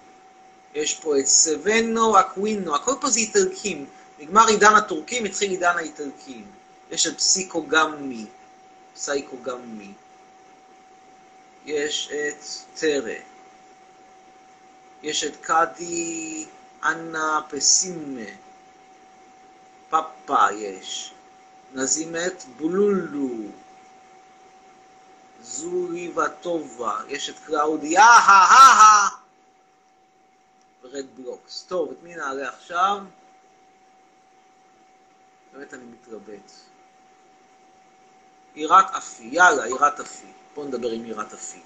יש 0.73 0.99
פה 0.99 1.19
את 1.19 1.25
סבנו 1.25 2.19
אקווינו, 2.19 2.75
הכל 2.75 2.91
פה 3.01 3.09
זה 3.09 3.19
איטלקים. 3.19 3.85
נגמר 4.19 4.47
עידן 4.47 4.75
הטורקים, 4.75 5.25
התחיל 5.25 5.51
עידן 5.51 5.77
האיטלקים. 5.77 6.45
יש 6.91 7.07
את 7.07 7.17
פסיקוגמי, 7.17 8.25
פסייקוגמי. 8.93 9.93
יש 11.65 12.11
את 12.11 12.45
טרה. 12.79 13.19
יש 15.03 15.23
את 15.23 15.35
קאדי 15.41 16.45
אנה 16.83 17.39
פסימה. 17.49 18.29
פאפה 19.89 20.51
יש. 20.51 21.13
נזימת 21.73 22.43
בולולו. 22.57 23.51
זורי 25.41 26.11
וטובה. 26.15 27.01
יש 27.07 27.29
את 27.29 27.35
קלאודיה, 27.45 28.03
הא 28.03 29.09
ורד 30.83 31.05
בלוקס. 31.15 31.65
טוב, 31.67 31.91
את 31.91 32.03
מי 32.03 32.15
נעלה 32.15 32.49
עכשיו? 32.49 32.97
באמת 35.53 35.73
אני 35.73 35.83
מתלבט. 35.83 36.51
עירת 38.53 38.91
אפי, 38.97 39.23
יאללה, 39.23 39.63
עירת 39.63 39.99
אפי. 39.99 40.31
בואו 40.55 40.67
נדבר 40.67 40.91
עם 40.91 41.03
עירת 41.03 41.33
אפי. 41.33 41.61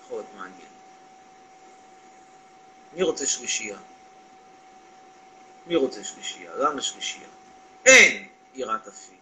יכול 0.00 0.16
להיות 0.16 0.34
מעניין. 0.36 0.70
מי 2.92 3.02
רוצה 3.02 3.26
שלישייה? 3.26 3.78
מי 5.66 5.76
רוצה 5.76 6.04
שלישייה? 6.04 6.54
למה 6.56 6.82
שלישייה? 6.82 7.28
אין 7.86 8.28
עירת 8.52 8.88
אפי. 8.88 9.19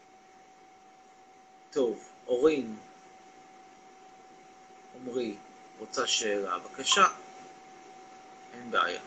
טוב, 1.79 1.99
אורין, 2.26 2.76
עמרי, 4.95 5.35
רוצה 5.79 6.07
שאלה, 6.07 6.59
בבקשה. 6.59 7.07
אין 8.55 8.70
בעיה. 8.70 9.01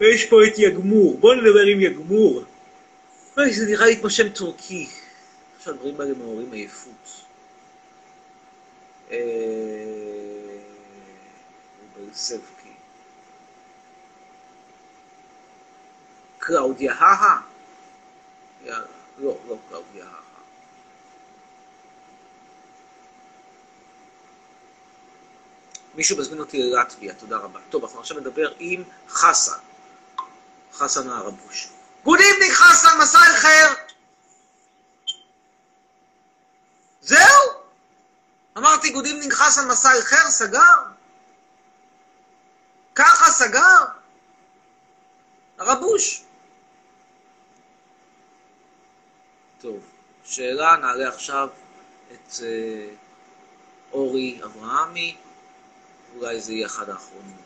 ויש 0.00 0.26
פה 0.26 0.36
את 0.46 0.52
יגמור, 0.58 1.18
בואו 1.18 1.34
נדבר 1.34 1.66
עם 1.72 1.80
יגמור. 1.80 2.44
אוי, 3.38 3.54
זה 3.54 3.66
נראה 3.66 3.86
לי 3.86 3.96
כמו 3.96 4.10
שם 4.10 4.28
טורקי. 4.28 4.88
עכשיו 5.56 5.74
הדברים 5.74 6.00
האלה 6.00 6.14
מעוררים 6.14 6.52
עייפות. 6.52 7.24
אה, 9.10 9.18
בלסבקי. 16.48 16.58
קלאודיה 16.58 16.94
הא 16.94 17.40
יאללה, 18.64 18.86
לא, 19.18 19.36
לא 19.48 19.56
קלאודיה 19.68 20.04
הא 20.04 20.18
מישהו 25.94 26.18
מזמין 26.18 26.40
אותי 26.40 26.62
ללטביה, 26.62 27.14
תודה 27.14 27.36
רבה. 27.36 27.60
טוב, 27.70 27.84
אנחנו 27.84 28.00
עכשיו 28.00 28.20
נדבר 28.20 28.52
עם 28.58 28.84
חסן. 29.08 29.58
חסן 30.72 31.10
הערבוש. 31.10 31.68
Good 32.06 32.18
evening 32.18 32.52
חסן, 32.52 32.98
מסע 33.02 33.18
אל! 33.18 33.74
זהו? 37.02 37.18
אמרתי 38.58 38.94
Good 38.94 39.06
evening 39.06 39.34
חסן, 39.34 39.68
מסע 39.68 39.90
אל 39.92 40.30
סגר? 40.30 40.60
ככה 42.94 43.30
סגר? 43.30 43.84
הרבוש. 45.58 46.27
טוב, 49.60 49.80
שאלה, 50.24 50.76
נעלה 50.76 51.08
עכשיו 51.08 51.48
את 52.12 52.32
אה, 52.42 52.86
אורי 53.92 54.40
אברהמי, 54.44 55.16
אולי 56.16 56.40
זה 56.40 56.52
יהיה 56.52 56.66
אחד 56.66 56.88
האחרונים. 56.88 57.36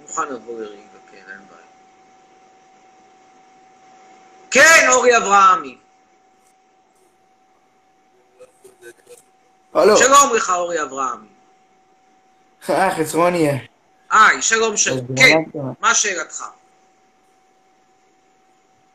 מוכן 0.00 0.28
לבוא 0.28 0.60
לרגע, 0.60 0.80
כן, 1.10 1.22
אין 1.28 1.40
בעיה. 1.50 1.66
כן, 4.50 4.88
אורי 4.92 5.16
אברהמי. 5.16 5.78
הלו. 9.74 9.96
שלום 9.96 10.34
לך, 10.36 10.50
אורי 10.50 10.82
אברהם. 10.82 11.26
אה, 12.70 12.96
חצרוני. 12.96 13.48
היי, 14.10 14.42
שלום 14.42 14.76
שלום. 14.76 15.06
כן, 15.16 15.38
בוא, 15.52 15.62
מה 15.80 15.94
שאלתך? 15.94 16.44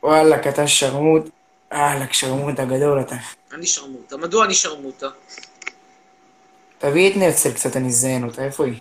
וואלכ, 0.03 0.47
אתה 0.47 0.68
שרמוט. 0.68 1.30
וואלכ, 1.72 2.14
שרמוט 2.14 2.59
הגדול 2.59 3.01
אתה. 3.01 3.16
אני 3.53 3.66
שרמוטה. 3.68 4.18
מדוע 4.18 4.45
אני 4.45 4.53
שרמוטה? 4.53 5.07
תביא 6.78 7.11
את 7.11 7.18
נפצל 7.18 7.51
קצת, 7.51 7.76
אני 7.76 7.88
אזיין 7.88 8.24
אותה, 8.24 8.45
איפה 8.45 8.66
היא? 8.66 8.80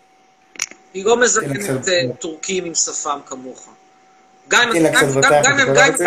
היא 0.95 1.05
לא 1.05 1.21
מזיינת 1.21 1.89
אה, 1.89 2.03
טורקים 2.19 2.65
עם 2.65 2.75
שפם 2.75 3.19
כמוך. 3.27 3.69
גם 4.49 4.73
אם 4.73 4.87
רוצה? 5.15 5.43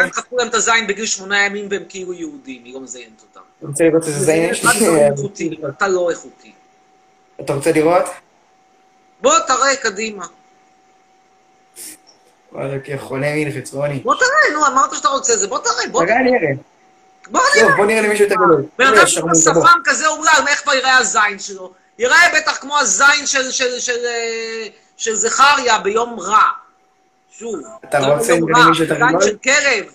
אם 0.03 0.11
חתכו 0.11 0.37
להם 0.37 0.47
את 0.47 0.53
הזין 0.53 0.87
בגיל 0.87 1.05
שמונה 1.05 1.45
ימים 1.45 1.67
והם 1.71 1.83
כאילו 1.89 2.13
יהודים, 2.13 2.63
היא 2.63 2.73
לא 2.73 2.81
מזיינת 2.81 3.21
אותם. 3.21 3.41
אתה 3.59 3.67
רוצה 3.67 3.83
לראות 3.83 4.03
איזה 4.07 4.19
זיין 4.19 4.49
יש 4.49 4.63
לא 4.63 4.71
לי? 4.71 5.01
איכותי, 5.11 5.57
אתה 5.69 5.87
לא 5.87 6.09
איכותי. 6.09 6.51
אתה 7.41 7.53
רוצה 7.53 7.71
לראות? 7.71 8.05
בוא 9.21 9.39
תראה 9.47 9.75
קדימה. 9.75 10.25
וואלכ, 12.51 12.81
חולה 12.99 13.33
מין 13.35 13.51
חצרוני. 13.61 13.99
בוא 13.99 14.15
תראה, 14.15 14.53
נו, 14.53 14.67
אמרת 14.67 14.95
שאתה 14.95 15.07
רוצה 15.07 15.37
זה, 15.37 15.47
בוא 15.47 15.59
תראה, 15.59 15.87
בוא 15.91 16.03
אני 16.03 16.11
אראה. 16.11 16.51
בוא 17.29 17.39
טוב, 17.53 17.63
נראה. 17.63 17.75
בוא 17.77 17.85
נראה 17.85 18.01
למישהו 18.01 18.23
יותר 18.25 18.35
גדול. 18.35 18.63
בן 18.77 18.85
תראה, 18.85 18.97
אדם 18.99 19.07
שרמוט, 19.07 19.47
עם 19.47 19.53
בוא. 19.53 19.61
שפם 19.67 19.79
כזה 19.83 20.07
אומלל, 20.07 20.43
איך 20.47 20.61
כבר 20.61 20.73
ייראה 20.73 20.97
הזין 20.97 21.39
שלו? 21.39 21.73
ייראה 21.99 22.17
בטח 22.35 22.57
כמו 22.57 22.79
הזין 22.79 23.25
של- 23.27 24.05
אה, 24.05 25.15
זכריה 25.15 25.79
ביום 25.79 26.19
רע. 26.19 26.41
שוב. 27.31 27.59
אתה 27.89 27.99
לא 27.99 28.05
רוצה 28.13 28.33
ביום 28.33 28.49
נראה 28.49 28.61
רע, 28.63 28.69
מישהו 28.69 28.83
יותר 28.83 28.95
זין 28.95 29.07
גדול? 29.09 29.21
של 29.21 29.37
קרב, 29.37 29.85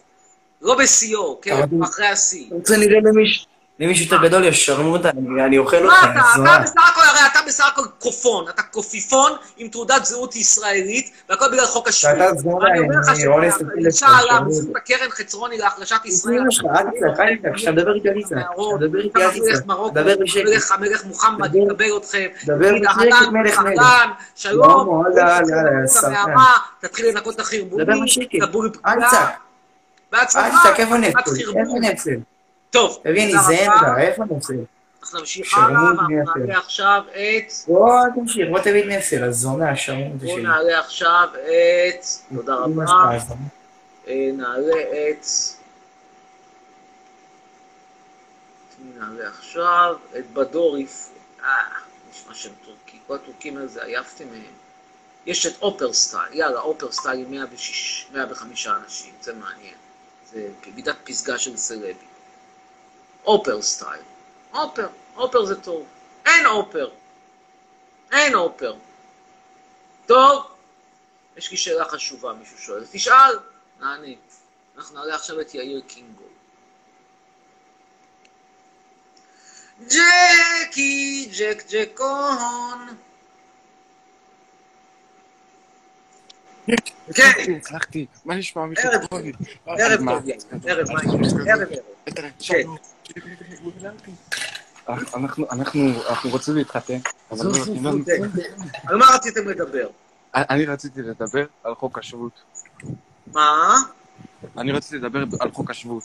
לא 0.62 0.74
בשיאו, 0.74 1.36
קרב 1.40 1.82
אחרי 1.84 2.06
השיא. 2.06 2.46
אתה 2.46 2.54
רוצה 2.54 2.76
נראה 2.76 2.98
למישהו... 3.04 3.49
למישהו 3.80 4.04
יותר 4.04 4.26
גדול, 4.26 4.44
יא 4.44 4.52
שרמוטה, 4.52 5.10
אני 5.46 5.58
אוכל 5.58 5.76
אותך, 5.76 6.04
מה 6.04 6.12
אתה. 6.12 6.20
אתה 6.52 6.62
בסך 6.64 6.88
הכל, 6.90 7.00
הרי 7.10 7.18
אתה 7.32 7.38
בסך 7.46 7.68
הכל 7.72 7.82
קופון, 7.98 8.44
אתה 8.48 8.62
קופיפון 8.62 9.32
עם 9.56 9.68
תעודת 9.68 10.04
זהות 10.04 10.36
ישראלית, 10.36 11.10
והכל 11.28 11.46
בגלל 11.52 11.66
חוק 11.66 11.88
השבות. 11.88 12.12
אני 12.70 12.78
אומר 12.80 12.96
לך 13.00 13.16
שאישה 13.16 14.06
עליו. 14.06 14.40
בזכות 14.46 14.76
הקרן 14.76 15.10
חצרוני 15.10 15.58
להחלשת 15.58 15.96
ישראל. 16.04 16.42
כשאתה 17.54 17.72
מדבר 17.72 17.92
איתי. 17.94 18.08
המערות, 18.34 18.80
כשאתה 18.80 18.86
מדבר 18.86 19.00
איתי 19.00 19.40
תצעק. 19.54 19.66
מרוקו, 19.66 19.90
דבר 19.94 20.14
בשקט. 20.20 20.70
המלך- 20.70 21.04
מוחמד 21.04 21.48
דבר- 21.52 21.58
יקבל 21.72 21.96
אתכם. 21.96 22.26
דבר 22.46 22.72
בשקט, 22.74 22.86
אהלן, 22.98 23.32
מלך 23.32 23.58
מלך. 23.58 23.82
שלום, 24.34 25.02
הלאה, 25.06 25.38
סרטן. 25.86 26.14
המערה, 26.14 26.52
תתחיל 26.80 27.06
לנקות 27.08 27.34
את 27.34 27.40
החרבונים, 27.40 27.86
דבר 27.86 27.94
בשקט. 28.04 28.34
אל 28.86 29.06
תצעק. 29.06 29.38
בהצלחה, 30.12 30.46
אל 30.46 30.52
תצעק, 30.60 30.80
איפה? 30.80 30.94
חרבון. 30.94 31.04
איפה 31.04 31.74
נפצל? 31.80 32.10
טוב, 32.70 32.96
תודה 33.04 33.42
זיין 33.46 33.70
רבה. 33.70 33.90
אותה, 33.90 34.00
איפה 34.00 34.24
נפצל? 34.24 34.54
אנחנו 35.02 35.18
נמשיך 35.18 35.58
הלאה, 35.58 35.82
ואנחנו. 35.82 36.44
נעלה 36.46 36.58
עכשיו 36.58 37.02
את... 37.10 37.52
בוא, 37.66 38.02
תמשיך, 38.14 38.48
בוא 38.50 38.58
תביא 38.58 38.82
את 38.82 38.88
נפצל, 38.88 39.24
הזונה, 39.24 39.70
השרמוטה 39.70 40.24
בואו 40.24 40.34
שלי. 40.34 40.42
נעלה 40.42 40.78
עכשיו 40.78 41.28
את... 41.34 42.04
תודה 42.34 42.54
רבה. 42.54 42.84
אה, 44.08 44.30
נעלה 44.32 44.82
את... 45.10 45.26
נעלה 48.98 49.28
עכשיו? 49.28 49.96
את 50.18 50.30
בדוריף. 50.32 51.10
אה, 51.44 51.48
נשמע 52.10 52.34
שם 52.34 52.50
טורקי. 52.64 52.98
כל 53.06 53.14
הטורקים 53.14 53.56
האלה 53.56 53.68
זה 53.68 53.84
עייפתי 53.84 54.24
מהם. 54.24 54.42
יש 55.26 55.46
את 55.46 55.62
אופר 55.62 55.92
סטייל. 55.92 56.32
יאללה, 56.32 56.60
אופר 56.60 56.92
סטייל 56.92 57.20
עם 57.20 57.30
106, 57.30 58.06
105 58.12 58.66
אנשים. 58.66 59.12
זה 59.20 59.32
מעניין. 59.34 59.74
זה 60.32 60.48
כבידת 60.62 60.96
פסגה 61.04 61.38
של 61.38 61.56
סלבי. 61.56 62.09
אופר 63.24 63.62
סטייל. 63.62 64.00
אופר. 64.52 64.88
אופר 65.16 65.44
זה 65.44 65.60
טוב. 65.60 65.86
אין 66.26 66.46
אופר. 66.46 66.90
אין 68.12 68.34
אופר. 68.34 68.74
טוב, 70.06 70.46
יש 71.36 71.50
לי 71.50 71.56
שאלה 71.56 71.84
חשובה, 71.84 72.32
מישהו 72.32 72.58
שואל. 72.58 72.84
תשאל, 72.90 73.38
נענה. 73.80 74.06
אנחנו 74.76 74.94
נעלה 74.98 75.14
עכשיו 75.14 75.40
את 75.40 75.54
יאיר 75.54 75.80
קינגו. 75.86 76.24
ג'קי, 79.86 81.30
ג'ק 81.38 81.62
ג'קון. 81.70 82.88
כן, 87.14 87.52
הצלחתי, 87.56 88.06
מה 88.24 88.34
נשמע 88.34 88.62
ערב 88.62 89.06
טוב, 89.06 89.20
ערב? 89.66 90.00
טוב, 90.04 90.66
ערב, 90.66 90.90
מה 90.90 91.02
אנחנו, 94.88 95.46
אנחנו, 95.50 95.80
אנחנו 96.08 96.30
רוצים 96.30 96.56
להתחתן, 96.56 96.98
אבל 97.30 97.46
לא 97.46 97.52
נותנים 97.58 97.86
לנו... 97.86 98.04
על 98.86 98.96
מה 98.96 99.06
רציתם 99.14 99.48
לדבר? 99.48 99.88
אני 100.34 100.66
רציתי 100.66 101.02
לדבר 101.02 101.46
על 101.64 101.74
חוק 101.74 101.98
השבות. 101.98 102.32
מה? 103.32 103.74
אני 104.58 104.72
רציתי 104.72 104.96
לדבר 104.96 105.24
על 105.40 105.50
חוק 105.50 105.70
השבות. 105.70 106.04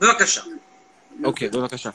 בבקשה. 0.00 0.42
אוקיי, 1.24 1.48
בבקשה. 1.48 1.90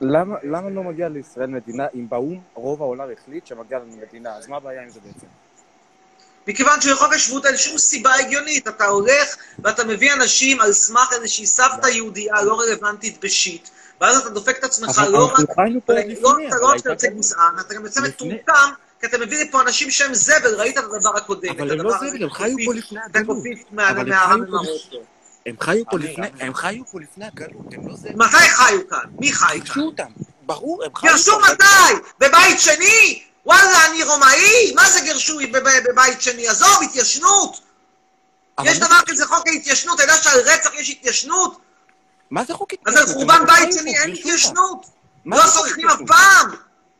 למה, 0.00 0.36
למה 0.42 0.70
לא 0.70 0.82
מגיע 0.82 1.08
לישראל 1.08 1.46
מדינה 1.46 1.86
אם 1.94 2.08
באו"ם 2.08 2.40
רוב 2.54 2.82
העולם 2.82 3.08
החליט 3.12 3.46
שמגיע 3.46 3.78
לנו 3.78 3.96
מדינה? 3.96 4.30
אז 4.36 4.48
מה 4.48 4.56
הבעיה 4.56 4.82
עם 4.82 4.88
זה 4.88 5.00
בעצם? 5.00 5.26
מכיוון 6.48 6.80
שלחוק 6.80 7.12
השבות 7.12 7.46
אין 7.46 7.56
שום 7.56 7.78
סיבה 7.78 8.14
הגיונית. 8.14 8.68
אתה 8.68 8.86
הולך 8.86 9.36
ואתה 9.58 9.84
מביא 9.84 10.12
אנשים 10.12 10.60
על 10.60 10.72
סמך 10.72 11.12
איזושהי 11.12 11.46
סבתא 11.46 11.86
יהודייה 11.86 12.42
לא 12.42 12.60
רלוונטית 12.60 13.24
בשיט, 13.24 13.68
ואז 14.00 14.16
אתה 14.16 14.30
דופק 14.30 14.58
את 14.58 14.64
עצמך 14.64 14.98
אבל 14.98 15.08
לא 15.08 15.30
אנחנו 15.30 15.44
רק... 15.44 15.54
חיינו 15.54 15.80
פה 15.86 15.92
עוד 15.92 16.02
לא 16.04 16.12
לפני, 16.12 16.48
אתה 16.48 16.56
אבל 16.56 16.62
לא 16.62 16.68
רק 16.68 16.84
יוצא 16.84 17.08
גזען, 17.08 17.60
אתה 17.60 17.74
גם 17.74 17.84
יוצא 17.84 18.00
מטומטם, 18.00 18.70
כי 19.00 19.06
אתה 19.06 19.18
מביא 19.18 19.44
לפה 19.44 19.60
אנשים 19.60 19.90
שהם 19.90 20.14
זבל, 20.14 20.54
ראית 20.54 20.78
את 20.78 20.84
הדבר 20.84 21.16
הקודם. 21.16 21.50
אבל 21.50 21.72
הם 21.72 21.80
לא 21.80 21.92
זבל, 21.98 22.22
הם 22.22 22.30
חיו 22.30 22.56
פה 22.66 22.74
לפני 22.74 23.00
הגלות. 23.02 23.46
אבל 23.76 24.12
הם 25.46 25.56
חיו 25.60 25.84
פה 25.84 25.90
פה 25.90 25.98
לפני, 25.98 26.26
הם 26.40 26.54
חיו 26.54 26.84
פה 26.92 27.00
לפני 27.00 27.24
הגלות, 27.24 27.66
הם 27.72 27.88
לא 27.88 27.96
זה... 27.96 28.10
מתי 28.14 28.48
חיו 28.48 28.88
כאן? 28.90 29.10
מי 29.20 29.32
חי 29.32 29.46
כאן? 29.46 29.58
גירשו 29.58 29.80
אותם, 29.80 30.10
ברור, 30.42 30.84
הם 30.84 30.94
חיו 30.94 31.10
גירשו 31.10 31.32
פה. 31.32 31.52
מתי? 31.52 32.08
בבית 32.18 32.60
שני? 32.60 33.27
וואלה, 33.48 33.86
אני 33.86 34.04
רומאי? 34.04 34.72
מה 34.74 34.90
זה 34.90 35.00
גירשו 35.00 35.38
בב- 35.52 35.88
בבית 35.90 36.22
שני? 36.22 36.48
עזוב, 36.48 36.82
התיישנות. 36.82 37.60
יש 38.64 38.78
דבר 38.78 38.96
כזה 39.06 39.26
חוק 39.26 39.46
ההתיישנות, 39.48 39.94
אתה 40.00 40.02
יודע 40.02 40.22
שעל 40.22 40.40
רצח 40.40 40.70
יש 40.74 40.90
התיישנות? 40.90 41.58
מה 42.30 42.44
זה 42.44 42.54
חוק 42.54 42.70
אז 42.72 42.94
התיישנות? 42.94 43.08
על 43.08 43.14
חורבן 43.14 43.46
בית 43.46 43.72
שני 43.72 43.94
פה, 43.96 44.02
אין. 44.02 44.12
התיישנות. 44.12 44.86
מה 45.24 45.36
לא 45.36 45.42
סולחים 45.50 45.88
אף? 45.88 45.98
פעם. 46.06 46.50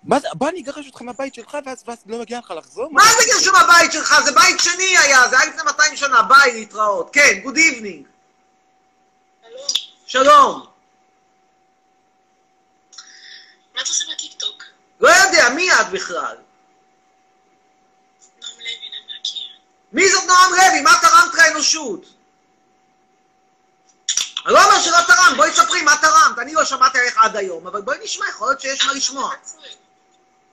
מה 0.04 0.20
זה, 0.20 0.28
בוא 0.34 0.48
אני 0.48 0.60
אגרש 0.60 0.86
אותך 0.86 1.02
מהבית 1.02 1.34
שלך 1.34 1.56
ואז 1.66 1.82
ואז 1.86 1.98
לא 2.06 2.18
מגיע 2.18 2.38
לך 2.38 2.50
לחזור? 2.56 2.88
מה 2.92 3.02
זה 3.18 3.24
גירשו 3.24 3.52
מהבית 3.52 3.92
שלך? 3.92 4.14
זה 4.24 4.32
בית 4.32 4.60
שני 4.60 4.98
היה, 4.98 5.28
זה 5.28 5.38
היה 5.40 5.48
לפני 5.50 5.62
200 5.62 5.96
שנה, 5.96 6.22
ביי, 6.22 6.52
להתראות. 6.52 7.10
כן, 7.12 7.38
good 7.42 7.56
evening. 7.56 8.06
שלום. 10.06 10.66
מה 13.74 13.82
אתה 13.82 13.90
עושה 13.90 14.04
בטיקטוק? 14.14 14.62
לא 15.00 15.08
יודע, 15.08 15.48
מי 15.48 15.72
את 15.72 15.90
בכלל? 15.90 16.36
מי 19.92 20.08
זאת 20.08 20.24
נועם 20.24 20.52
לוי? 20.52 20.80
מה 20.80 20.98
תרמת 21.02 21.34
לאנושות? 21.34 22.00
אני 24.46 24.54
לא 24.54 24.64
אומר 24.64 24.80
שלא 24.80 24.96
תרמת, 25.06 25.36
בואי 25.36 25.50
תספרי 25.50 25.82
מה 25.82 25.96
תרמת. 25.96 26.38
אני 26.38 26.54
לא 26.54 26.64
שמעתי 26.64 26.98
עליך 26.98 27.18
עד 27.18 27.36
היום, 27.36 27.66
אבל 27.66 27.80
בואי 27.80 27.98
נשמע, 28.02 28.28
יכול 28.28 28.48
להיות 28.48 28.60
שיש 28.60 28.86
מה 28.86 28.92
לשמוע. 28.92 29.34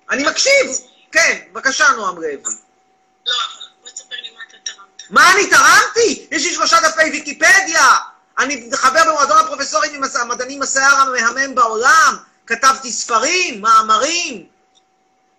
אני 0.10 0.24
מקשיב. 0.24 0.68
כן, 1.12 1.39
בבקשה, 1.52 1.91
נועם 1.91 2.16
לוי. 2.16 2.34
לא, 2.34 3.34
אבל 3.34 3.66
בוא 3.82 3.89
תספר 3.89 4.16
לי 4.22 4.30
מה 4.30 4.39
אתה 4.50 4.58
תרמת. 4.64 5.02
מה 5.10 5.32
אני 5.32 5.50
תרמתי? 5.50 6.28
יש 6.32 6.46
לי 6.46 6.54
שלושה 6.54 6.78
דפי 6.82 7.10
ויקיפדיה. 7.12 7.98
אני 8.39 8.70
חבר 8.74 9.04
במועדון 9.06 9.38
הפרופסורים 9.38 9.93
עם 9.93 10.04
המדענים 10.22 10.62
השיער 10.62 10.96
המהמם 10.96 11.56
בעולם. 11.56 12.18
כתבתי 12.48 12.91
ספרים, 12.91 13.62
מאמרים. 13.62 14.48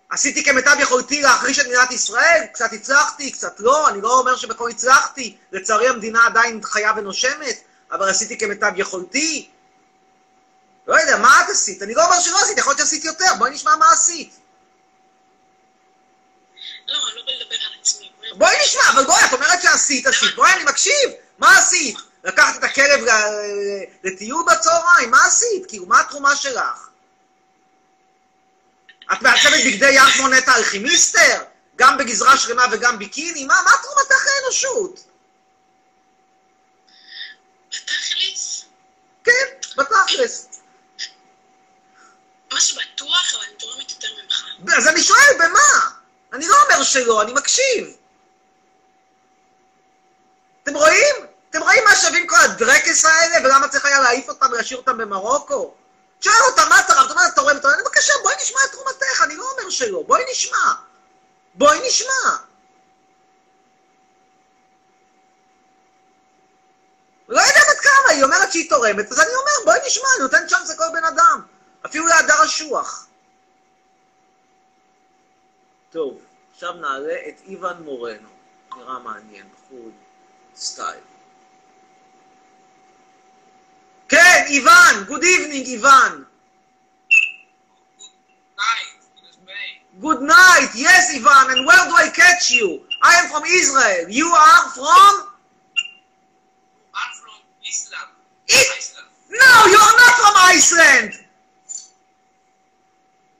עשיתי 0.09 0.43
כמיטב 0.43 0.75
יכולתי 0.79 1.21
להחריש 1.21 1.59
את 1.59 1.65
מדינת 1.65 1.91
ישראל. 1.91 2.45
קצת 2.53 2.73
הצלחתי, 2.73 3.31
קצת 3.31 3.59
לא. 3.59 3.89
אני 3.89 4.01
לא 4.01 4.19
אומר 4.19 4.35
שבכל 4.35 4.69
הצלחתי. 4.69 5.37
לצערי 5.51 5.87
המדינה 5.87 6.25
עדיין 6.25 6.61
חיה 6.63 6.91
ונושמת, 6.97 7.61
אבל 7.91 8.09
עשיתי 8.09 8.37
כמיטב 8.37 8.71
יכולתי. 8.75 9.49
לא 10.87 10.99
יודע, 10.99 11.17
מה 11.17 11.41
את 11.45 11.49
עשית? 11.49 11.81
אני 11.81 11.93
לא 11.93 12.05
אומר 12.05 12.19
שלא 12.19 12.37
עשית, 12.41 12.57
יכול 12.57 12.71
להיות 12.71 12.79
שעשית 12.79 13.05
יותר. 13.05 13.35
בואי 13.37 13.51
נשמע 13.51 13.75
מה 13.75 13.91
עשית. 13.91 14.39
לא, 16.87 16.95
לא 16.95 16.99
על 17.51 17.79
עצמי. 17.81 18.11
בואי 18.37 18.55
נשמע, 18.63 18.81
אבל 18.93 19.05
בואי, 19.05 19.25
את 19.25 19.33
אומרת 19.33 19.61
שעשית, 19.61 20.07
עשית. 20.07 20.35
בואי, 20.35 20.53
אני 20.53 20.63
מקשיב. 20.63 21.09
מה 21.39 21.57
עשית? 21.57 21.97
לקחת 22.23 22.55
את 22.59 22.63
הכלב 22.63 23.05
לטיול 24.03 24.45
בצהריים? 24.51 25.11
מה 25.11 25.25
עשית? 25.25 25.65
כאילו, 25.67 25.85
מה 25.85 25.99
התרומה 25.99 26.35
שלך? 26.35 26.86
את 29.13 29.21
מעצבת 29.21 29.59
בגדי 29.65 29.89
ים 29.91 30.09
כמו 30.17 30.27
נטע 30.27 30.55
אלכימיסטר? 30.55 31.43
גם 31.75 31.97
בגזרה 31.97 32.37
שלמה 32.37 32.63
וגם 32.71 32.99
ביקיני? 32.99 33.45
מה, 33.45 33.61
מה 33.65 33.71
תרומתך 33.83 34.25
לאנושות? 34.27 35.03
בתכלס, 37.69 38.65
כן, 39.23 39.31
בתכלס. 39.77 40.47
מה 42.51 42.61
שבטוח 42.61 43.33
אבל 43.35 43.43
אני 43.43 43.55
תורמת 43.55 43.91
יותר 43.91 44.07
ממך. 44.23 44.45
אז 44.77 44.87
אני 44.87 45.03
שואל, 45.03 45.33
במה? 45.39 45.89
אני 46.33 46.47
לא 46.47 46.55
אומר 46.63 46.83
שלא, 46.83 47.21
אני 47.21 47.33
מקשיב. 47.33 47.97
אתם 50.63 50.75
רואים? 50.75 51.15
אתם 51.49 51.61
רואים 51.61 51.83
מה 51.83 51.95
שווים 51.95 52.27
כל 52.27 52.35
הדרקס 52.43 53.05
האלה, 53.05 53.47
ולמה 53.47 53.67
צריך 53.67 53.85
היה 53.85 53.99
להעיף 53.99 54.29
אותם 54.29 54.45
ולהשאיר 54.51 54.79
אותם 54.79 54.97
במרוקו? 54.97 55.73
שואל 56.21 56.35
אותם, 56.49 56.69
מה 56.69 56.81
תרמת? 56.87 57.11
מה 57.15 57.27
אתה 57.27 57.35
תורמת? 57.35 57.65
אני 57.65 57.83
בבקשה, 57.83 58.13
בואי 58.23 58.35
נשמע 58.41 58.59
את 58.65 58.71
תרומתך, 58.71 59.21
אני 59.23 59.35
לא 59.35 59.51
אומר 59.51 59.69
שלא, 59.69 60.03
בואי 60.07 60.23
נשמע. 60.31 60.73
בואי 61.53 61.87
נשמע. 61.87 62.37
לא 67.29 67.41
יודע 67.41 67.61
בת 67.71 67.79
כמה, 67.79 68.11
היא 68.11 68.23
אומרת 68.23 68.51
שהיא 68.51 68.69
תורמת, 68.69 69.11
אז 69.11 69.19
אני 69.19 69.35
אומר, 69.35 69.51
בואי 69.65 69.79
נשמע, 69.87 70.07
אני 70.15 70.23
נותן 70.23 70.47
צ'אנס 70.47 70.69
לכל 70.69 70.85
בן 70.93 71.03
אדם. 71.03 71.41
אפילו 71.85 72.07
להדר 72.07 72.45
אשוח. 72.45 73.07
טוב, 75.89 76.21
עכשיו 76.53 76.73
נעלה 76.73 77.15
את 77.27 77.41
איוון 77.45 77.81
מורנו. 77.83 78.29
נראה 78.77 78.99
מעניין, 78.99 79.49
בחור 79.53 79.89
סטייל. 80.55 80.99
have 84.47 84.95
Ivan. 84.95 85.05
Good 85.05 85.23
evening, 85.23 85.63
Ivan. 85.77 86.25
Good 89.99 90.21
night. 90.21 90.69
Yes, 90.75 91.15
Ivan. 91.15 91.57
And 91.57 91.65
where 91.65 91.85
do 91.85 91.91
I 91.95 92.09
catch 92.15 92.51
you? 92.51 92.81
I 93.01 93.15
am 93.15 93.29
from 93.31 93.43
Israel. 93.45 94.09
You 94.09 94.27
are 94.27 94.69
from? 94.69 95.33
I'm 96.93 97.13
from 97.15 97.41
Islam. 97.67 98.07
Iceland. 98.47 99.07
No, 99.31 99.65
you 99.65 99.77
are 99.77 99.97
not 99.97 100.13
from 100.21 100.33
Iceland. 100.37 101.13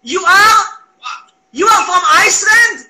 You 0.02 0.20
are? 0.22 0.66
What? 1.00 1.32
You 1.52 1.68
are 1.68 1.86
from 1.86 2.02
Iceland? 2.06 2.88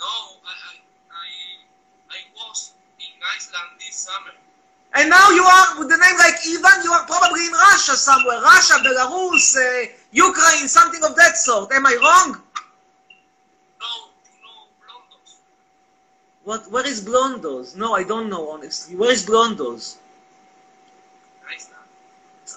No, 0.00 0.06
I, 0.06 0.50
I, 0.50 0.74
I, 1.12 2.16
I 2.16 2.18
was 2.34 2.72
in 2.98 3.14
Iceland 3.36 3.78
this 3.78 3.94
summer. 3.94 4.47
And 4.94 5.10
now 5.10 5.30
you 5.30 5.42
are 5.44 5.78
with 5.78 5.88
the 5.90 5.96
name 5.96 6.16
like 6.18 6.34
Ivan, 6.46 6.82
you 6.84 6.92
are 6.92 7.04
probably 7.06 7.46
in 7.46 7.52
Russia 7.52 7.94
somewhere. 7.94 8.40
Russia, 8.40 8.74
Belarus, 8.84 9.56
uh, 9.56 9.86
Ukraine, 10.12 10.66
something 10.68 11.02
of 11.04 11.14
that 11.16 11.36
sort. 11.36 11.72
Am 11.72 11.86
I 11.86 11.94
wrong? 12.02 12.42
No, 13.80 13.86
no, 14.42 14.52
Blondos. 14.80 15.34
What? 16.44 16.72
Where 16.72 16.86
is 16.86 17.04
Blondos? 17.04 17.76
No, 17.76 17.94
I 17.94 18.02
don't 18.02 18.28
know, 18.30 18.50
honestly. 18.50 18.96
Where 18.96 19.10
is 19.12 19.24
Blondos? 19.26 19.96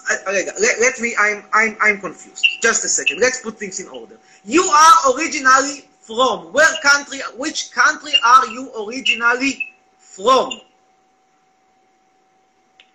I- 0.08 0.52
let, 0.58 0.80
let 0.80 1.00
me, 1.00 1.14
I'm, 1.18 1.44
I'm, 1.52 1.76
I'm 1.80 2.00
confused. 2.00 2.44
Just 2.62 2.84
a 2.84 2.88
second. 2.88 3.20
Let's 3.20 3.40
put 3.40 3.58
things 3.58 3.78
in 3.80 3.88
order. 3.88 4.16
You 4.44 4.62
are 4.64 5.14
originally 5.14 5.86
from, 6.00 6.52
where 6.52 6.66
country, 6.82 7.20
which 7.36 7.72
country 7.72 8.12
are 8.24 8.46
you 8.48 8.72
originally 8.88 9.68
from? 9.98 10.60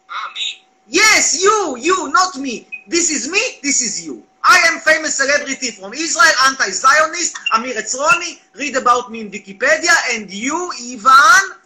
Ah, 0.09 0.31
me. 0.35 0.63
Yes, 0.87 1.41
you, 1.41 1.77
you, 1.79 2.11
not 2.11 2.37
me. 2.37 2.67
This 2.87 3.11
is 3.11 3.29
me, 3.29 3.41
this 3.61 3.81
is 3.81 4.05
you. 4.05 4.23
I 4.43 4.59
am 4.71 4.79
famous 4.79 5.15
celebrity 5.15 5.71
from 5.71 5.93
Israel, 5.93 6.31
anti-Zionist, 6.47 7.37
Amir 7.53 7.75
Etzroni. 7.75 8.39
Read 8.55 8.77
about 8.77 9.11
me 9.11 9.21
in 9.21 9.29
Wikipedia. 9.31 9.91
And 10.13 10.31
you, 10.31 10.71
Ivan, 10.71 11.57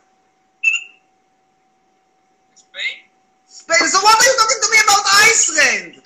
Spain? 2.56 2.98
Spain. 3.46 3.88
So 3.88 4.02
what 4.02 4.18
are 4.18 4.26
you 4.26 4.36
talking 4.40 4.62
to 4.64 4.70
me 4.72 4.78
about 4.84 5.04
Iceland? 5.30 6.02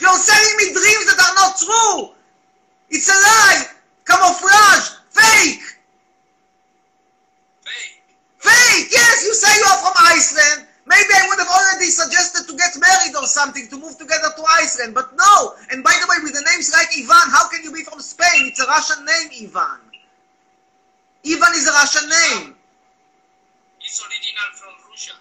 You're 0.00 0.16
selling 0.16 0.56
me 0.56 0.72
dreams 0.72 1.06
that 1.12 1.20
are 1.20 1.34
not 1.34 1.58
true. 1.58 2.14
It's 2.88 3.08
a 3.08 3.12
lie. 3.12 3.64
Camouflage. 4.06 4.88
Fake. 5.10 5.60
Fake. 7.60 8.00
Fake. 8.38 8.88
Yes, 8.90 9.24
you 9.24 9.34
say 9.34 9.54
you 9.58 9.64
are 9.68 9.78
from 9.84 9.94
Iceland. 9.98 10.66
Maybe 10.86 11.12
I 11.18 11.26
would 11.26 11.38
have 11.42 11.50
already 11.50 11.90
suggested 11.90 12.46
to 12.46 12.54
get 12.54 12.78
married 12.78 13.16
or 13.18 13.26
something 13.26 13.66
to 13.68 13.76
move 13.76 13.98
together 13.98 14.30
to 14.30 14.42
Iceland, 14.62 14.94
but 14.94 15.10
no. 15.18 15.58
And 15.74 15.82
by 15.82 15.90
the 15.98 16.06
way, 16.06 16.22
with 16.22 16.34
the 16.38 16.46
names 16.46 16.70
like 16.70 16.86
Ivan, 16.94 17.26
how 17.34 17.50
can 17.50 17.64
you 17.66 17.74
be 17.74 17.82
from 17.82 17.98
Spain? 17.98 18.46
It's 18.46 18.62
a 18.62 18.66
Russian 18.70 19.04
name, 19.04 19.50
Ivan. 19.50 19.82
Ivan 21.26 21.52
is 21.58 21.66
a 21.66 21.74
Russian 21.74 22.06
name. 22.06 22.54
It's 23.82 23.98
original 23.98 24.48
from 24.54 24.74
Russia. 24.86 25.18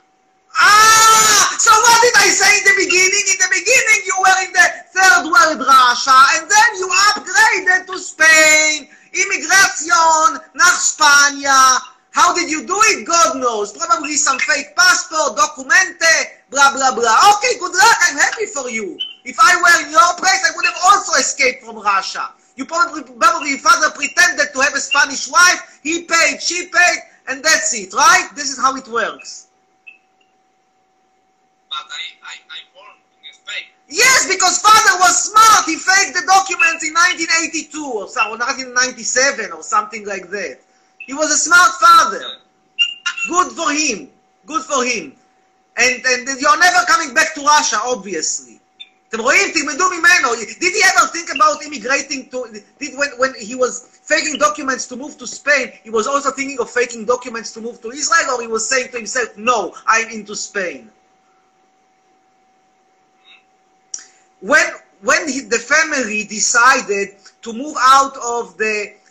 Ah! 0.53 1.57
So 1.57 1.74
what 1.74 1.97
did 2.05 2.13
I 2.13 2.30
say 2.30 2.51
in 2.61 2.63
the 2.70 2.78
beginning? 2.86 3.26
In 3.34 3.38
the 3.41 3.49
beginning 3.49 3.99
you 4.05 4.18
were 4.22 4.39
in 4.45 4.51
the 4.53 4.68
third 4.93 5.24
world 5.34 5.66
Russia, 5.66 6.20
and 6.38 6.45
then 6.45 6.70
you 6.78 6.88
upgraded 7.09 7.89
to 7.89 7.97
Spain. 7.97 8.86
Immigration 9.18 10.45
nach 10.53 10.78
Spania. 10.78 11.94
How 12.16 12.34
did 12.34 12.49
you 12.49 12.66
do 12.66 12.80
it? 12.95 13.05
God 13.05 13.36
knows. 13.36 13.74
Probably 13.74 14.16
some 14.16 14.39
fake 14.39 14.74
passport, 14.74 15.36
documente, 15.36 16.39
blah, 16.49 16.72
blah, 16.72 16.95
blah. 16.95 17.36
Okay, 17.36 17.59
good 17.59 17.76
luck. 17.76 17.97
I'm 18.07 18.18
happy 18.18 18.45
for 18.45 18.70
you. 18.70 18.97
If 19.26 19.36
I 19.38 19.51
were 19.59 19.86
in 19.86 19.91
your 19.91 20.16
place, 20.16 20.39
I 20.47 20.55
would 20.55 20.66
have 20.66 20.80
also 20.86 21.20
escaped 21.20 21.66
from 21.66 21.78
Russia. 21.78 22.32
You 22.55 22.63
probably, 22.63 23.03
probably 23.03 23.57
father 23.57 23.91
pretended 23.91 24.47
to 24.53 24.59
have 24.61 24.74
a 24.74 24.80
Spanish 24.80 25.30
wife. 25.30 25.82
He 25.84 26.03
paid, 26.03 26.41
she 26.41 26.68
paid, 26.72 26.99
and 27.28 27.43
that's 27.43 27.74
it, 27.76 27.93
right? 27.93 28.30
This 28.34 28.49
is 28.49 28.57
how 28.57 28.78
it 28.78 28.88
works. 28.88 29.47
But 31.68 31.84
I, 31.84 32.03
I, 32.24 32.34
I 32.47 32.59
born 32.74 32.95
in 33.28 33.34
Spain. 33.34 33.68
Yes, 33.89 34.32
because 34.32 34.61
father 34.61 34.99
was 35.03 35.22
smart. 35.22 35.66
He 35.66 35.76
faked 35.76 36.16
the 36.16 36.24
documents 36.26 36.88
in 36.88 36.93
1982 36.95 37.76
or 37.84 38.07
so, 38.07 38.22
or 38.32 38.39
1997 38.39 39.51
or 39.51 39.61
something 39.61 40.05
like 40.05 40.30
that. 40.30 40.59
He 41.05 41.14
was 41.14 41.30
a 41.30 41.36
smart 41.36 41.72
father. 41.80 42.22
Good 43.28 43.53
for 43.53 43.70
him. 43.72 44.09
Good 44.46 44.62
for 44.62 44.84
him. 44.84 45.14
And, 45.76 46.03
and 46.05 46.40
you're 46.40 46.59
never 46.59 46.84
coming 46.86 47.14
back 47.14 47.34
to 47.34 47.42
Russia, 47.42 47.78
obviously. 47.84 48.57
אתם 49.09 49.20
רואים? 49.20 49.53
תלמדו 49.53 49.90
ממנו. 49.90 50.34
Did 50.34 50.72
he 50.72 50.82
ever 50.84 51.07
think 51.09 51.30
about 51.34 51.62
immigrating 51.64 52.30
to... 52.30 52.46
Did 52.78 52.96
when, 52.96 53.11
when 53.18 53.34
he 53.34 53.57
was 53.57 53.98
faking 54.05 54.38
documents 54.38 54.86
to 54.86 54.96
move 54.96 55.18
to 55.18 55.26
Spain, 55.26 55.72
he 55.82 55.90
was 55.90 56.07
also 56.07 56.30
thinking 56.30 56.61
of 56.61 56.70
faking 56.70 57.07
documents 57.07 57.53
to 57.55 57.61
move 57.61 57.80
to 57.82 57.90
Israel, 57.90 58.36
or 58.36 58.40
he 58.40 58.46
was 58.46 58.68
saying 58.68 58.88
to 58.92 58.98
himself, 58.98 59.36
no, 59.36 59.74
I'm 59.86 60.09
into 60.11 60.36
Spain? 60.36 60.90
when 64.40 64.64
when 65.03 65.28
he, 65.28 65.40
the 65.40 65.59
family 65.59 66.24
decided 66.24 67.16
to 67.42 67.53
move 67.53 67.76
out 67.80 68.16
of 68.16 68.57
the 68.59 68.92
uh, 68.92 69.03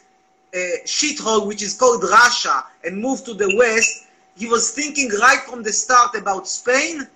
shithole 0.84 1.46
which 1.46 1.62
is 1.62 1.74
called 1.74 2.02
Russia 2.02 2.64
and 2.84 2.96
moved 3.00 3.24
to 3.26 3.34
the 3.34 3.54
west, 3.56 4.06
he 4.36 4.46
was 4.46 4.70
thinking 4.72 5.08
right 5.20 5.40
from 5.40 5.62
the 5.62 5.72
start 5.72 6.14
about 6.16 6.46
Spain. 6.48 7.06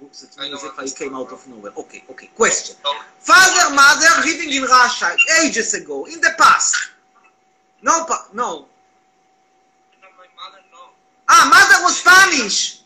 Looks 0.00 0.24
at 0.24 0.36
me 0.38 0.52
as 0.52 0.62
if 0.62 0.78
I 0.78 0.86
came 0.88 1.14
out 1.14 1.32
of 1.32 1.46
nowhere. 1.48 1.72
Okay, 1.76 2.04
okay. 2.10 2.26
Question. 2.36 2.76
Father, 3.18 3.74
mother 3.74 4.28
living 4.28 4.52
in 4.52 4.62
Russia 4.62 5.16
ages 5.42 5.74
ago, 5.74 6.04
in 6.06 6.20
the 6.20 6.32
past. 6.38 6.76
No, 7.82 8.04
pa- 8.04 8.28
no. 8.32 8.66
Mother, 10.36 10.62
no. 10.72 10.90
Ah, 11.28 11.48
mother 11.48 11.84
was 11.84 11.98
Spanish. 12.00 12.80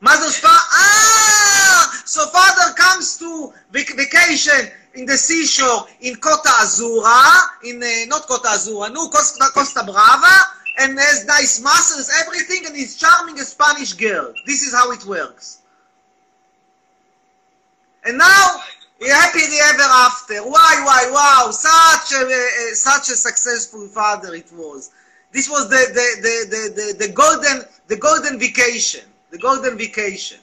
Mother's 0.00 0.38
fa- 0.38 0.46
ah, 0.48 2.02
so 2.04 2.26
father 2.28 2.72
comes 2.74 3.18
to 3.18 3.52
vac- 3.72 3.96
vacation 3.96 4.70
in 4.98 5.06
the 5.06 5.16
seashore 5.16 5.86
in 6.00 6.16
Costa 6.16 6.48
Azura, 6.48 7.64
in 7.64 7.82
uh, 7.82 7.86
not 8.08 8.26
Costa 8.26 8.48
Azura, 8.48 8.92
no 8.92 9.08
Costa, 9.08 9.46
Costa 9.54 9.84
Brava, 9.84 10.36
and 10.80 10.98
has 10.98 11.24
nice 11.26 11.60
muscles, 11.62 12.10
everything, 12.20 12.66
and 12.66 12.76
he's 12.76 12.96
charming 12.96 13.38
a 13.38 13.44
Spanish 13.44 13.92
girl. 13.92 14.32
This 14.44 14.62
is 14.62 14.74
how 14.74 14.90
it 14.90 15.04
works. 15.06 15.60
And 18.04 18.18
now, 18.18 18.60
happily 19.06 19.58
ever 19.70 19.82
after. 19.82 20.42
Why, 20.42 20.82
why, 20.84 21.10
wow! 21.12 21.50
Such 21.50 22.20
a 22.20 22.24
uh, 22.24 22.74
such 22.74 23.08
a 23.10 23.16
successful 23.16 23.86
father 23.88 24.34
it 24.34 24.50
was. 24.52 24.90
This 25.30 25.48
was 25.48 25.68
the 25.68 25.82
the, 25.94 26.06
the, 26.22 26.34
the, 26.50 26.96
the, 26.98 27.06
the 27.06 27.12
golden 27.12 27.62
the 27.86 27.96
golden 27.96 28.38
vacation. 28.38 29.02
The 29.30 29.38
golden 29.38 29.76
vacation. 29.76 30.38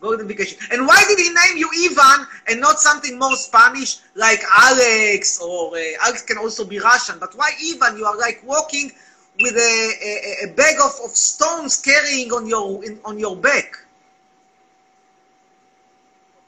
Golden 0.00 0.28
vacation. 0.28 0.58
And 0.70 0.86
why 0.86 1.02
did 1.08 1.18
he 1.18 1.28
name 1.30 1.56
you 1.56 1.70
Ivan 1.88 2.26
and 2.48 2.60
not 2.60 2.78
something 2.78 3.18
more 3.18 3.34
Spanish 3.36 3.98
like 4.14 4.42
Alex 4.54 5.40
or 5.40 5.74
uh, 5.74 5.80
Alex 6.04 6.22
can 6.22 6.36
also 6.36 6.64
be 6.64 6.78
Russian? 6.78 7.18
But 7.18 7.34
why 7.34 7.50
Ivan? 7.72 7.96
You 7.96 8.04
are 8.04 8.16
like 8.16 8.42
walking 8.44 8.92
with 9.40 9.56
a, 9.56 9.92
a, 10.02 10.50
a 10.50 10.52
bag 10.54 10.76
of, 10.80 10.92
of 11.02 11.10
stones 11.10 11.80
carrying 11.80 12.30
on 12.32 12.46
your 12.46 12.84
in, 12.84 12.98
on 13.04 13.18
your 13.18 13.36
back. 13.36 13.78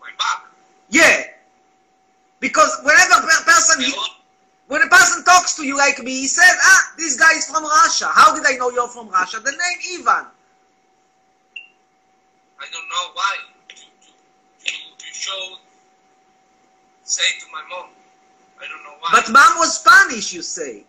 My 0.00 0.08
back. 0.18 0.44
Yeah. 0.90 1.24
Because 2.40 2.70
whenever 2.84 3.14
a 3.14 3.44
person 3.44 3.84
when 4.68 4.82
a 4.82 4.88
person 4.88 5.24
talks 5.24 5.56
to 5.56 5.64
you 5.64 5.76
like 5.76 5.98
me, 6.02 6.12
he 6.12 6.26
says, 6.26 6.52
"Ah, 6.62 6.92
this 6.98 7.16
guy 7.16 7.32
is 7.32 7.46
from 7.46 7.64
Russia." 7.64 8.08
How 8.12 8.34
did 8.34 8.44
I 8.46 8.56
know 8.58 8.70
you're 8.70 8.88
from 8.88 9.08
Russia? 9.08 9.40
The 9.40 9.52
name 9.52 10.00
Ivan. 10.00 10.26
I 12.60 12.66
don't 12.72 12.88
know 12.88 13.12
why, 13.14 13.36
to, 13.68 15.06
show, 15.12 15.56
say 17.04 17.22
to 17.40 17.46
my 17.52 17.62
mom. 17.70 17.90
I 18.60 18.66
don't 18.68 18.82
know 18.82 18.96
why. 19.00 19.10
But 19.12 19.30
mom 19.32 19.58
was 19.58 19.78
Spanish, 19.78 20.32
you 20.32 20.42
say. 20.42 20.84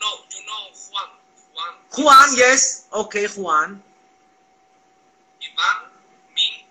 No, 0.00 0.08
you 0.34 0.42
know 0.46 0.62
Juan. 0.90 1.08
Juan. 1.54 2.04
Juan, 2.04 2.28
yes. 2.36 2.88
Okay, 2.92 3.26
Juan. 3.28 3.80
Ivan, 5.42 5.90
me. 6.34 6.66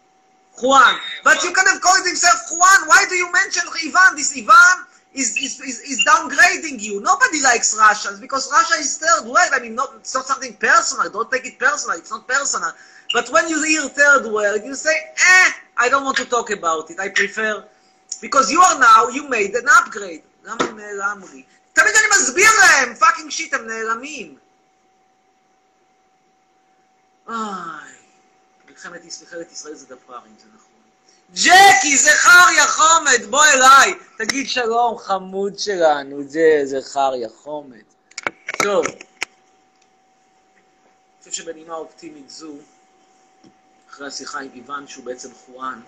Juan. 0.61 0.95
Uh, 0.95 0.97
but 1.23 1.37
Juan. 1.37 1.47
you 1.47 1.53
can 1.55 1.67
have 1.67 1.81
called 1.81 2.05
himself 2.05 2.39
Juan. 2.51 2.87
Why 2.87 3.05
do 3.07 3.15
you 3.15 3.31
mention 3.31 3.63
Ivan? 3.87 4.17
This 4.17 4.35
Ivan 4.37 4.85
is, 5.13 5.37
is, 5.37 5.61
is, 5.61 5.79
is 5.79 6.05
downgrading 6.05 6.81
you. 6.81 7.01
Nobody 7.01 7.41
likes 7.41 7.75
Russians 7.77 8.19
because 8.19 8.51
Russia 8.51 8.79
is 8.79 8.97
third 8.97 9.25
world. 9.25 9.51
I 9.53 9.59
mean, 9.59 9.75
not, 9.75 9.93
it's 9.95 10.13
not 10.13 10.25
something 10.25 10.53
personal. 10.55 11.09
Don't 11.09 11.31
take 11.31 11.45
it 11.45 11.57
personal. 11.57 11.97
It's 11.97 12.11
not 12.11 12.27
personal. 12.27 12.71
But 13.13 13.29
when 13.29 13.47
you 13.49 13.61
hear 13.63 13.81
third 13.89 14.31
world, 14.31 14.61
you 14.63 14.75
say, 14.75 14.97
eh, 15.35 15.49
I 15.77 15.89
don't 15.89 16.05
want 16.05 16.17
to 16.17 16.25
talk 16.25 16.49
about 16.49 16.89
it. 16.91 16.99
I 16.99 17.09
prefer... 17.09 17.63
Because 18.21 18.51
you 18.51 18.61
are 18.61 18.77
now, 18.79 19.07
you 19.09 19.27
made 19.29 19.53
an 19.55 19.67
upgrade. 19.79 20.21
למה 20.43 20.63
הם 20.63 20.79
נעלמו 20.79 21.27
לי? 21.27 21.43
תמיד 21.73 21.95
אני 21.95 22.07
מסביר 22.15 22.49
להם, 22.59 22.95
פאקינג 22.95 23.29
שיט, 23.31 23.53
הם 23.53 23.67
נעלמים. 23.67 24.37
איי, 27.29 27.35
מלחמת 28.69 29.05
ישראל 29.05 29.75
זה 29.75 29.95
דפארים, 29.95 30.35
זה 30.39 30.45
נכון. 30.55 30.71
ג'קי, 31.33 31.97
זכריה 31.97 32.67
חומד, 32.67 33.25
בוא 33.29 33.45
אליי. 33.45 33.93
תגיד 34.17 34.49
שלום, 34.49 34.97
חמוד 34.97 35.59
שלנו, 35.59 36.23
זה 36.27 36.61
זכריה 36.65 37.29
חומד. 37.43 37.83
טוב. 38.63 38.85
אני 38.85 38.95
חושב 41.19 41.31
שבנימה 41.31 41.73
אופטימית 41.73 42.29
זו, 42.29 42.53
אחרי 44.01 44.07
השיחה 44.09 44.39
עם 44.39 44.49
איוון, 44.55 44.87
שהוא 44.87 45.05
בעצם 45.05 45.29
חואן, 45.45 45.81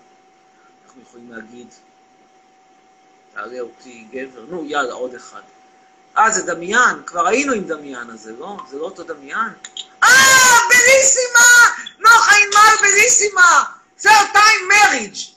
אנחנו 0.86 1.02
יכולים 1.02 1.32
להגיד, 1.32 1.66
תעלה 3.34 3.60
אותי 3.60 4.06
גבר, 4.10 4.44
נו 4.48 4.64
יאללה, 4.64 4.92
עוד 4.92 5.14
אחד. 5.14 5.40
אה, 6.18 6.30
זה 6.30 6.42
דמיין, 6.42 7.02
כבר 7.06 7.26
היינו 7.26 7.52
עם 7.52 7.64
דמיין 7.64 8.10
הזה, 8.10 8.32
לא? 8.38 8.56
זה 8.70 8.78
לא 8.78 8.84
אותו 8.84 9.02
דמיין? 9.02 9.52
אה, 10.02 10.08
בליסימה! 10.68 11.74
נוחה 11.98 12.32
ענמל 12.36 12.76
בליסימה! 12.82 13.62
third 14.00 14.28
time 14.34 14.72
marriage! 14.72 15.34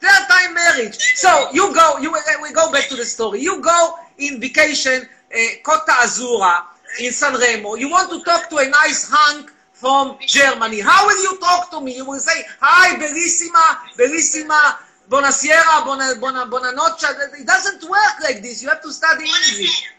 third 0.00 0.24
time 0.28 0.54
marriage! 0.54 1.14
So, 1.16 1.50
you 1.52 1.74
go, 1.74 1.98
you, 1.98 2.12
we 2.42 2.52
go 2.52 2.70
back 2.72 2.88
to 2.88 2.96
the 2.96 3.04
story. 3.04 3.40
You 3.40 3.60
go 3.60 3.94
in 4.18 4.40
vacation, 4.40 5.02
uh, 5.02 5.38
Costa 5.64 5.92
Azura, 6.04 6.62
in 7.00 7.12
San 7.12 7.34
Remo. 7.34 7.74
You 7.74 7.90
want 7.90 8.10
to 8.10 8.22
talk 8.22 8.48
to 8.50 8.56
a 8.58 8.68
nice 8.68 9.10
hunk 9.10 9.51
from 9.82 10.16
Germany. 10.24 10.80
How 10.80 11.04
will 11.06 11.20
you 11.26 11.40
talk 11.40 11.68
to 11.72 11.80
me? 11.80 11.96
You 11.96 12.06
will 12.06 12.20
say, 12.20 12.44
hi, 12.60 12.94
bellissima, 13.02 13.66
bellissima, 13.98 14.78
Bonasera, 15.10 15.84
bona, 15.84 16.14
bona, 16.20 16.46
bonanoche. 16.46 17.10
It 17.40 17.46
doesn't 17.46 17.82
work 17.90 18.16
like 18.22 18.40
this. 18.40 18.62
You 18.62 18.68
have 18.68 18.80
to 18.82 18.92
study 18.92 19.24
English. 19.24 19.90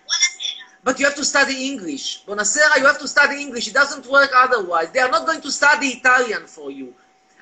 But 0.85 0.99
you 0.99 1.05
have 1.05 1.15
to 1.15 1.25
study 1.25 1.67
English. 1.69 2.23
Bonasera, 2.25 2.77
you 2.77 2.85
have 2.85 2.99
to 2.99 3.07
study 3.07 3.41
English. 3.41 3.67
It 3.67 3.73
doesn't 3.73 4.07
work 4.07 4.31
otherwise. 4.33 4.89
They 4.91 5.01
are 5.01 5.11
not 5.11 5.27
going 5.27 5.41
to 5.41 5.51
study 5.51 5.87
Italian 5.99 6.47
for 6.47 6.71
you. 6.71 6.93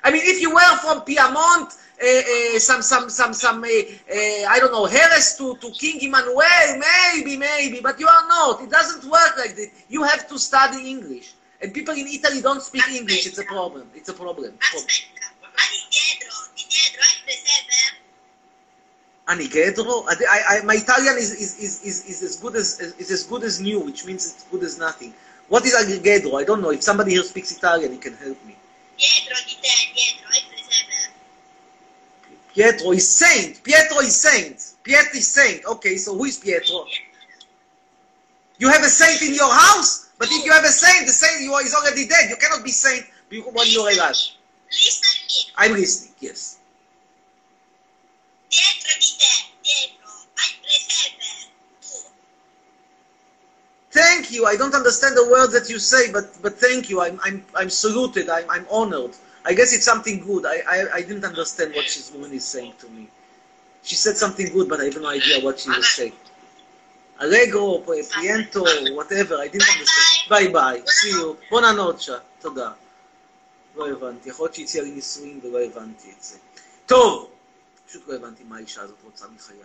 I 0.04 0.12
mean, 0.12 0.24
if 0.26 0.42
you 0.42 0.50
were 0.54 0.76
from 0.82 1.02
Piedmont, 1.02 1.70
uh, 2.04 2.08
uh, 2.08 2.60
some, 2.60 2.82
some, 2.82 3.10
some, 3.10 3.34
some, 3.34 3.64
uh, 3.64 3.68
uh, 3.68 4.44
I 4.50 4.58
don't 4.60 4.72
know, 4.72 4.86
Harris 4.86 5.38
to, 5.38 5.56
to 5.58 5.72
King 5.72 6.02
Emmanuel, 6.02 6.82
maybe, 6.88 7.38
maybe, 7.38 7.80
but 7.82 8.00
you 8.00 8.08
are 8.08 8.28
not. 8.28 8.64
It 8.64 8.72
doesn't 8.72 9.10
work 9.10 9.38
like 9.38 9.56
this. 9.56 9.70
You 9.88 10.02
have 10.04 10.28
to 10.28 10.39
study 10.39 10.89
English. 10.89 11.36
And 11.62 11.74
people 11.74 11.93
in 11.93 12.07
Italy 12.07 12.41
don't 12.41 12.62
speak 12.62 12.88
English. 12.89 13.28
It's 13.28 13.38
a 13.38 13.43
problem. 13.43 13.88
It's 13.95 14.09
a 14.09 14.14
problem. 14.14 14.53
Anigedro? 19.28 20.03
Ah, 20.07 20.16
I, 20.30 20.41
I, 20.49 20.62
my 20.64 20.76
Italian 20.76 21.18
is, 21.18 21.32
is, 21.32 21.59
is, 21.59 21.84
is, 21.84 22.05
is 22.05 22.24
as 22.24 22.36
good 22.38 22.55
as 22.55 22.80
is 22.80 23.12
as 23.12 23.24
good 23.24 23.43
as 23.43 23.62
new, 23.62 23.80
which 23.80 24.05
means 24.05 24.26
it's 24.26 24.43
good 24.51 24.64
as 24.64 24.78
nothing. 24.78 25.14
What 25.47 25.66
is 25.66 25.74
Anigedro? 25.76 26.41
I 26.41 26.43
don't 26.43 26.62
know. 26.62 26.72
If 26.72 26.82
somebody 26.84 27.12
here 27.12 27.24
speaks 27.24 27.55
Italian, 27.55 27.91
he 27.93 27.97
can 27.97 28.16
help 28.18 28.43
me. 28.45 28.55
Pietro 32.53 32.91
is 32.91 33.09
saint. 33.09 33.64
Pietro 33.64 33.99
is 33.99 34.16
saint. 34.20 34.74
Pietro 34.84 35.18
is 35.18 35.28
saint. 35.28 35.66
Okay, 35.66 35.95
so 35.97 36.16
who 36.18 36.26
is 36.26 36.38
Pietro? 36.38 36.86
You 38.57 38.70
have 38.70 38.84
a 38.84 38.89
saint 38.89 39.22
in 39.22 39.34
your 39.34 39.51
house, 39.51 40.09
but 40.22 40.30
if 40.32 40.46
you 40.46 40.52
have 40.52 40.64
a 40.64 40.68
saint, 40.68 41.08
the 41.08 41.12
saint 41.12 41.42
you 41.42 41.52
are, 41.56 41.64
is 41.64 41.74
already 41.74 42.06
dead. 42.06 42.30
You 42.30 42.36
cannot 42.36 42.64
be 42.64 42.70
saint 42.70 43.08
when 43.32 43.66
you're 43.66 43.90
alive. 43.90 44.16
Listen 44.70 45.26
me. 45.26 45.52
I'm 45.58 45.72
listening. 45.72 46.14
Yes. 46.20 46.60
Dietro 48.52 48.94
di 49.02 49.18
te, 49.18 49.34
dietro, 49.66 50.12
hai 50.36 50.52
presepe, 50.62 51.50
tu. 51.82 51.98
Thank 53.90 54.30
you. 54.30 54.46
I 54.46 54.56
don't 54.58 54.76
understand 54.76 55.18
the 55.18 55.28
words 55.28 55.54
that 55.54 55.72
you 55.72 55.80
say, 55.80 56.12
but 56.12 56.40
but 56.44 56.54
thank 56.54 56.88
you. 56.92 57.02
I'm 57.02 57.20
I'm 57.24 57.44
I'm 57.56 57.72
saluted. 57.72 58.30
I'm 58.30 58.48
I'm 58.48 58.68
honored. 58.70 59.18
I 59.44 59.56
guess 59.56 59.74
it's 59.74 59.86
something 59.86 60.20
good. 60.24 60.46
I 60.46 60.62
I, 60.70 60.78
I 60.98 61.02
didn't 61.02 61.26
understand 61.26 61.74
what 61.74 61.86
this 61.86 62.12
woman 62.14 62.32
is 62.32 62.46
saying 62.46 62.74
to 62.78 62.88
me. 62.90 63.10
She 63.82 63.96
said 63.96 64.18
something 64.18 64.54
good, 64.54 64.70
but 64.70 64.82
I 64.82 64.86
have 64.86 65.02
no 65.02 65.10
idea 65.10 65.42
what 65.42 65.62
she 65.62 65.70
was 65.70 65.90
saying. 65.90 66.14
Allegro, 67.22 67.78
Piento, 67.86 68.96
whatever, 68.96 69.38
I 69.38 69.48
didn't 69.48 69.70
understand. 69.70 70.11
ביי 70.30 70.48
ביי, 70.48 70.82
see 70.82 71.14
you. 71.14 71.50
בוננוצ'ה, 71.50 72.18
תודה. 72.40 72.72
לא 73.76 73.90
הבנתי, 73.90 74.30
יכול 74.30 74.46
להיות 74.46 74.56
שהציעה 74.56 74.84
לי 74.84 74.92
נישואים 74.92 75.40
ולא 75.44 75.60
הבנתי 75.62 76.12
את 76.18 76.24
זה. 76.24 76.38
טוב, 76.86 77.30
פשוט 77.88 78.08
לא 78.08 78.16
הבנתי 78.16 78.44
מה 78.44 78.58
האישה 78.58 78.82
הזאת 78.82 78.98
רוצה 79.04 79.26
מחיי. 79.36 79.58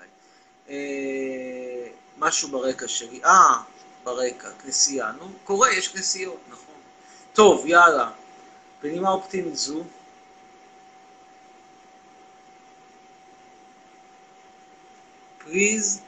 אה, 0.68 1.88
משהו 2.18 2.48
ברקע 2.48 2.88
שלי, 2.88 3.24
אה, 3.24 3.62
ברקע, 4.04 4.50
כנסייה, 4.62 5.12
נו, 5.12 5.28
קורה, 5.44 5.72
יש 5.72 5.88
כנסיות, 5.88 6.40
נכון. 6.48 6.74
טוב, 7.32 7.66
יאללה. 7.66 8.10
בנימה 8.82 9.10
אופטימית 9.10 9.56
זו, 9.56 9.84
please, 15.40 16.00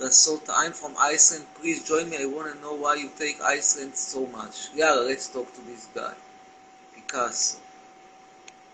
לעשות, 0.00 0.48
I'm 0.48 0.72
from 0.72 0.94
Iceland, 0.98 1.44
please 1.54 1.82
join 1.84 2.10
me, 2.10 2.16
I 2.18 2.26
want 2.26 2.52
to 2.52 2.60
know 2.60 2.74
why 2.74 2.94
you 2.96 3.10
take 3.18 3.40
Iceland 3.40 3.96
so 3.96 4.26
much. 4.26 4.70
יאללה, 4.74 5.06
let's 5.06 5.28
talk 5.28 5.46
to 5.54 5.60
this 5.70 5.86
guy. 5.94 6.14
Picasso. 6.94 7.58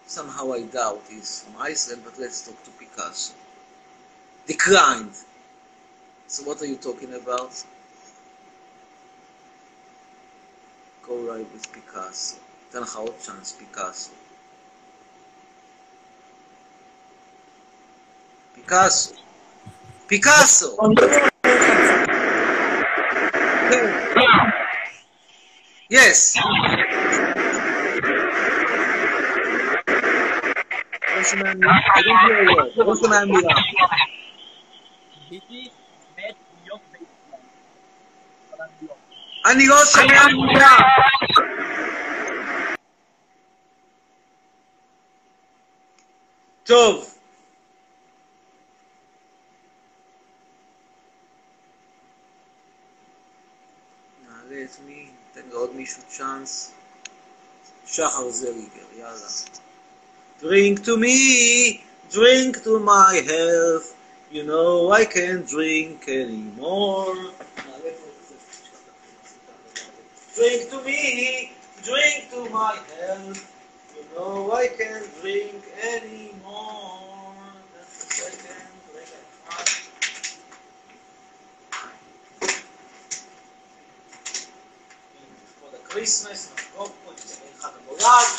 Somehow 0.07 0.53
I 0.53 0.63
doubt 0.63 1.03
he's 1.09 1.43
from 1.43 1.55
Iceland, 1.61 2.03
but 2.05 2.19
let's 2.19 2.47
talk 2.47 2.63
to 2.65 2.71
Picasso. 2.71 3.35
Declined. 4.47 5.15
So 6.27 6.45
what 6.45 6.61
are 6.63 6.67
you 6.67 6.77
talking 6.77 7.15
about? 7.15 7.53
Go 11.07 11.17
right 11.31 11.47
with 11.53 11.67
Picasso. 11.73 12.37
אתן 12.71 12.83
לך 12.83 12.97
עוד 12.97 13.15
צ'אנס, 13.19 13.53
פיקאסו. 13.53 14.11
פיקאסו. 18.55 19.15
פיקאסו! 20.08 20.78
Yes. 25.94 26.36
לא 31.18 31.24
שומע 31.24 31.54
מילה. 31.54 31.74
I 31.96 32.02
don't 32.02 32.20
hear 32.24 32.38
a 32.42 32.56
word. 32.56 32.88
לא 32.88 32.96
שומע 32.96 33.26
מילה. 33.26 33.54
אני 39.46 39.68
לא 39.68 39.76
שומע 39.86 40.26
מילה. 40.28 40.78
טוב. 46.64 47.17
מישהו 55.87 56.03
צ'אנס. 56.09 56.71
שחר 57.87 58.31
זריגר, 58.31 58.87
יאללה. 58.97 59.29
Drink 60.43 60.79
to 60.85 60.97
me, 60.97 61.83
drink 62.11 62.65
to 62.65 62.79
my 62.81 63.15
health. 63.31 63.95
You 64.33 64.45
know 64.45 64.91
I 64.91 65.05
can't 65.05 65.47
drink 65.47 66.09
anymore. 66.09 67.15
Drink 70.35 70.71
to 70.73 70.79
me, 70.89 71.53
drink 71.89 72.21
to 72.33 72.41
my 72.59 72.75
health. 72.93 73.43
You 73.95 74.05
know 74.15 74.53
I 74.63 74.67
can't 74.79 75.09
drink 75.21 75.63
anymore. 75.95 76.93
לכבוד 85.98 86.28
ה 86.28 86.30
Christmas, 86.30 86.52
נחגוג 86.56 86.92
פה, 87.06 87.12
נציין 87.12 87.54
חג 87.60 87.70
המולד, 87.84 88.38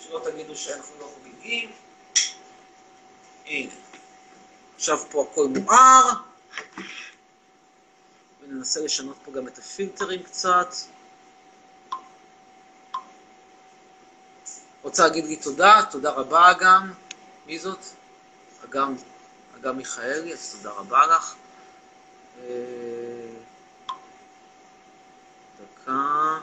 שלא 0.00 0.20
תגידו 0.24 0.56
שאנחנו 0.56 0.94
לא 1.00 1.10
חוגגים. 1.14 1.70
הנה. 3.46 3.72
עכשיו 4.76 4.98
פה 5.10 5.26
הכל 5.30 5.46
מואר. 5.48 6.10
וננסה 8.42 8.80
לשנות 8.80 9.16
פה 9.24 9.32
גם 9.32 9.48
את 9.48 9.58
הפילטרים 9.58 10.22
קצת. 10.22 10.74
רוצה 14.82 15.02
להגיד 15.02 15.24
לי 15.24 15.36
תודה, 15.36 15.80
תודה 15.90 16.10
רבה 16.10 16.50
אגם. 16.50 16.92
מי 17.46 17.58
זאת? 17.58 17.80
אגם, 18.64 18.94
אגם 19.56 19.76
מיכאלי, 19.76 20.32
אז 20.32 20.56
תודה 20.56 20.70
רבה 20.70 21.06
לך. 21.06 21.34
אה, 22.40 22.44
דקה. 25.60 26.40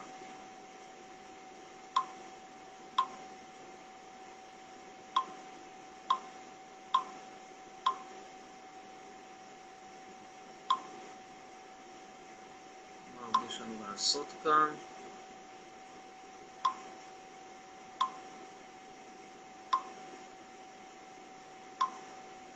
מה 13.21 13.27
עוד 13.27 13.49
יש 13.49 13.61
לנו 13.61 13.80
לעשות 13.91 14.27
כאן? 14.43 14.69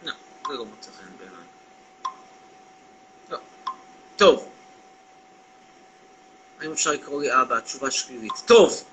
לא, 0.04 0.12
זה 0.48 0.54
לא 0.54 0.66
מוצא 0.66 0.92
חן 0.92 1.18
בעיניי. 1.18 1.48
לא. 3.30 3.38
טוב. 4.16 4.50
האם 6.60 6.72
אפשר 6.72 6.92
לקרוא 6.92 7.22
לי 7.22 7.42
אבא? 7.42 7.58
התשובה 7.58 7.92
שלילית. 7.92 8.34
טוב. 8.46 8.84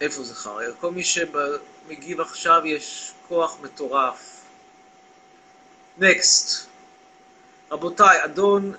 איפה 0.00 0.22
זה 0.22 0.34
חרא? 0.34 0.64
כל 0.80 0.90
מי 0.90 1.04
שמגיב 1.04 2.20
עכשיו 2.20 2.66
יש 2.66 3.12
כוח 3.28 3.56
מטורף. 3.62 4.44
נקסט. 5.98 6.66
רבותיי, 7.70 8.24
אדון 8.24 8.74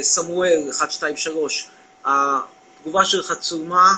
סמואל, 0.00 0.62
123, 0.64 1.68
התגובה 2.04 3.04
שלך 3.04 3.32
צולמה, 3.40 3.92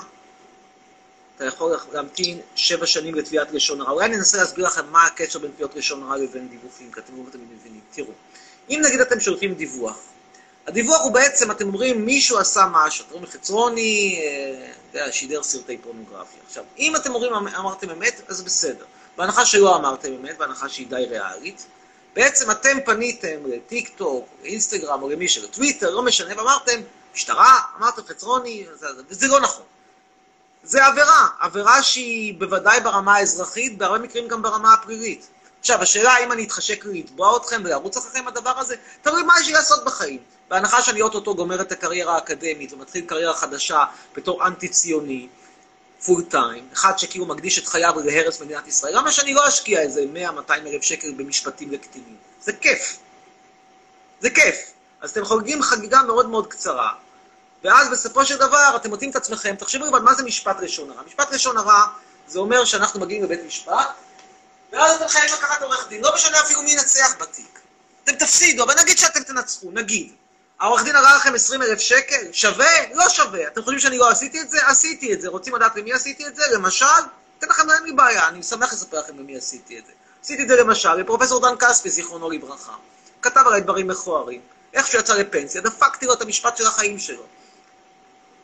אתה 1.35 1.45
יכול 1.45 1.77
להמתין 1.91 2.39
שבע 2.55 2.85
שנים 2.85 3.15
לתביעת 3.15 3.51
לשון 3.51 3.81
הרע. 3.81 3.91
אולי 3.91 4.05
אני 4.05 4.15
אנסה 4.15 4.37
להסביר 4.37 4.65
לכם 4.65 4.81
מה 4.91 5.05
הקשר 5.05 5.39
בין 5.39 5.51
תביעות 5.51 5.75
לשון 5.75 6.03
הרע 6.03 6.17
לבין 6.17 6.49
דיווחים, 6.49 6.91
כי 6.91 6.99
אתם 6.99 7.13
לא 7.17 7.29
תמיד 7.31 7.47
מבינים. 7.59 7.81
תראו, 7.91 8.11
אם 8.69 8.81
נגיד 8.85 8.99
אתם 9.01 9.19
שולחים 9.19 9.53
דיווח, 9.53 9.97
הדיווח 10.67 11.01
הוא 11.01 11.11
בעצם, 11.11 11.51
אתם 11.51 11.67
אומרים, 11.67 12.05
מישהו 12.05 12.37
עשה 12.37 12.65
משהו, 12.71 13.05
אתם 13.05 13.13
אומרים 13.13 13.31
חצרוני, 13.31 14.19
אה, 14.95 15.11
שידר 15.11 15.43
סרטי 15.43 15.77
פורנוגרפיה. 15.77 16.39
עכשיו, 16.47 16.63
אם 16.77 16.95
אתם 16.95 17.15
אומרים, 17.15 17.33
אמרתם 17.33 17.89
אמת, 17.89 18.21
אז 18.27 18.41
בסדר. 18.41 18.85
בהנחה 19.17 19.45
שלא 19.45 19.75
אמרתם 19.75 20.13
אמת, 20.13 20.37
בהנחה 20.37 20.69
שהיא 20.69 20.87
די 20.87 21.05
ריאלית, 21.09 21.65
בעצם 22.15 22.51
אתם 22.51 22.77
פניתם 22.85 23.37
לטיק 23.45 23.89
טוק, 23.97 24.27
לאינסטגרם 24.43 25.01
או 25.03 25.09
למי 25.09 25.27
שלו, 25.27 25.47
טוויטר, 25.47 25.89
לא 25.95 26.01
משנה, 26.03 26.33
ואמרתם, 26.37 26.81
משטרה, 27.15 27.59
אמרתם 27.79 28.01
חצרוני, 28.09 28.65
זה- 28.79 28.93
זה- 28.93 29.01
וזה 29.09 29.27
לא 29.27 29.39
נכון. 29.39 29.63
זה 30.63 30.85
עבירה, 30.85 31.27
עבירה 31.39 31.83
שהיא 31.83 32.33
בוודאי 32.39 32.79
ברמה 32.81 33.15
האזרחית, 33.15 33.77
בהרבה 33.77 33.97
מקרים 33.97 34.27
גם 34.27 34.41
ברמה 34.41 34.73
הפלילית. 34.73 35.27
עכשיו, 35.59 35.81
השאלה 35.81 36.11
האם 36.13 36.31
אני 36.31 36.43
אתחשק 36.43 36.85
לתבוע 36.85 37.37
אתכם 37.37 37.61
ולרוץ 37.65 37.97
אחריכם 37.97 38.27
הדבר 38.27 38.59
הזה, 38.59 38.75
תלוי 39.01 39.23
מה 39.23 39.33
יש 39.41 39.47
לי 39.47 39.53
לעשות 39.53 39.85
בחיים. 39.85 40.19
בהנחה 40.49 40.81
שאני 40.81 41.01
אוטוטו 41.01 41.35
גומר 41.35 41.61
את 41.61 41.71
הקריירה 41.71 42.15
האקדמית 42.15 42.73
ומתחיל 42.73 43.05
קריירה 43.05 43.33
חדשה 43.33 43.83
בתור 44.15 44.47
אנטי-ציוני, 44.47 45.27
פול 46.05 46.23
טיים, 46.23 46.67
אחד 46.73 46.99
שכאילו 46.99 47.25
מקדיש 47.25 47.59
את 47.59 47.67
חייו 47.67 47.93
להרס 48.05 48.41
מדינת 48.41 48.67
ישראל, 48.67 48.97
למה 48.97 49.11
שאני 49.11 49.33
לא 49.33 49.47
אשקיע 49.47 49.81
איזה 49.81 50.01
100-200 50.47 50.51
אלף 50.51 50.83
שקל 50.83 51.13
במשפטים 51.17 51.71
לקטינים? 51.71 52.15
זה 52.41 52.53
כיף. 52.53 52.97
זה 54.19 54.29
כיף. 54.29 54.55
אז 55.01 55.11
אתם 55.11 55.25
חוגגים 55.25 55.61
חגיגה 55.61 56.01
מאוד 56.01 56.29
מאוד 56.29 56.47
קצרה, 56.47 56.93
ואז 57.63 57.89
בסופו 57.89 58.25
של 58.25 58.37
דבר 58.37 58.73
אתם 58.75 58.89
מוצאים 58.89 59.09
את 59.09 59.15
עצמכם, 59.15 59.55
תחשבו 59.55 59.89
אבל 59.89 59.99
מה 59.99 60.13
זה 60.13 60.23
משפט 60.23 60.61
לשון 60.61 60.91
הרע. 60.91 61.01
משפט 61.07 61.31
לשון 61.31 61.57
הרע 61.57 61.85
זה 62.27 62.39
אומר 62.39 62.65
שאנחנו 62.65 62.99
מגיעים 62.99 63.23
לבית 63.23 63.39
משפט, 63.47 63.87
ואז 64.71 64.95
אתם 64.95 65.07
חייבים 65.07 65.33
לקחת 65.33 65.61
עורך 65.61 65.87
דין, 65.89 66.01
לא 66.01 66.15
משנה 66.15 66.39
אפילו 66.39 66.61
מי 66.61 66.71
ינצח 66.71 67.15
בתיק. 67.19 67.59
אתם 68.03 68.15
תפסידו, 68.15 68.63
אבל 68.63 68.73
נגיד 68.81 68.97
שאתם 68.97 69.23
תנצחו, 69.23 69.71
נגיד. 69.71 70.11
העורך 70.59 70.83
דין 70.83 70.95
הראה 70.95 71.15
לכם 71.15 71.35
20 71.35 71.61
אלף 71.61 71.79
שקל, 71.79 72.31
שווה? 72.31 72.93
לא 72.93 73.09
שווה. 73.09 73.47
אתם 73.47 73.61
חושבים 73.61 73.79
שאני 73.79 73.97
לא 73.97 74.09
עשיתי 74.09 74.41
את 74.41 74.49
זה? 74.49 74.67
עשיתי 74.67 75.13
את 75.13 75.21
זה. 75.21 75.29
רוצים 75.29 75.55
לדעת 75.55 75.75
למי 75.75 75.93
עשיתי 75.93 76.27
את 76.27 76.35
זה? 76.35 76.43
למשל, 76.53 76.85
אתן 77.39 77.47
לכם, 77.49 77.69
אין 77.69 77.83
לי 77.83 77.91
בעיה, 77.91 78.27
אני 78.27 78.43
שמח 78.43 78.73
לספר 78.73 78.99
לכם 78.99 79.19
למי 79.19 79.37
עשיתי 79.37 79.79
את 79.79 79.85
זה. 79.85 79.91
עשיתי 80.23 80.43
את 80.43 80.47
זה 80.47 80.55
למשל 80.55 80.93
לפרופסור 80.93 81.41
דן 81.41 81.55
כספי, 81.59 81.89
זיכרונו 81.89 82.29
לברכה. 82.29 82.73
כתב 83.21 83.43
עליי 83.45 83.61
דברים 83.61 83.87
מכוערים. 83.87 84.41
איך 84.73 84.87
שהוא 84.87 84.99
יצא 84.99 85.15
לפנסיה, 85.15 85.61
דפקתי 85.61 86.05
לו 86.05 86.13
את 86.13 86.21
המשפט 86.21 86.57
של 86.57 86.65
החיים 86.65 86.99
שלו. 86.99 87.23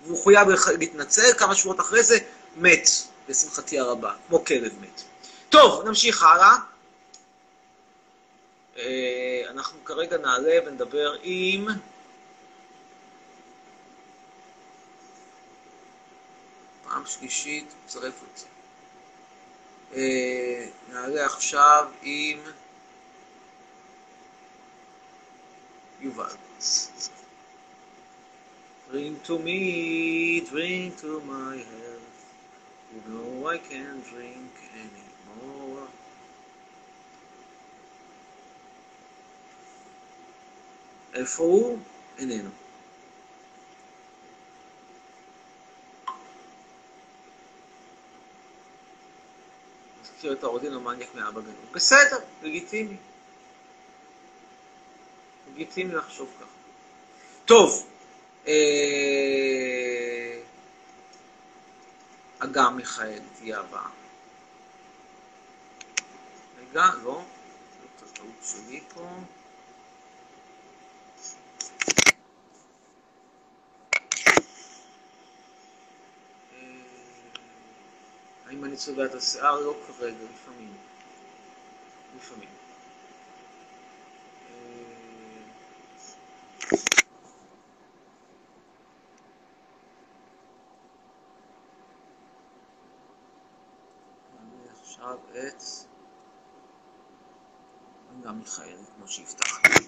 והוא 0.06 0.24
חויב 0.24 0.48
להתנצל, 0.80 1.34
כמה 1.38 1.56
שבועות 1.56 1.80
אחרי 1.80 2.04
זה, 2.04 2.18
מת, 2.56 2.90
לשמחתי 3.30 3.80
הרבה, 3.80 4.14
כמו 4.28 4.46
כלב 4.46 4.72
מת. 4.82 5.02
טוב, 5.50 5.88
נמשיך 5.88 6.24
הלאה. 6.24 6.56
אה, 8.78 9.42
אנחנו 9.50 9.86
כרגע 9.86 10.18
נעלה 10.18 10.56
ונדבר 10.66 11.16
עם... 11.24 11.68
פעם 17.02 17.10
שלישית, 17.10 17.66
צרף 17.86 18.22
אותי. 18.22 18.46
אה, 19.94 20.68
נעלה 20.90 21.26
עכשיו 21.26 21.92
עם 22.02 22.40
יובל. 26.02 26.36
Drink 28.92 29.26
to 29.28 29.36
me, 29.48 29.62
drink 30.52 31.02
to 31.02 31.12
my 31.32 31.56
health. 31.72 32.18
You 32.92 33.02
know 33.10 33.48
I 33.48 33.58
can't 33.58 34.04
drink 34.12 34.54
anymore. 34.84 35.88
איפה 41.14 41.44
הוא? 41.44 41.80
איננו. 42.18 42.61
מזכיר 50.22 50.34
את 50.34 50.44
העורך 50.44 50.62
דין 50.62 50.74
המניאק 50.74 51.16
מאבא 51.16 51.42
גנוב. 51.42 51.72
בסדר, 51.72 52.18
לגיטימי. 52.44 52.96
לגיטימי 55.52 55.94
לחשוב 55.94 56.30
ככה. 56.40 56.50
טוב, 57.46 57.86
אה, 58.48 58.54
אגם 62.40 62.78
מיכאל 62.78 63.20
תהיה 63.38 63.60
הבאה. 63.60 63.90
רגע, 66.60 66.86
לא, 67.04 67.22
זאת 67.82 68.10
הטעות 68.10 68.36
שלי 68.44 68.82
פה. 68.94 69.08
האם 78.62 78.70
אני 78.70 78.78
צובע 78.78 79.06
את 79.06 79.16
השיער? 79.16 79.60
לא 79.60 79.74
כרגע, 79.88 80.16
לפעמים. 80.34 80.74
לפעמים. 82.18 82.50
עכשיו 94.82 95.18
את... 95.32 95.64
אגם 98.24 98.40
מיכאלי, 98.40 98.78
כמו 98.98 99.08
שהבטחתי. 99.08 99.84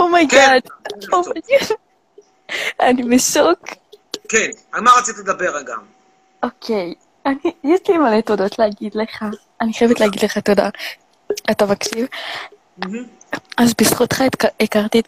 oh 0.00 0.15
my 0.15 0.31
God, 0.31 0.61
אני 2.80 3.02
בשוק. 3.16 3.58
כן, 4.28 4.50
על 4.72 4.80
מה 4.80 4.90
רצית 4.98 5.18
לדבר 5.18 5.60
אגם? 5.60 5.78
אוקיי, 6.42 6.94
אני- 7.26 7.52
יש 7.64 7.80
לי 7.88 7.98
מלא 7.98 8.20
תודות 8.20 8.58
להגיד 8.58 8.94
לך. 8.94 9.24
אני 9.60 9.72
חייבת 9.74 10.00
להגיד 10.00 10.24
לך 10.24 10.38
תודה. 10.38 10.68
אתה 11.50 11.66
מקשיב? 11.66 12.06
אז 13.56 13.74
בזכותך 13.80 14.22
הכרתי 14.60 15.00
את 15.00 15.06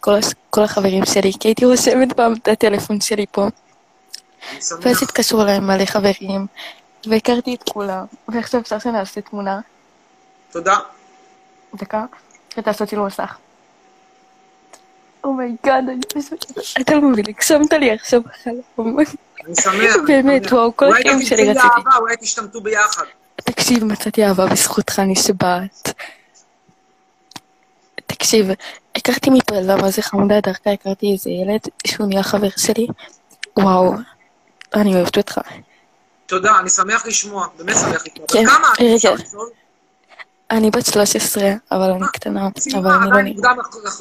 כל 0.49 0.63
החברים 0.63 1.05
שלי, 1.05 1.31
כי 1.39 1.47
הייתי 1.47 1.65
רושמת 1.65 2.13
פעם 2.13 2.33
את 2.33 2.47
הטלפון 2.47 3.01
שלי 3.01 3.25
פה. 3.31 3.47
ואז 4.81 5.03
התקשרו 5.03 5.41
אליי 5.41 5.59
מלא 5.59 5.85
חברים, 5.85 6.47
והכרתי 7.09 7.55
את 7.55 7.69
כולם. 7.69 8.05
ועכשיו 8.27 8.61
אפשר 8.61 8.79
שנעשה 8.79 9.21
תמונה. 9.21 9.59
תודה. 10.51 10.77
דקה, 11.75 12.05
ותעשו 12.57 12.87
צילום 12.87 13.07
מסך. 13.07 13.37
oh 15.25 15.39
my 15.39 15.54
God, 15.54 15.83
אני 15.89 16.01
פשוט... 16.13 16.45
אתה 16.81 16.95
לא 16.95 17.01
מבין, 17.01 17.25
הגשמת 17.27 17.73
לי 17.73 17.91
עכשיו 17.91 18.21
בחלום. 18.21 18.99
אני 19.45 19.55
שמח. 19.55 19.95
באמת. 20.07 20.51
וואו, 20.51 20.75
כל 20.75 20.85
אולי 20.85 20.99
החיים 20.99 21.21
שלי 21.21 21.37
תמצאי 21.37 21.49
רציתי. 21.49 21.67
אהבה, 21.75 21.97
אולי 21.97 22.15
תשתמטו 22.21 22.61
ביחד. 22.61 23.03
תקשיב, 23.35 23.83
מצאתי 23.83 24.25
אהבה 24.25 24.45
בזכותך, 24.45 24.99
נשבעת. 24.99 25.93
תקשיב, 28.05 28.47
הכרתי 28.95 29.29
מפרדה, 29.29 29.75
מה 29.75 29.91
זה 29.91 30.01
חמודה, 30.01 30.39
דרכה 30.41 30.71
הכרתי 30.71 31.11
איזה 31.13 31.29
ילד 31.29 31.59
שהוא 31.87 32.07
נהיה 32.07 32.23
חבר 32.23 32.49
שלי. 32.57 32.87
וואו, 33.59 33.93
אני 34.73 34.95
אוהבת 34.95 35.17
אותך. 35.17 35.39
תודה, 36.25 36.59
אני 36.59 36.69
שמח 36.69 37.05
לשמוע, 37.05 37.47
באמת 37.57 37.75
שמח 37.75 38.03
לשמוע. 38.05 38.27
כן, 38.27 38.45
כמה 38.45 38.73
את 38.73 38.81
רגע. 38.81 38.95
אפשר 38.95 39.13
לשאול? 39.13 39.49
אני 40.51 40.71
בת 40.71 40.85
13, 40.85 41.51
אבל 41.71 41.91
אני 41.91 42.05
קטנה, 42.13 42.49
אבל 42.77 42.91
אני 42.91 43.05
לא 43.05 43.09
עדיין 43.09 43.25
נ... 43.27 43.29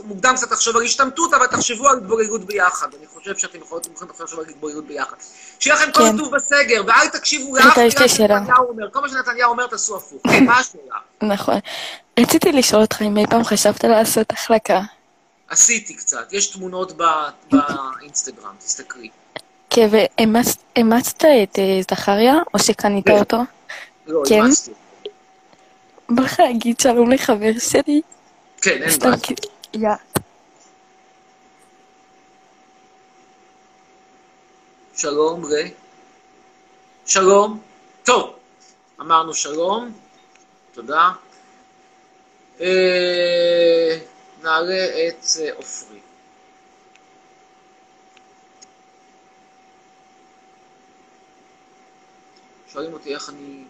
מוקדם, 0.05 0.33
קצת 0.37 0.51
לחשוב 0.51 0.77
על 0.77 0.83
השתמטות, 0.83 1.35
אבל 1.35 1.47
תחשבו 1.47 1.89
על 1.89 1.97
התבוללות 1.97 2.45
ביחד. 2.45 2.87
אני 2.99 3.07
חושב 3.07 3.37
שאתם 3.37 3.59
יכולים 3.59 3.85
לחשוב 4.21 4.41
על 4.41 4.47
התבוללות 4.49 4.87
ביחד. 4.87 5.17
שיהיה 5.59 5.77
לכם 5.77 5.93
כל 5.93 6.03
כן. 6.03 6.17
טוב 6.19 6.35
בסגר, 6.35 6.83
ואל 6.87 7.09
תקשיבו 7.09 7.57
לאף 7.57 7.79
מילה. 7.79 8.09
שנתניהו 8.09 8.69
אומר. 8.69 8.91
כל 8.91 9.01
מה 9.01 9.09
שנתניהו 9.09 9.51
אומר 9.51 9.67
תעשו 9.67 9.97
הפוך. 9.97 10.23
מה 10.47 10.59
השאלה? 10.59 10.97
נכון. 11.35 11.59
רציתי 12.21 12.53
לשאול 12.53 12.83
אותך 12.83 13.03
אם 13.03 13.17
אי 13.17 13.27
פעם 13.27 13.45
חשבת 13.45 13.85
לעשות 13.85 14.33
החלקה. 14.33 14.81
עשיתי 15.49 15.95
קצת, 15.95 16.33
יש 16.33 16.47
תמונות 16.47 16.93
באינסטגרם, 17.51 18.55
תסתכלי. 18.59 19.09
כן, 19.71 19.89
ואימצת 19.91 21.25
את 21.25 21.59
אה, 21.59 21.81
זכריה, 21.91 22.35
או 22.55 22.59
שקנית. 22.59 23.09
אותו? 23.09 23.39
לא, 24.07 24.23
כן? 24.29 24.35
אימצתי. 24.35 24.71
בא 26.09 26.23
לך 26.23 26.41
להגיד 26.41 26.81
שלום 26.81 27.13
לחבר 27.13 27.59
שלי? 27.59 28.03
כן, 28.63 28.83
אין 28.83 28.99
בעיה. 28.99 29.17
כי... 29.23 29.35
יא. 29.75 29.89
שלום, 34.97 35.45
ר. 35.45 35.49
שלום. 37.07 37.61
טוב, 38.05 38.37
אמרנו 39.01 39.35
שלום, 39.35 39.93
תודה. 40.73 41.11
אה, 42.61 43.99
נעלה 44.43 45.09
את 45.09 45.25
אה, 45.41 45.53
עופרי. 45.57 45.99
שואלים 52.73 52.93
אותי 52.93 53.15
איך 53.15 53.29
אני... 53.29 53.65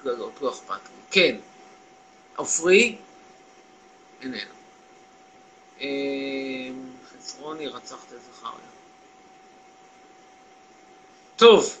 עם 0.00 0.02
קללות, 0.02 0.40
לא 0.40 0.50
אכפת 0.50 0.70
לי. 0.70 1.02
כן, 1.10 1.36
עופרי, 2.36 2.96
איננו. 4.22 4.54
אה, 5.80 5.86
חצרוני, 7.08 7.66
רצחת 7.66 8.12
את 8.12 8.18
זכריה. 8.22 8.54
טוב, 11.36 11.78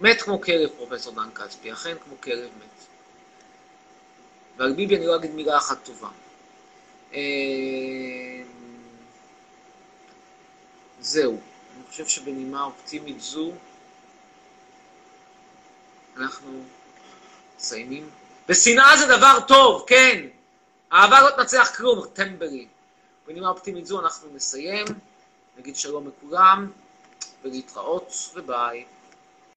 מת 0.00 0.22
כמו 0.22 0.40
כלב, 0.40 0.70
פרופסור 0.76 1.14
דן 1.14 1.30
כספי, 1.34 1.72
אכן 1.72 1.96
כמו 2.04 2.20
כלב 2.20 2.50
מת. 2.58 2.84
ועל 4.56 4.72
ביבי 4.72 4.96
אני 4.96 5.06
לא 5.06 5.16
אגיד 5.16 5.30
מילה 5.30 5.58
אחת 5.58 5.84
טובה. 5.84 6.08
אה, 7.14 7.20
זהו, 11.00 11.40
אני 11.76 11.84
חושב 11.88 12.06
שבנימה 12.06 12.64
אופטימית 12.64 13.20
זו, 13.20 13.52
אנחנו 16.16 16.62
מסיימים. 17.64 18.10
ושנאה 18.48 18.96
זה 18.96 19.06
דבר 19.06 19.38
טוב, 19.48 19.84
כן. 19.86 20.26
אהבה 20.92 21.20
לא 21.20 21.30
תנצח 21.30 21.72
כלום, 21.76 22.06
טמבלים. 22.12 22.68
בנימה 23.26 23.48
אופטימית 23.48 23.86
זו 23.86 24.00
אנחנו 24.00 24.28
נסיים, 24.34 24.86
נגיד 25.58 25.76
שלום 25.76 26.08
לכולם, 26.08 26.70
ולהתראות, 27.44 28.30
וביי. 28.34 28.84